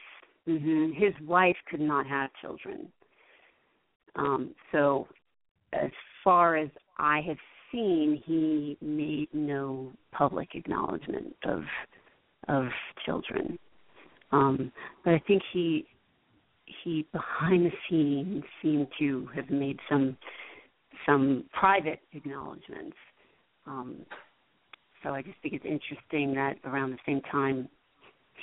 hmm 0.46 0.90
His 0.92 1.14
wife 1.26 1.56
could 1.68 1.80
not 1.80 2.06
have 2.06 2.30
children. 2.40 2.88
Um, 4.16 4.54
so, 4.72 5.08
as 5.72 5.90
far 6.22 6.56
as 6.56 6.68
I 6.98 7.20
have 7.22 7.38
seen, 7.72 8.22
he 8.24 8.76
made 8.80 9.28
no 9.32 9.92
public 10.12 10.54
acknowledgement 10.54 11.34
of 11.44 11.62
of 12.48 12.66
children. 13.04 13.58
Um, 14.32 14.72
but 15.04 15.14
I 15.14 15.22
think 15.26 15.42
he 15.52 15.86
he 16.82 17.06
behind 17.12 17.66
the 17.66 17.72
scenes 17.88 18.44
seemed 18.62 18.88
to 18.98 19.28
have 19.34 19.50
made 19.50 19.78
some 19.88 20.16
some 21.06 21.44
private 21.52 22.00
acknowledgments. 22.12 22.96
Um, 23.66 24.06
so 25.02 25.10
I 25.10 25.22
just 25.22 25.36
think 25.42 25.54
it's 25.54 25.64
interesting 25.64 26.34
that 26.34 26.56
around 26.64 26.90
the 26.90 26.98
same 27.06 27.20
time 27.22 27.68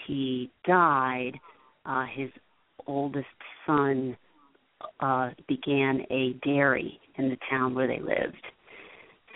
he 0.08 0.52
died, 0.66 1.34
uh, 1.86 2.06
his 2.14 2.30
oldest 2.88 3.28
son 3.66 4.16
uh, 5.00 5.30
began 5.48 6.02
a 6.10 6.34
dairy 6.44 7.00
in 7.18 7.30
the 7.30 7.38
town 7.50 7.76
where 7.76 7.88
they 7.88 8.00
lived. 8.00 8.44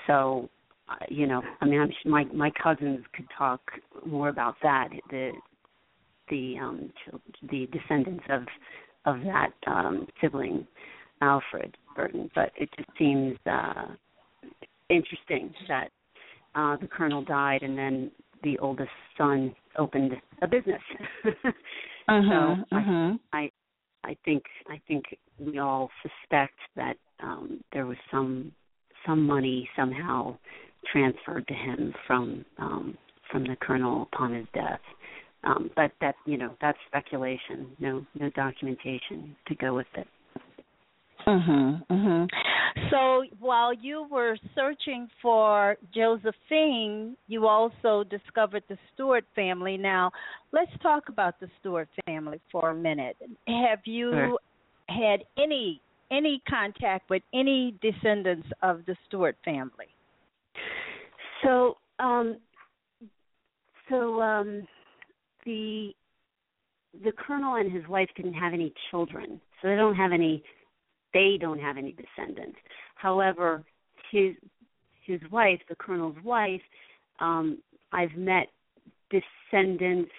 So, 0.08 0.49
uh, 0.89 1.06
you 1.10 1.28
know, 1.28 1.41
I 1.62 1.66
mean, 1.66 1.82
I'm, 1.82 1.91
my 2.10 2.26
my 2.26 2.51
cousins 2.62 3.03
could 3.16 3.28
talk 3.38 3.62
more 4.06 4.30
about 4.30 4.56
that. 4.64 4.89
The 5.10 5.32
the 6.30 6.56
um 6.62 6.91
the 7.49 7.68
descendants 7.72 8.24
of 8.30 8.43
of 9.06 9.24
that 9.24 9.51
um 9.68 10.08
sibling 10.22 10.68
Alfred 11.22 11.76
Burton, 11.95 12.30
but 12.36 12.51
it 12.58 12.70
just 12.78 12.89
seems 12.97 13.38
uh 13.49 13.88
interesting 14.89 15.53
that 15.68 15.89
uh 16.53 16.78
the 16.78 16.88
colonel 16.88 17.24
died 17.24 17.64
and 17.64 17.78
then 17.78 18.12
the 18.43 18.58
oldest 18.60 18.89
son 19.18 19.56
opened 19.78 20.13
a 20.41 20.47
business. 20.47 20.82
uh-huh, 21.26 22.55
so 22.69 22.76
uh-huh. 22.76 23.13
I, 23.34 23.38
I 23.38 23.51
I 24.03 24.17
think 24.23 24.43
I 24.69 24.80
think 24.88 25.05
we 25.39 25.57
all 25.57 25.89
suspect 26.01 26.57
that 26.76 26.97
um 27.21 27.63
there 27.73 27.86
was 27.86 27.97
some 28.11 28.51
some 29.05 29.26
money 29.26 29.69
somehow 29.76 30.38
transferred 30.91 31.47
to 31.47 31.53
him 31.53 31.93
from 32.05 32.45
um 32.59 32.97
from 33.32 33.43
the 33.43 33.55
colonel 33.61 34.07
upon 34.13 34.34
his 34.34 34.45
death. 34.53 34.80
Um, 35.43 35.69
but 35.76 35.91
that 36.01 36.15
you 36.26 36.38
know 36.38 36.55
that's 36.61 36.78
speculation. 36.88 37.76
No 37.80 38.05
no 38.19 38.30
documentation 38.32 39.36
to 39.47 39.55
go 39.55 39.76
with 39.76 39.88
it. 39.95 40.07
Mhm. 41.28 41.86
Mhm. 41.88 42.30
So 42.89 43.24
while 43.39 43.74
you 43.74 44.07
were 44.09 44.38
searching 44.53 45.07
for 45.22 45.78
Josephine, 45.93 47.16
you 47.28 47.47
also 47.47 48.03
discovered 48.03 48.63
the 48.70 48.78
Stuart 48.93 49.26
family. 49.36 49.78
Now, 49.78 50.11
let's 50.51 50.72
talk 50.82 51.09
about 51.09 51.39
the 51.39 51.47
Stuart 51.59 51.89
family 52.05 52.39
for 52.51 52.72
a 52.72 52.76
minute. 52.76 53.18
Have 53.47 53.80
you 53.86 54.11
sure. 54.11 54.38
had 54.89 55.24
any 55.38 55.82
any 56.11 56.41
contact 56.47 57.09
with 57.09 57.24
any 57.34 57.76
descendants 57.82 58.47
of 58.61 58.86
the 58.86 58.95
Stuart 59.07 59.38
family? 59.43 59.88
So, 61.43 61.78
um 61.99 62.38
so 63.89 64.22
um 64.22 64.68
the 65.45 65.91
the 67.03 67.11
colonel 67.11 67.55
and 67.55 67.72
his 67.72 67.88
wife 67.88 68.09
didn't 68.16 68.34
have 68.34 68.53
any 68.53 68.74
children, 68.89 69.41
so 69.61 69.68
they 69.68 69.76
don't 69.76 69.95
have 69.95 70.11
any 70.11 70.43
they 71.16 71.38
don't 71.39 71.59
have 71.59 71.78
any 71.78 71.95
descendants. 71.95 72.57
However, 72.95 73.63
his 74.11 74.36
his 75.05 75.22
wife, 75.32 75.59
the 75.70 75.76
colonel's 75.76 76.18
wife, 76.24 76.61
um, 77.20 77.59
I've 77.91 78.16
met 78.16 78.47
descendants 79.09 80.11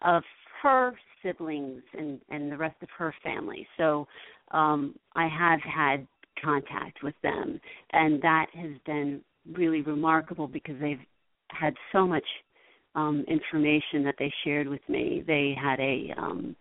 of 0.00 0.22
her 0.62 0.94
siblings 1.22 1.82
and 1.96 2.20
and 2.30 2.50
the 2.50 2.56
rest 2.56 2.76
of 2.82 2.88
her 2.96 3.14
family. 3.22 3.66
So 3.76 4.08
um, 4.52 4.96
I 5.14 5.28
have 5.28 5.60
had 5.60 6.06
contact 6.42 7.02
with 7.02 7.14
them, 7.22 7.60
and 7.92 8.20
that 8.22 8.46
has 8.54 8.72
been 8.86 9.20
really 9.52 9.82
remarkable 9.82 10.48
because 10.48 10.76
they've 10.80 11.04
had 11.48 11.74
so 11.92 12.06
much 12.06 12.24
um, 12.94 13.24
information 13.28 14.02
that 14.04 14.14
they 14.18 14.32
shared 14.44 14.66
with 14.66 14.80
me. 14.88 15.22
They 15.26 15.54
had 15.60 15.78
a 15.78 16.14
um, 16.16 16.56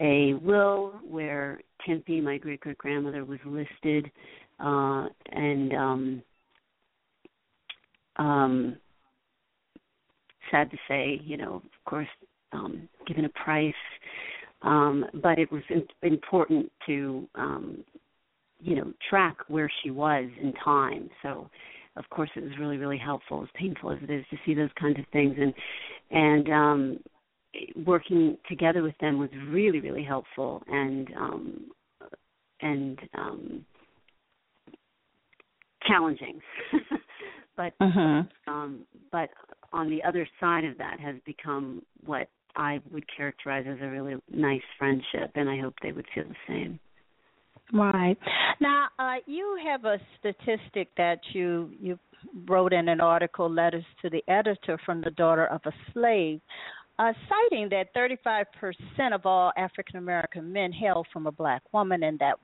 a 0.00 0.34
will 0.34 0.94
where 1.08 1.60
Tempy, 1.86 2.20
my 2.20 2.38
great 2.38 2.60
great 2.60 2.78
grandmother, 2.78 3.24
was 3.24 3.38
listed, 3.44 4.10
uh, 4.58 5.06
and 5.32 5.72
um, 5.74 6.22
um, 8.16 8.76
sad 10.50 10.70
to 10.70 10.76
say, 10.88 11.20
you 11.24 11.36
know, 11.36 11.56
of 11.56 11.84
course, 11.84 12.08
um, 12.52 12.88
given 13.06 13.24
a 13.24 13.28
price, 13.30 13.72
um, 14.62 15.04
but 15.22 15.38
it 15.38 15.50
was 15.52 15.62
in- 15.70 15.86
important 16.02 16.70
to, 16.86 17.28
um, 17.34 17.84
you 18.60 18.76
know, 18.76 18.92
track 19.08 19.36
where 19.48 19.70
she 19.82 19.90
was 19.90 20.28
in 20.42 20.52
time. 20.64 21.08
So 21.22 21.48
of 21.96 22.08
course 22.10 22.30
it 22.36 22.42
was 22.42 22.52
really 22.58 22.76
really 22.76 22.98
helpful 22.98 23.42
as 23.42 23.48
painful 23.54 23.90
as 23.90 23.98
it 24.02 24.10
is 24.10 24.24
to 24.30 24.36
see 24.46 24.54
those 24.54 24.70
kinds 24.78 24.98
of 24.98 25.04
things 25.12 25.36
and 25.38 25.54
and 26.10 26.48
um 26.52 26.98
working 27.84 28.36
together 28.48 28.82
with 28.82 28.96
them 29.00 29.18
was 29.18 29.30
really 29.48 29.80
really 29.80 30.04
helpful 30.04 30.62
and 30.68 31.08
um 31.16 31.70
and 32.60 32.98
um 33.18 33.64
challenging 35.86 36.40
but 37.56 37.72
uh-huh. 37.80 38.22
um 38.46 38.80
but 39.10 39.30
on 39.72 39.90
the 39.90 40.02
other 40.02 40.28
side 40.38 40.64
of 40.64 40.76
that 40.78 40.98
has 41.00 41.16
become 41.24 41.82
what 42.04 42.28
I 42.56 42.80
would 42.92 43.04
characterize 43.16 43.64
as 43.68 43.78
a 43.80 43.88
really 43.88 44.16
nice 44.30 44.62
friendship 44.78 45.32
and 45.34 45.48
I 45.48 45.58
hope 45.60 45.74
they 45.82 45.92
would 45.92 46.06
feel 46.14 46.24
the 46.24 46.34
same 46.46 46.80
Right. 47.72 48.16
Now, 48.60 48.88
uh, 48.98 49.16
you 49.26 49.58
have 49.64 49.84
a 49.84 49.98
statistic 50.18 50.88
that 50.96 51.20
you 51.32 51.70
you 51.80 51.98
wrote 52.48 52.72
in 52.72 52.88
an 52.88 53.00
article, 53.00 53.50
letters 53.50 53.84
to 54.02 54.10
the 54.10 54.22
editor 54.28 54.78
from 54.84 55.00
the 55.00 55.10
daughter 55.10 55.46
of 55.46 55.60
a 55.64 55.72
slave, 55.92 56.40
uh, 57.00 57.12
citing 57.28 57.70
that 57.70 57.94
35% 57.94 58.44
of 59.14 59.24
all 59.24 59.52
African 59.56 59.96
American 59.96 60.52
men 60.52 60.70
hail 60.70 61.04
from 61.12 61.26
a 61.26 61.32
black 61.32 61.62
woman, 61.72 62.02
and 62.02 62.18
that 62.18 62.36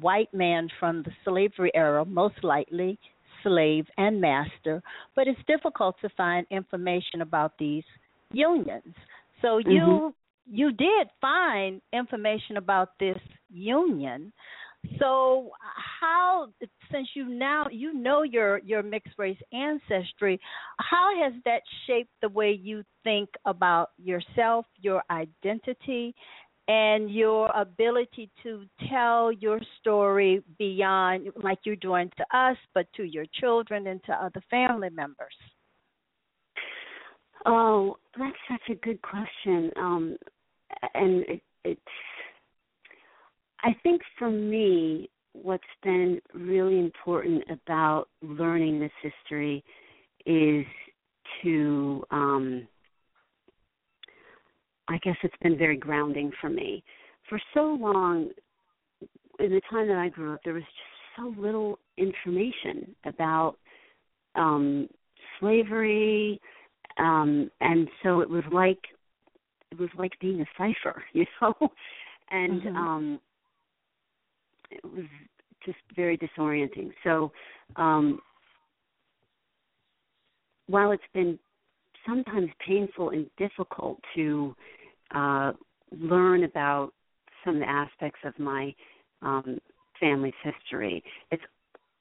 white 0.00 0.32
man 0.32 0.68
from 0.80 1.02
the 1.02 1.10
slavery 1.24 1.70
era 1.74 2.04
most 2.04 2.42
likely 2.42 2.98
slave 3.42 3.84
and 3.98 4.20
master. 4.20 4.82
But 5.14 5.28
it's 5.28 5.40
difficult 5.46 5.96
to 6.00 6.08
find 6.16 6.46
information 6.50 7.20
about 7.20 7.52
these 7.58 7.84
unions. 8.32 8.94
So 9.42 9.58
you 9.58 9.80
mm-hmm 9.80 10.08
you 10.46 10.72
did 10.72 11.08
find 11.20 11.80
information 11.92 12.56
about 12.56 12.90
this 12.98 13.18
union. 13.50 14.32
So, 14.98 15.50
how 16.00 16.48
since 16.90 17.08
you 17.14 17.28
now 17.28 17.66
you 17.70 17.94
know 17.94 18.22
your 18.22 18.58
your 18.58 18.82
mixed 18.82 19.14
race 19.16 19.38
ancestry, 19.52 20.40
how 20.78 21.10
has 21.22 21.32
that 21.44 21.62
shaped 21.86 22.10
the 22.20 22.28
way 22.28 22.50
you 22.50 22.82
think 23.04 23.28
about 23.44 23.90
yourself, 23.96 24.66
your 24.80 25.02
identity, 25.10 26.14
and 26.68 27.10
your 27.10 27.50
ability 27.54 28.30
to 28.42 28.64
tell 28.90 29.32
your 29.32 29.60
story 29.80 30.42
beyond 30.58 31.28
like 31.42 31.58
you're 31.64 31.76
doing 31.76 32.10
to 32.16 32.36
us, 32.36 32.56
but 32.74 32.86
to 32.96 33.04
your 33.04 33.26
children 33.40 33.86
and 33.86 34.02
to 34.04 34.12
other 34.12 34.42
family 34.50 34.90
members? 34.90 35.34
Oh, 37.46 37.96
that's 38.16 38.36
such 38.48 38.70
a 38.70 38.74
good 38.86 39.00
question. 39.02 39.70
Um, 39.76 40.16
and 40.94 41.24
it, 41.28 41.42
it's, 41.64 41.80
I 43.62 43.74
think 43.82 44.02
for 44.18 44.30
me, 44.30 45.08
what's 45.32 45.62
been 45.82 46.20
really 46.34 46.78
important 46.78 47.44
about 47.50 48.08
learning 48.22 48.80
this 48.80 48.92
history 49.02 49.64
is 50.26 50.66
to, 51.42 52.04
um, 52.10 52.68
I 54.88 54.98
guess 54.98 55.16
it's 55.22 55.34
been 55.42 55.56
very 55.56 55.76
grounding 55.76 56.32
for 56.40 56.50
me. 56.50 56.82
For 57.28 57.40
so 57.54 57.76
long, 57.80 58.30
in 59.38 59.50
the 59.50 59.62
time 59.70 59.88
that 59.88 59.96
I 59.96 60.08
grew 60.08 60.34
up, 60.34 60.40
there 60.44 60.54
was 60.54 60.62
just 60.62 61.16
so 61.16 61.40
little 61.40 61.78
information 61.96 62.94
about 63.04 63.56
um, 64.34 64.88
slavery, 65.40 66.40
um 66.98 67.50
and 67.60 67.88
so 68.02 68.20
it 68.20 68.28
was 68.28 68.44
like 68.52 68.78
it 69.70 69.78
was 69.78 69.88
like 69.96 70.12
being 70.20 70.40
a 70.40 70.46
cipher 70.58 71.02
you 71.12 71.24
know 71.40 71.54
and 72.30 72.62
mm-hmm. 72.62 72.76
um 72.76 73.20
it 74.72 74.84
was 74.84 75.04
just 75.64 75.78
very 75.94 76.18
disorienting 76.18 76.90
so 77.04 77.30
um 77.76 78.20
while 80.66 80.92
it's 80.92 81.02
been 81.12 81.38
sometimes 82.06 82.48
painful 82.66 83.10
and 83.10 83.26
difficult 83.38 83.98
to 84.14 84.54
uh 85.14 85.52
learn 86.00 86.44
about 86.44 86.92
some 87.44 87.56
of 87.56 87.60
the 87.60 87.68
aspects 87.68 88.20
of 88.24 88.36
my 88.38 88.74
um 89.22 89.58
family's 90.00 90.34
history 90.42 91.02
it's 91.30 91.42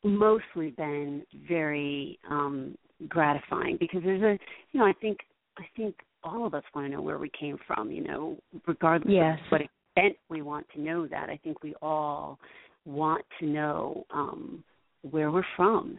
mostly 0.03 0.72
been 0.72 1.24
very 1.47 2.17
um 2.30 2.76
gratifying 3.07 3.78
because 3.80 4.01
there's 4.03 4.22
a 4.22 4.39
you 4.72 4.80
know 4.80 4.86
I 4.86 4.93
think 4.93 5.19
I 5.57 5.63
think 5.76 5.95
all 6.24 6.45
of 6.45 6.53
us 6.53 6.63
want 6.74 6.88
to 6.88 6.91
know 6.95 7.01
where 7.01 7.17
we 7.17 7.32
came 7.39 7.57
from 7.67 7.91
you 7.91 8.03
know 8.03 8.38
regardless 8.67 9.13
yes. 9.13 9.39
of 9.45 9.51
what 9.51 9.61
extent 9.95 10.17
we 10.29 10.41
want 10.41 10.65
to 10.73 10.81
know 10.81 11.07
that 11.07 11.29
I 11.29 11.39
think 11.43 11.63
we 11.63 11.75
all 11.81 12.39
want 12.85 13.23
to 13.39 13.45
know 13.45 14.05
um 14.11 14.63
where 15.09 15.31
we're 15.31 15.43
from 15.55 15.97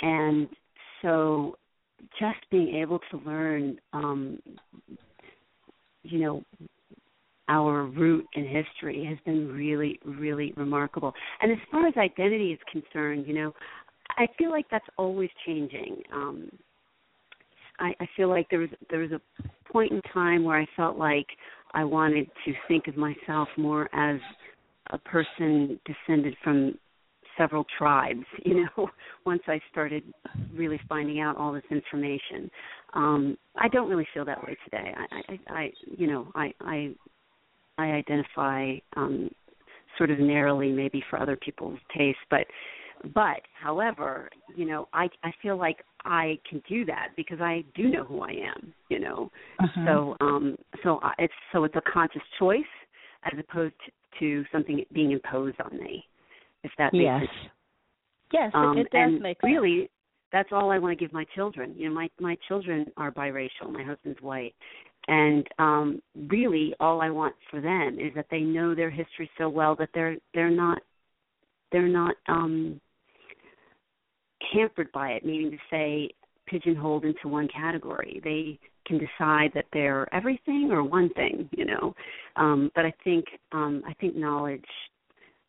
and 0.00 0.48
so 1.02 1.56
just 2.18 2.38
being 2.50 2.76
able 2.76 3.00
to 3.10 3.18
learn 3.26 3.78
um 3.92 4.38
you 6.02 6.20
know 6.20 6.42
our 7.48 7.84
root 7.84 8.26
in 8.34 8.44
history 8.44 9.04
has 9.04 9.18
been 9.24 9.48
really 9.52 10.00
really 10.04 10.52
remarkable 10.56 11.12
and 11.40 11.52
as 11.52 11.58
far 11.70 11.86
as 11.86 11.94
identity 11.96 12.52
is 12.52 12.58
concerned 12.72 13.26
you 13.26 13.34
know 13.34 13.52
I 14.18 14.26
feel 14.38 14.50
like 14.50 14.66
that's 14.70 14.86
always 14.96 15.30
changing. 15.44 16.02
Um, 16.12 16.50
I, 17.78 17.94
I 18.00 18.08
feel 18.16 18.28
like 18.28 18.48
there 18.50 18.60
was 18.60 18.70
there 18.90 19.00
was 19.00 19.12
a 19.12 19.20
point 19.72 19.92
in 19.92 20.00
time 20.12 20.44
where 20.44 20.58
I 20.58 20.66
felt 20.76 20.96
like 20.96 21.26
I 21.74 21.84
wanted 21.84 22.28
to 22.44 22.52
think 22.68 22.88
of 22.88 22.96
myself 22.96 23.48
more 23.56 23.88
as 23.94 24.20
a 24.90 24.98
person 24.98 25.78
descended 25.84 26.36
from 26.42 26.78
several 27.36 27.64
tribes. 27.78 28.24
You 28.44 28.66
know, 28.76 28.88
once 29.24 29.42
I 29.48 29.60
started 29.72 30.04
really 30.54 30.80
finding 30.88 31.20
out 31.20 31.36
all 31.36 31.52
this 31.52 31.64
information, 31.70 32.48
um, 32.94 33.36
I 33.56 33.68
don't 33.68 33.90
really 33.90 34.06
feel 34.14 34.24
that 34.24 34.42
way 34.42 34.56
today. 34.64 34.94
I, 34.96 35.32
I, 35.32 35.52
I 35.52 35.70
you 35.98 36.06
know, 36.06 36.28
I, 36.34 36.52
I, 36.60 36.94
I 37.76 37.86
identify 37.86 38.74
um, 38.96 39.28
sort 39.98 40.10
of 40.10 40.20
narrowly, 40.20 40.70
maybe 40.70 41.02
for 41.10 41.20
other 41.20 41.36
people's 41.36 41.78
taste, 41.96 42.18
but 42.30 42.46
but 43.14 43.40
however, 43.60 44.28
you 44.54 44.66
know, 44.66 44.88
I 44.92 45.08
I 45.22 45.32
feel 45.42 45.56
like 45.56 45.78
I 46.04 46.38
can 46.48 46.62
do 46.68 46.84
that 46.86 47.08
because 47.16 47.40
I 47.40 47.64
do 47.74 47.88
know 47.88 48.04
who 48.04 48.20
I 48.22 48.30
am, 48.30 48.72
you 48.88 48.98
know. 48.98 49.30
Uh-huh. 49.60 49.84
So 49.86 50.16
um 50.20 50.56
so 50.82 51.00
I, 51.02 51.12
it's 51.18 51.34
so 51.52 51.64
it's 51.64 51.76
a 51.76 51.90
conscious 51.90 52.22
choice 52.38 52.62
as 53.24 53.38
opposed 53.38 53.74
to, 54.20 54.44
something 54.50 54.82
being 54.94 55.12
imposed 55.12 55.60
on 55.60 55.76
me. 55.78 56.04
If 56.62 56.70
that 56.78 56.92
makes 56.94 57.04
yes. 57.04 57.20
sense. 57.20 57.52
Yes, 58.32 58.50
um, 58.54 58.78
it, 58.78 58.88
does 58.90 59.20
make 59.20 59.40
sense. 59.40 59.52
Really, 59.52 59.90
that's 60.32 60.48
all 60.52 60.70
I 60.70 60.78
want 60.78 60.98
to 60.98 61.04
give 61.04 61.12
my 61.12 61.24
children. 61.34 61.74
You 61.76 61.88
know, 61.88 61.94
my 61.94 62.08
my 62.18 62.36
children 62.48 62.86
are 62.96 63.12
biracial. 63.12 63.70
My 63.70 63.84
husband's 63.84 64.20
white, 64.22 64.54
and 65.08 65.46
um 65.58 66.02
really 66.28 66.74
all 66.80 67.00
I 67.00 67.10
want 67.10 67.34
for 67.50 67.60
them 67.60 67.98
is 68.00 68.12
that 68.14 68.26
they 68.30 68.40
know 68.40 68.74
their 68.74 68.90
history 68.90 69.30
so 69.38 69.48
well 69.48 69.76
that 69.76 69.90
they're 69.94 70.16
they're 70.34 70.50
not 70.50 70.78
they're 71.72 71.88
not 71.88 72.16
um 72.28 72.80
hampered 74.52 74.90
by 74.92 75.10
it, 75.10 75.24
meaning 75.24 75.50
to 75.50 75.58
say 75.70 76.10
pigeonholed 76.46 77.04
into 77.04 77.28
one 77.28 77.48
category. 77.48 78.20
They 78.22 78.58
can 78.86 78.98
decide 78.98 79.50
that 79.54 79.66
they're 79.72 80.12
everything 80.14 80.70
or 80.70 80.82
one 80.82 81.10
thing, 81.10 81.48
you 81.52 81.64
know. 81.64 81.94
Um, 82.36 82.70
but 82.74 82.84
I 82.84 82.92
think 83.02 83.24
um, 83.52 83.82
I 83.86 83.94
think 83.94 84.16
knowledge 84.16 84.64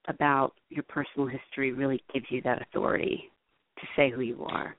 about 0.07 0.53
your 0.69 0.83
personal 0.83 1.27
history 1.27 1.73
really 1.73 2.01
gives 2.13 2.25
you 2.29 2.41
that 2.43 2.61
authority 2.61 3.29
to 3.79 3.88
say 3.95 4.09
who 4.09 4.21
you 4.21 4.43
are. 4.45 4.75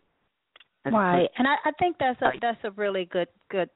Right, 0.85 1.29
and 1.37 1.47
I, 1.47 1.57
I 1.67 1.73
think 1.79 1.97
that's 2.01 2.21
a 2.23 2.31
that's 2.41 2.59
a 2.65 2.71
really 2.73 3.05
good 3.07 3.29
good 3.51 3.69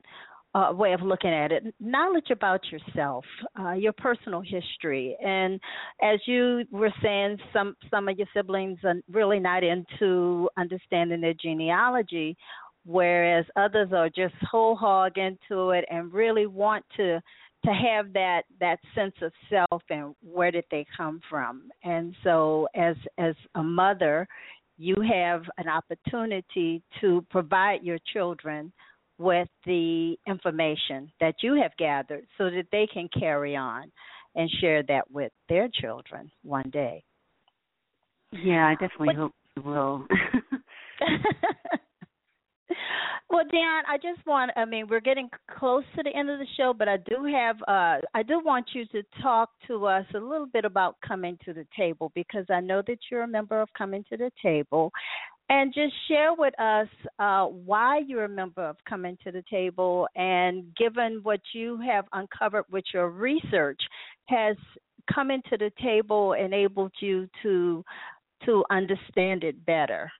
uh, 0.55 0.72
way 0.72 0.92
of 0.92 1.00
looking 1.00 1.32
at 1.32 1.50
it. 1.53 1.74
Knowledge 1.80 2.30
about 2.30 2.61
yourself, 2.70 3.24
uh, 3.59 3.72
your 3.72 3.92
personal 3.92 4.42
history, 4.42 5.16
and 5.24 5.61
as 6.03 6.20
you 6.26 6.64
were 6.70 6.92
saying, 7.03 7.38
some 7.53 7.74
some 7.90 8.09
of 8.09 8.18
your 8.18 8.26
siblings 8.34 8.78
are 8.84 8.96
really 9.11 9.38
not 9.38 9.64
into 9.64 10.48
understanding 10.59 11.20
their 11.20 11.34
genealogy, 11.34 12.36
whereas 12.84 13.46
others 13.57 13.88
are 13.92 14.09
just 14.09 14.34
whole 14.50 14.76
hog 14.76 15.16
into 15.16 15.70
it 15.70 15.84
and 15.90 16.12
really 16.12 16.46
want 16.46 16.84
to 16.96 17.20
to 17.64 17.72
have 17.72 18.12
that 18.12 18.42
that 18.61 18.78
sense 18.94 19.14
of 19.22 19.32
self 19.48 19.82
and 19.88 20.14
where 20.22 20.50
did 20.50 20.64
they 20.70 20.84
come 20.96 21.20
from. 21.30 21.70
And 21.84 22.14
so, 22.24 22.68
as 22.74 22.96
as 23.18 23.34
a 23.55 23.62
mother, 23.62 24.26
you 24.78 24.96
have 25.00 25.42
an 25.59 25.68
opportunity 25.68 26.82
to 27.00 27.24
provide 27.30 27.82
your 27.82 27.98
children 28.12 28.72
with 29.22 29.48
the 29.64 30.16
information 30.26 31.10
that 31.20 31.36
you 31.42 31.54
have 31.62 31.70
gathered 31.78 32.26
so 32.36 32.50
that 32.50 32.66
they 32.72 32.86
can 32.92 33.08
carry 33.18 33.56
on 33.56 33.90
and 34.34 34.50
share 34.60 34.82
that 34.84 35.10
with 35.10 35.32
their 35.48 35.68
children 35.80 36.30
one 36.42 36.68
day. 36.72 37.02
Yeah, 38.32 38.66
I 38.66 38.72
definitely 38.72 39.08
but, 39.08 39.16
hope 39.16 39.32
you 39.56 39.62
will. 39.62 40.06
well, 43.30 43.44
Dionne, 43.44 43.82
I 43.88 43.98
just 44.02 44.26
want 44.26 44.50
I 44.56 44.64
mean, 44.64 44.86
we're 44.88 45.00
getting 45.00 45.28
close 45.58 45.84
to 45.96 46.02
the 46.02 46.16
end 46.16 46.30
of 46.30 46.38
the 46.38 46.46
show, 46.56 46.74
but 46.76 46.88
I 46.88 46.96
do 46.96 47.24
have 47.32 47.56
uh 47.68 47.98
I 48.14 48.22
do 48.26 48.40
want 48.42 48.70
you 48.74 48.86
to 48.86 49.02
talk 49.22 49.50
to 49.68 49.86
us 49.86 50.06
a 50.14 50.18
little 50.18 50.46
bit 50.46 50.64
about 50.64 50.96
coming 51.06 51.38
to 51.44 51.52
the 51.52 51.66
table 51.76 52.10
because 52.14 52.46
I 52.50 52.60
know 52.60 52.82
that 52.86 52.98
you're 53.10 53.22
a 53.22 53.28
member 53.28 53.60
of 53.60 53.68
coming 53.76 54.04
to 54.10 54.16
the 54.16 54.30
table 54.42 54.90
and 55.49 55.72
just 55.74 55.93
share 56.09 56.34
with 56.34 56.59
us 56.59 56.88
uh, 57.18 57.47
why 57.47 58.01
you're 58.07 58.24
a 58.24 58.28
member 58.28 58.62
of 58.64 58.76
Coming 58.88 59.18
to 59.24 59.32
the 59.32 59.45
Table, 59.51 60.09
and 60.16 60.64
given 60.76 61.20
what 61.22 61.40
you 61.55 61.78
have 61.86 62.07
uncovered 62.12 62.64
with 62.70 62.84
your 62.95 63.11
research, 63.11 63.80
has 64.26 64.57
coming 65.12 65.43
to 65.51 65.59
the 65.59 65.70
table 65.82 66.34
enabled 66.34 66.93
you 67.01 67.28
to 67.43 67.84
to 68.45 68.64
understand 68.70 69.45
it 69.45 69.64
better? 69.66 70.11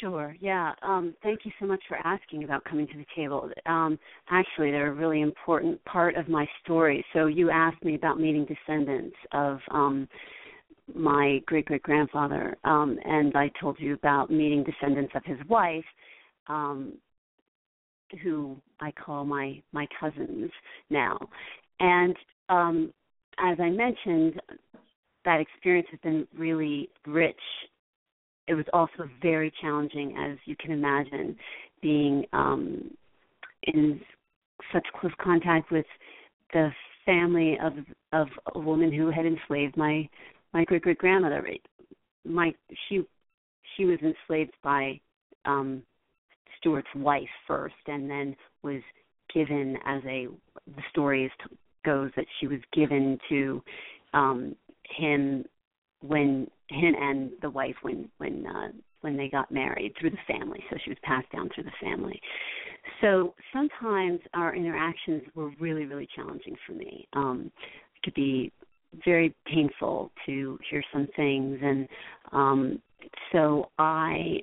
Sure. 0.00 0.36
Yeah. 0.40 0.72
Um, 0.82 1.14
thank 1.22 1.40
you 1.44 1.52
so 1.60 1.66
much 1.66 1.80
for 1.86 1.96
asking 2.04 2.44
about 2.44 2.64
coming 2.64 2.86
to 2.88 2.96
the 2.96 3.06
table. 3.14 3.48
Um, 3.66 3.98
actually, 4.30 4.70
they're 4.70 4.90
a 4.90 4.94
really 4.94 5.20
important 5.20 5.82
part 5.84 6.16
of 6.16 6.28
my 6.28 6.46
story. 6.62 7.04
So 7.12 7.26
you 7.26 7.50
asked 7.50 7.84
me 7.84 7.94
about 7.94 8.18
meeting 8.18 8.44
descendants 8.46 9.16
of 9.32 9.60
um, 9.70 10.08
my 10.94 11.40
great 11.46 11.66
great 11.66 11.82
grandfather, 11.82 12.56
um, 12.64 12.98
and 13.04 13.34
I 13.36 13.50
told 13.60 13.78
you 13.78 13.94
about 13.94 14.30
meeting 14.30 14.64
descendants 14.64 15.12
of 15.14 15.24
his 15.24 15.38
wife, 15.48 15.84
um, 16.48 16.94
who 18.22 18.56
I 18.80 18.92
call 18.92 19.24
my 19.24 19.62
my 19.72 19.86
cousins 19.98 20.50
now. 20.90 21.18
And 21.80 22.16
um, 22.48 22.92
as 23.38 23.58
I 23.60 23.70
mentioned, 23.70 24.40
that 25.24 25.40
experience 25.40 25.88
has 25.90 26.00
been 26.00 26.26
really 26.36 26.90
rich. 27.06 27.40
It 28.48 28.54
was 28.54 28.66
also 28.72 29.08
very 29.20 29.52
challenging, 29.60 30.16
as 30.18 30.36
you 30.44 30.56
can 30.56 30.72
imagine, 30.72 31.36
being 31.80 32.24
um, 32.32 32.90
in 33.64 34.00
such 34.72 34.86
close 35.00 35.12
contact 35.22 35.70
with 35.70 35.86
the 36.52 36.70
family 37.04 37.56
of 37.62 37.72
of 38.12 38.28
a 38.54 38.58
woman 38.58 38.92
who 38.92 39.10
had 39.10 39.26
enslaved 39.26 39.76
my 39.76 40.08
my 40.52 40.64
great 40.64 40.82
great 40.82 40.98
grandmother. 40.98 41.44
My 42.24 42.54
she 42.88 43.02
she 43.76 43.84
was 43.84 43.98
enslaved 44.00 44.54
by 44.62 45.00
um 45.44 45.82
Stuart's 46.58 46.94
wife 46.94 47.28
first, 47.46 47.74
and 47.86 48.08
then 48.08 48.36
was 48.62 48.82
given 49.32 49.76
as 49.86 50.02
a 50.06 50.28
the 50.66 50.82
story 50.90 51.24
is, 51.24 51.32
goes 51.84 52.10
that 52.16 52.26
she 52.38 52.46
was 52.46 52.60
given 52.72 53.18
to 53.28 53.62
um 54.14 54.54
him 54.96 55.44
when 56.02 56.46
him 56.68 56.94
and 57.00 57.30
the 57.40 57.50
wife 57.50 57.76
when 57.82 58.08
when 58.18 58.46
uh 58.46 58.68
when 59.00 59.16
they 59.16 59.28
got 59.28 59.50
married 59.50 59.92
through 59.98 60.10
the 60.10 60.32
family 60.32 60.62
so 60.70 60.76
she 60.84 60.90
was 60.90 60.98
passed 61.02 61.30
down 61.32 61.48
through 61.54 61.64
the 61.64 61.70
family 61.80 62.20
so 63.00 63.34
sometimes 63.52 64.20
our 64.34 64.54
interactions 64.54 65.22
were 65.34 65.50
really 65.60 65.84
really 65.84 66.08
challenging 66.14 66.56
for 66.66 66.72
me 66.72 67.06
um 67.14 67.50
could 68.04 68.14
be 68.14 68.50
very 69.04 69.34
painful 69.46 70.10
to 70.26 70.58
hear 70.68 70.82
some 70.92 71.08
things. 71.16 71.58
And 71.62 71.88
um 72.32 72.82
so 73.32 73.70
i 73.78 74.40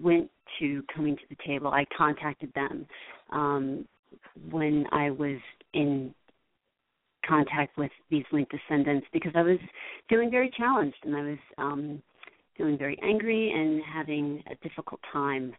went 0.00 0.30
to 0.58 0.82
coming 0.94 1.16
to 1.16 1.22
the 1.28 1.36
table. 1.46 1.68
I 1.68 1.84
contacted 1.96 2.52
them 2.54 2.86
um 3.30 3.86
when 4.50 4.86
i 4.92 5.10
was 5.10 5.38
in 5.72 6.14
contact 7.26 7.76
with 7.76 7.90
these 8.10 8.24
linked 8.32 8.52
descendants 8.52 9.06
because 9.12 9.32
I 9.34 9.42
was 9.42 9.58
feeling 10.08 10.30
very 10.30 10.50
challenged 10.56 10.96
and 11.04 11.16
I 11.16 11.22
was 11.22 11.38
um, 11.58 12.02
feeling 12.56 12.78
very 12.78 12.98
angry 13.02 13.52
and 13.52 13.82
having 13.82 14.42
a 14.50 14.54
difficult 14.66 15.00
time 15.12 15.54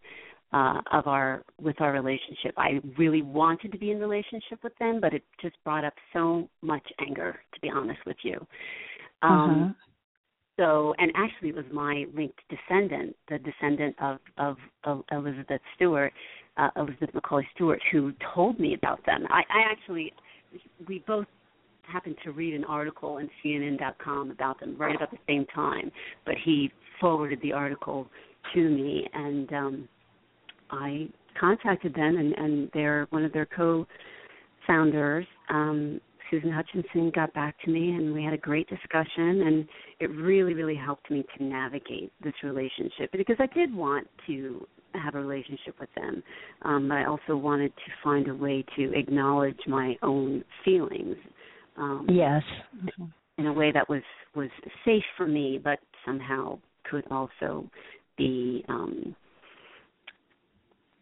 uh, 0.55 0.81
of 0.93 1.05
our 1.05 1.43
with 1.61 1.79
our 1.81 1.91
relationship. 1.91 2.53
I 2.57 2.79
really 2.97 3.21
wanted 3.21 3.73
to 3.73 3.77
be 3.77 3.91
in 3.91 3.99
relationship 3.99 4.63
with 4.63 4.73
them, 4.79 4.99
but 5.01 5.13
it 5.13 5.21
just 5.41 5.55
brought 5.65 5.83
up 5.83 5.93
so 6.13 6.47
much 6.61 6.87
anger, 7.05 7.37
to 7.53 7.59
be 7.59 7.69
honest 7.69 7.99
with 8.05 8.15
you. 8.23 8.35
Um, 9.21 9.31
uh-huh. 9.31 9.73
So, 10.57 10.95
and 10.97 11.11
actually, 11.17 11.49
it 11.49 11.55
was 11.55 11.65
my 11.73 12.05
linked 12.15 12.39
descendant, 12.49 13.17
the 13.29 13.37
descendant 13.39 13.95
of 14.01 14.19
of, 14.37 14.55
of 14.85 15.03
Elizabeth 15.11 15.59
Stuart, 15.75 16.13
uh, 16.55 16.69
Elizabeth 16.77 17.09
Macaulay 17.13 17.47
Stuart, 17.53 17.81
who 17.91 18.13
told 18.33 18.57
me 18.57 18.75
about 18.75 19.05
them. 19.05 19.25
I, 19.29 19.41
I 19.41 19.69
actually, 19.69 20.13
we 20.87 21.03
both 21.05 21.27
happened 21.81 22.15
to 22.23 22.31
read 22.31 22.53
an 22.53 22.63
article 22.63 23.17
in 23.17 23.29
CNN.com 23.43 24.31
about 24.31 24.59
them 24.61 24.77
right 24.77 24.95
about 24.95 25.11
the 25.11 25.17
same 25.27 25.45
time, 25.53 25.91
but 26.25 26.35
he 26.45 26.71
forwarded 27.01 27.39
the 27.41 27.51
article 27.51 28.07
to 28.53 28.69
me, 28.69 29.05
and 29.13 29.51
um, 29.51 29.89
I 30.71 31.07
contacted 31.39 31.93
them, 31.93 32.17
and, 32.17 32.33
and 32.33 32.69
they're 32.73 33.07
one 33.09 33.25
of 33.25 33.33
their 33.33 33.45
co-founders. 33.45 35.25
Um, 35.49 35.99
Susan 36.31 36.51
Hutchison 36.51 37.11
got 37.13 37.33
back 37.33 37.55
to 37.65 37.71
me, 37.71 37.91
and 37.91 38.13
we 38.13 38.23
had 38.23 38.33
a 38.33 38.37
great 38.37 38.67
discussion, 38.67 39.43
and 39.45 39.67
it 39.99 40.09
really, 40.11 40.53
really 40.53 40.75
helped 40.75 41.11
me 41.11 41.23
to 41.37 41.43
navigate 41.43 42.11
this 42.23 42.33
relationship 42.43 43.11
because 43.11 43.37
I 43.39 43.47
did 43.53 43.73
want 43.73 44.07
to 44.27 44.65
have 44.95 45.15
a 45.15 45.19
relationship 45.19 45.75
with 45.79 45.89
them, 45.95 46.23
um, 46.63 46.87
but 46.87 46.95
I 46.95 47.05
also 47.05 47.35
wanted 47.35 47.75
to 47.75 47.91
find 48.03 48.27
a 48.27 48.33
way 48.33 48.65
to 48.77 48.97
acknowledge 48.97 49.59
my 49.67 49.95
own 50.01 50.43
feelings 50.63 51.17
um, 51.77 52.07
yes. 52.09 52.41
In 53.37 53.47
a 53.47 53.53
way 53.53 53.71
that 53.73 53.89
was 53.89 54.01
was 54.35 54.49
safe 54.83 55.03
for 55.17 55.27
me, 55.27 55.59
but 55.61 55.79
somehow 56.05 56.59
could 56.89 57.05
also 57.11 57.69
be 58.17 58.63
um, 58.69 59.15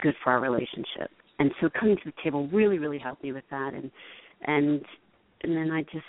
good 0.04 0.14
for 0.24 0.32
our 0.34 0.40
relationship. 0.40 1.10
And 1.40 1.52
so 1.60 1.70
coming 1.80 1.96
to 1.96 2.04
the 2.06 2.14
table 2.24 2.48
really, 2.50 2.78
really 2.78 3.00
helped 3.00 3.24
me 3.24 3.32
with 3.32 3.46
that. 3.50 3.74
And 3.74 3.90
and 4.46 4.86
and 5.42 5.58
then 5.58 5.72
I 5.72 5.82
just 5.84 6.06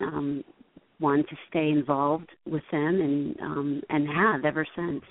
um, 0.00 0.44
wanted 1.00 1.28
to 1.28 1.36
stay 1.48 1.70
involved 1.70 2.28
with 2.46 2.62
them 2.70 3.00
and 3.00 3.40
um, 3.40 3.82
and 3.88 4.06
have 4.08 4.44
ever 4.44 4.66
since. 4.76 5.02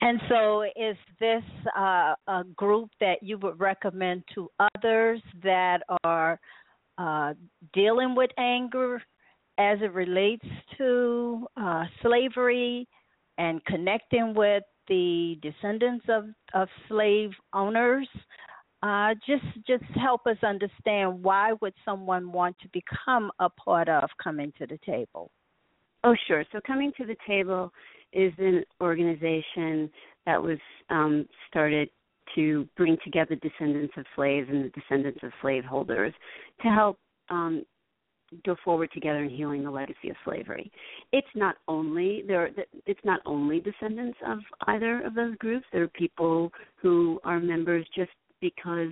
And 0.00 0.20
so, 0.28 0.62
is 0.62 0.96
this 1.20 1.44
uh, 1.78 2.14
a 2.26 2.42
group 2.56 2.90
that 2.98 3.22
you 3.22 3.38
would 3.38 3.60
recommend 3.60 4.24
to 4.34 4.50
others 4.74 5.22
that 5.44 5.78
are 6.02 6.40
uh, 6.98 7.34
dealing 7.72 8.16
with 8.16 8.30
anger 8.36 9.00
as 9.58 9.78
it 9.80 9.92
relates 9.92 10.46
to 10.78 11.46
uh, 11.56 11.84
slavery 12.02 12.88
and 13.38 13.64
connecting 13.64 14.34
with 14.34 14.64
the 14.88 15.38
descendants 15.42 16.04
of, 16.08 16.24
of 16.54 16.68
slave 16.88 17.30
owners? 17.52 18.08
Uh, 18.82 19.14
just 19.24 19.44
just 19.64 19.84
help 19.94 20.26
us 20.26 20.36
understand 20.42 21.22
why 21.22 21.52
would 21.60 21.74
someone 21.84 22.32
want 22.32 22.56
to 22.60 22.68
become 22.72 23.30
a 23.38 23.48
part 23.48 23.88
of 23.88 24.08
coming 24.22 24.52
to 24.58 24.66
the 24.66 24.78
table? 24.84 25.30
Oh, 26.02 26.16
sure. 26.26 26.44
So 26.50 26.58
coming 26.66 26.90
to 26.96 27.06
the 27.06 27.16
table 27.26 27.72
is 28.12 28.32
an 28.38 28.64
organization 28.80 29.88
that 30.26 30.42
was 30.42 30.58
um, 30.90 31.28
started 31.48 31.88
to 32.34 32.68
bring 32.76 32.96
together 33.04 33.36
descendants 33.36 33.94
of 33.96 34.04
slaves 34.16 34.48
and 34.50 34.64
the 34.64 34.70
descendants 34.70 35.20
of 35.22 35.30
slaveholders 35.40 36.12
to 36.62 36.68
help 36.68 36.98
um, 37.30 37.64
go 38.44 38.56
forward 38.64 38.90
together 38.92 39.22
in 39.22 39.30
healing 39.30 39.64
the 39.64 39.70
legacy 39.70 40.10
of 40.10 40.16
slavery. 40.24 40.70
It's 41.12 41.26
not 41.34 41.56
only 41.68 42.22
there. 42.26 42.50
It's 42.86 43.00
not 43.04 43.20
only 43.26 43.60
descendants 43.60 44.18
of 44.26 44.38
either 44.66 45.02
of 45.02 45.14
those 45.14 45.36
groups. 45.36 45.66
There 45.72 45.82
are 45.82 45.88
people 45.88 46.52
who 46.76 47.20
are 47.24 47.40
members 47.40 47.86
just 47.94 48.10
because 48.40 48.90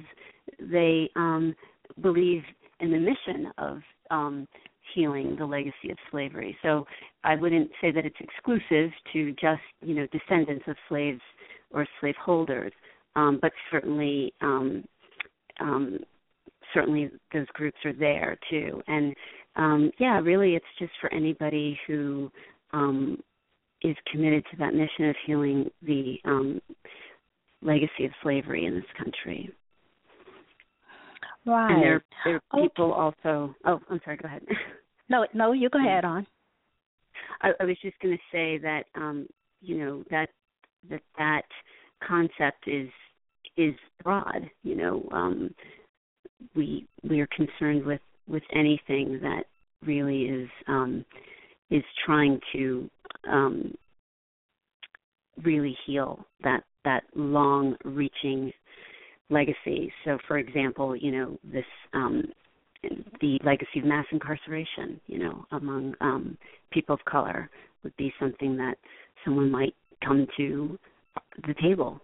they 0.58 1.10
um, 1.16 1.54
believe 2.02 2.42
in 2.80 2.90
the 2.90 2.98
mission 2.98 3.52
of 3.58 3.78
um, 4.10 4.48
healing 4.94 5.36
the 5.38 5.44
legacy 5.44 5.90
of 5.90 5.98
slavery. 6.10 6.56
So 6.62 6.86
I 7.24 7.36
wouldn't 7.36 7.70
say 7.80 7.90
that 7.92 8.04
it's 8.04 8.16
exclusive 8.20 8.90
to 9.12 9.32
just 9.32 9.62
you 9.82 9.94
know 9.94 10.06
descendants 10.12 10.64
of 10.66 10.76
slaves 10.88 11.20
or 11.72 11.86
slaveholders, 12.00 12.72
um, 13.16 13.38
but 13.40 13.52
certainly 13.70 14.32
um, 14.40 14.84
um, 15.60 15.98
certainly 16.74 17.10
those 17.32 17.46
groups 17.54 17.78
are 17.84 17.92
there 17.92 18.38
too. 18.48 18.82
And 18.86 19.14
um, 19.56 19.90
yeah, 19.98 20.20
really, 20.20 20.54
it's 20.54 20.64
just 20.78 20.92
for 21.00 21.12
anybody 21.12 21.78
who 21.86 22.30
um, 22.72 23.18
is 23.82 23.96
committed 24.10 24.44
to 24.50 24.56
that 24.58 24.74
mission 24.74 25.08
of 25.08 25.16
healing 25.26 25.70
the 25.82 26.16
um, 26.24 26.60
legacy 27.62 28.04
of 28.04 28.12
slavery 28.22 28.66
in 28.66 28.74
this 28.74 28.84
country. 28.96 29.50
Right. 31.46 31.72
And 31.72 31.82
there, 31.82 32.04
there 32.24 32.36
are 32.36 32.62
people 32.62 32.92
okay. 32.92 33.00
also. 33.24 33.54
Oh, 33.64 33.80
I'm 33.90 34.00
sorry. 34.04 34.16
Go 34.16 34.26
ahead. 34.26 34.42
No, 35.12 35.26
no, 35.34 35.50
you 35.50 35.68
go 35.68 35.80
ahead 35.80 36.04
on. 36.04 36.24
I, 37.42 37.50
I 37.58 37.64
was 37.64 37.76
just 37.82 37.98
going 37.98 38.16
to 38.16 38.22
say 38.30 38.58
that 38.58 38.84
um, 38.94 39.26
you 39.60 39.78
know 39.78 40.04
that 40.08 40.28
that 40.88 41.02
that 41.18 41.42
concept 42.06 42.68
is 42.68 42.88
is 43.56 43.74
broad. 44.04 44.48
You 44.62 44.76
know, 44.76 45.08
um, 45.10 45.52
we 46.54 46.86
we 47.08 47.20
are 47.20 47.28
concerned 47.28 47.84
with 47.84 48.00
with 48.28 48.42
anything 48.54 49.18
that 49.22 49.44
really 49.84 50.22
is 50.24 50.48
um, 50.68 51.04
is 51.70 51.82
trying 52.04 52.40
to 52.52 52.90
um, 53.28 53.74
really 55.42 55.76
heal 55.86 56.24
that 56.42 56.62
that 56.84 57.04
long 57.14 57.76
reaching 57.84 58.52
legacy. 59.28 59.92
So, 60.04 60.18
for 60.26 60.38
example, 60.38 60.96
you 60.96 61.12
know 61.12 61.38
this 61.44 61.64
um, 61.92 62.24
the 63.20 63.38
legacy 63.44 63.78
of 63.78 63.84
mass 63.84 64.06
incarceration, 64.10 65.00
you 65.06 65.18
know, 65.18 65.44
among 65.52 65.94
um, 66.00 66.38
people 66.70 66.94
of 66.94 67.04
color 67.04 67.50
would 67.82 67.96
be 67.96 68.12
something 68.18 68.56
that 68.56 68.76
someone 69.24 69.50
might 69.50 69.74
come 70.04 70.26
to 70.36 70.78
the 71.46 71.54
table 71.62 72.00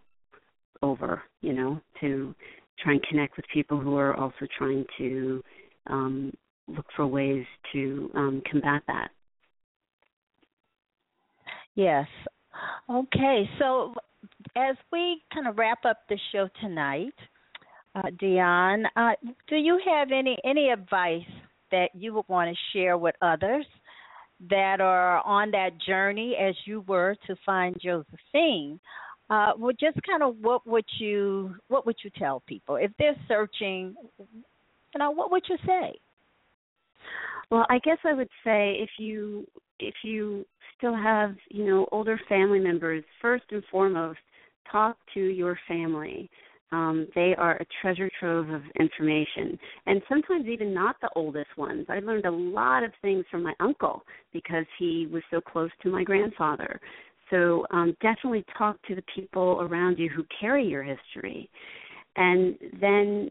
over, 0.82 1.22
you 1.41 1.53
know, 1.53 1.80
to 2.01 2.34
try 2.79 2.93
and 2.93 3.03
connect 3.05 3.37
with 3.37 3.47
people 3.53 3.79
who 3.79 3.97
are 3.97 4.14
also 4.14 4.47
trying 4.57 4.85
to 4.99 5.43
um, 5.89 6.33
look 6.68 6.87
for 6.95 7.07
ways 7.07 7.45
to 7.72 8.11
um, 8.14 8.43
combat 8.51 8.83
that. 8.87 9.11
Yes. 11.74 12.07
Okay, 12.89 13.49
so 13.59 13.95
as 14.57 14.77
we 14.91 15.22
kind 15.33 15.47
of 15.47 15.59
wrap 15.59 15.85
up 15.85 15.99
the 16.09 16.18
show 16.33 16.49
tonight, 16.61 17.12
uh, 17.95 18.11
Dionne, 18.20 18.85
uh, 18.97 19.12
do 19.49 19.57
you 19.57 19.81
have 19.87 20.09
any 20.11 20.39
any 20.45 20.70
advice 20.70 21.22
that 21.70 21.89
you 21.95 22.14
would 22.14 22.29
want 22.29 22.51
to 22.51 22.79
share 22.79 22.97
with 22.99 23.14
others 23.22 23.66
that 24.51 24.81
are 24.81 25.24
on 25.24 25.51
that 25.51 25.70
journey 25.87 26.37
as 26.41 26.55
you 26.66 26.83
were 26.83 27.16
to 27.27 27.37
find 27.45 27.77
Josephine? 27.83 28.79
Uh, 29.29 29.53
well, 29.59 29.72
just 29.79 29.99
kind 30.07 30.22
of 30.22 30.37
what 30.41 30.66
would 30.66 30.85
you 30.99 31.55
what 31.68 31.85
would 31.87 31.97
you 32.05 32.11
tell 32.18 32.43
people 32.47 32.77
if 32.77 32.91
they're 32.99 33.16
searching? 33.27 33.95
You 34.18 34.99
know, 34.99 35.11
what 35.11 35.31
would 35.31 35.43
you 35.49 35.57
say? 35.66 35.99
Well, 37.51 37.66
I 37.68 37.79
guess 37.81 37.99
I 38.05 38.12
would 38.12 38.29
say 38.45 38.77
if 38.81 38.91
you 38.99 39.47
if 39.81 39.95
you 40.05 40.45
still 40.79 40.95
have 40.95 41.35
you 41.51 41.64
know 41.64 41.89
older 41.91 42.20
family 42.29 42.61
members, 42.61 43.03
first 43.20 43.45
and 43.51 43.62
foremost, 43.70 44.18
talk 44.70 44.97
to 45.14 45.20
your 45.20 45.59
family 45.66 46.31
um, 46.72 47.07
they 47.14 47.35
are 47.39 47.57
a 47.57 47.66
treasure 47.81 48.11
trove 48.18 48.49
of 48.51 48.62
information, 48.81 49.59
and 49.87 50.03
sometimes 50.09 50.47
even 50.47 50.74
not 50.74 50.97
the 51.01 51.11
oldest 51.14 51.57
ones. 51.57 51.87
I 51.89 52.01
learned 52.01 52.27
a 52.27 52.31
lot 52.31 52.83
of 52.83 52.91
things 53.03 53.24
from 53.31 53.45
my 53.45 53.55
uncle 53.61 54.03
because 54.33 54.66
he 54.79 55.09
was 55.11 55.22
so 55.31 55.41
close 55.41 55.70
to 55.83 55.91
my 55.91 56.03
grandfather. 56.03 56.81
So 57.31 57.66
um, 57.70 57.97
definitely 58.01 58.45
talk 58.57 58.81
to 58.87 58.95
the 58.95 59.03
people 59.14 59.59
around 59.61 59.99
you 59.99 60.09
who 60.09 60.24
carry 60.41 60.66
your 60.66 60.83
history, 60.83 61.51
and 62.16 62.57
then 62.81 63.31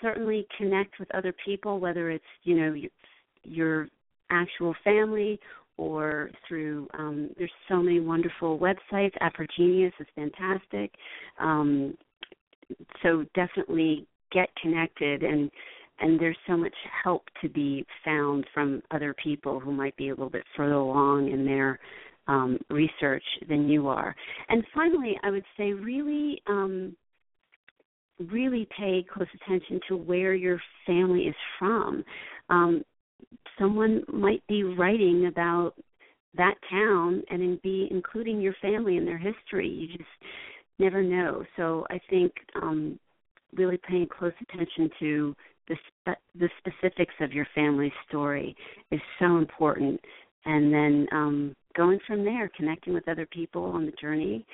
certainly 0.00 0.46
connect 0.58 0.98
with 0.98 1.12
other 1.14 1.34
people, 1.44 1.78
whether 1.80 2.10
it's 2.10 2.24
you 2.44 2.56
know 2.60 2.72
your, 2.74 2.90
your 3.44 3.88
actual 4.30 4.74
family 4.84 5.38
or 5.76 6.30
through 6.46 6.86
um, 6.98 7.30
there's 7.38 7.50
so 7.68 7.76
many 7.76 8.00
wonderful 8.00 8.58
websites. 8.58 9.12
AfriGeneas 9.22 9.92
is 9.98 10.06
fantastic. 10.14 10.92
Um, 11.38 11.96
so 13.02 13.24
definitely 13.34 14.06
get 14.30 14.48
connected 14.60 15.22
and 15.22 15.50
and 16.00 16.18
there's 16.18 16.36
so 16.46 16.56
much 16.56 16.74
help 17.04 17.22
to 17.40 17.48
be 17.48 17.86
found 18.04 18.44
from 18.52 18.82
other 18.90 19.14
people 19.22 19.60
who 19.60 19.72
might 19.72 19.96
be 19.96 20.08
a 20.08 20.12
little 20.12 20.30
bit 20.30 20.42
further 20.56 20.74
along 20.74 21.30
in 21.30 21.44
their 21.44 21.78
um, 22.26 22.58
research 22.70 23.24
than 23.48 23.68
you 23.68 23.88
are. 23.88 24.14
And 24.48 24.64
finally, 24.74 25.18
I 25.22 25.30
would 25.30 25.44
say 25.56 25.72
really, 25.72 26.40
um, 26.48 26.96
really 28.30 28.68
pay 28.78 29.04
close 29.12 29.28
attention 29.42 29.80
to 29.88 29.96
where 29.96 30.34
your 30.34 30.60
family 30.86 31.22
is 31.22 31.34
from. 31.58 32.04
Um, 32.48 32.84
someone 33.58 34.02
might 34.12 34.46
be 34.48 34.62
writing 34.62 35.26
about 35.26 35.74
that 36.36 36.54
town 36.70 37.22
and 37.30 37.60
be 37.62 37.88
including 37.90 38.40
your 38.40 38.54
family 38.62 38.96
in 38.96 39.04
their 39.04 39.18
history. 39.18 39.68
You 39.68 39.88
just 39.88 40.08
never 40.78 41.02
know. 41.02 41.44
So 41.56 41.86
I 41.90 42.00
think 42.08 42.32
um, 42.60 42.98
really 43.54 43.78
paying 43.88 44.06
close 44.06 44.32
attention 44.40 44.90
to 45.00 45.36
the 45.68 45.76
spe- 45.76 46.38
the 46.38 46.48
specifics 46.58 47.14
of 47.20 47.32
your 47.32 47.46
family's 47.54 47.92
story 48.08 48.56
is 48.90 49.00
so 49.18 49.36
important, 49.36 50.00
and 50.44 50.72
then 50.72 51.06
um, 51.12 51.54
going 51.74 51.98
from 52.06 52.24
there, 52.24 52.50
connecting 52.56 52.94
with 52.94 53.08
other 53.08 53.26
people 53.26 53.64
on 53.64 53.86
the 53.86 53.92
journey, 54.00 54.44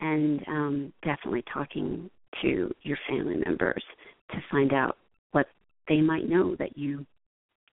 and 0.00 0.40
um, 0.48 0.92
definitely 1.04 1.44
talking 1.52 2.10
to 2.42 2.72
your 2.82 2.98
family 3.08 3.36
members 3.44 3.82
to 4.30 4.36
find 4.50 4.72
out 4.72 4.96
what 5.32 5.46
they 5.88 6.00
might 6.00 6.28
know 6.28 6.56
that 6.58 6.76
you 6.76 7.06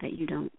that 0.00 0.12
you 0.12 0.26
don't. 0.26 0.52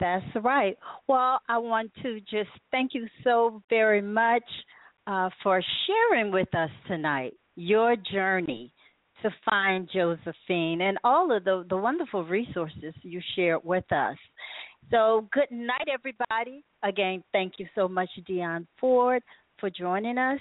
That's 0.00 0.24
right. 0.44 0.76
Well, 1.08 1.40
I 1.48 1.58
want 1.58 1.90
to 2.02 2.20
just 2.20 2.50
thank 2.70 2.94
you 2.94 3.06
so 3.24 3.62
very 3.68 4.00
much 4.00 4.44
uh, 5.06 5.30
for 5.42 5.62
sharing 5.86 6.32
with 6.32 6.52
us 6.54 6.70
tonight 6.86 7.34
your 7.56 7.96
journey 7.96 8.72
to 9.22 9.30
find 9.48 9.88
Josephine 9.92 10.82
and 10.82 10.98
all 11.02 11.36
of 11.36 11.44
the, 11.44 11.64
the 11.68 11.76
wonderful 11.76 12.24
resources 12.24 12.94
you 13.02 13.20
shared 13.34 13.60
with 13.64 13.90
us. 13.92 14.16
So, 14.90 15.28
good 15.32 15.50
night, 15.50 15.88
everybody. 15.92 16.64
Again, 16.82 17.22
thank 17.32 17.54
you 17.58 17.66
so 17.74 17.88
much, 17.88 18.08
Dionne 18.28 18.66
Ford, 18.80 19.22
for 19.60 19.68
joining 19.68 20.16
us. 20.16 20.40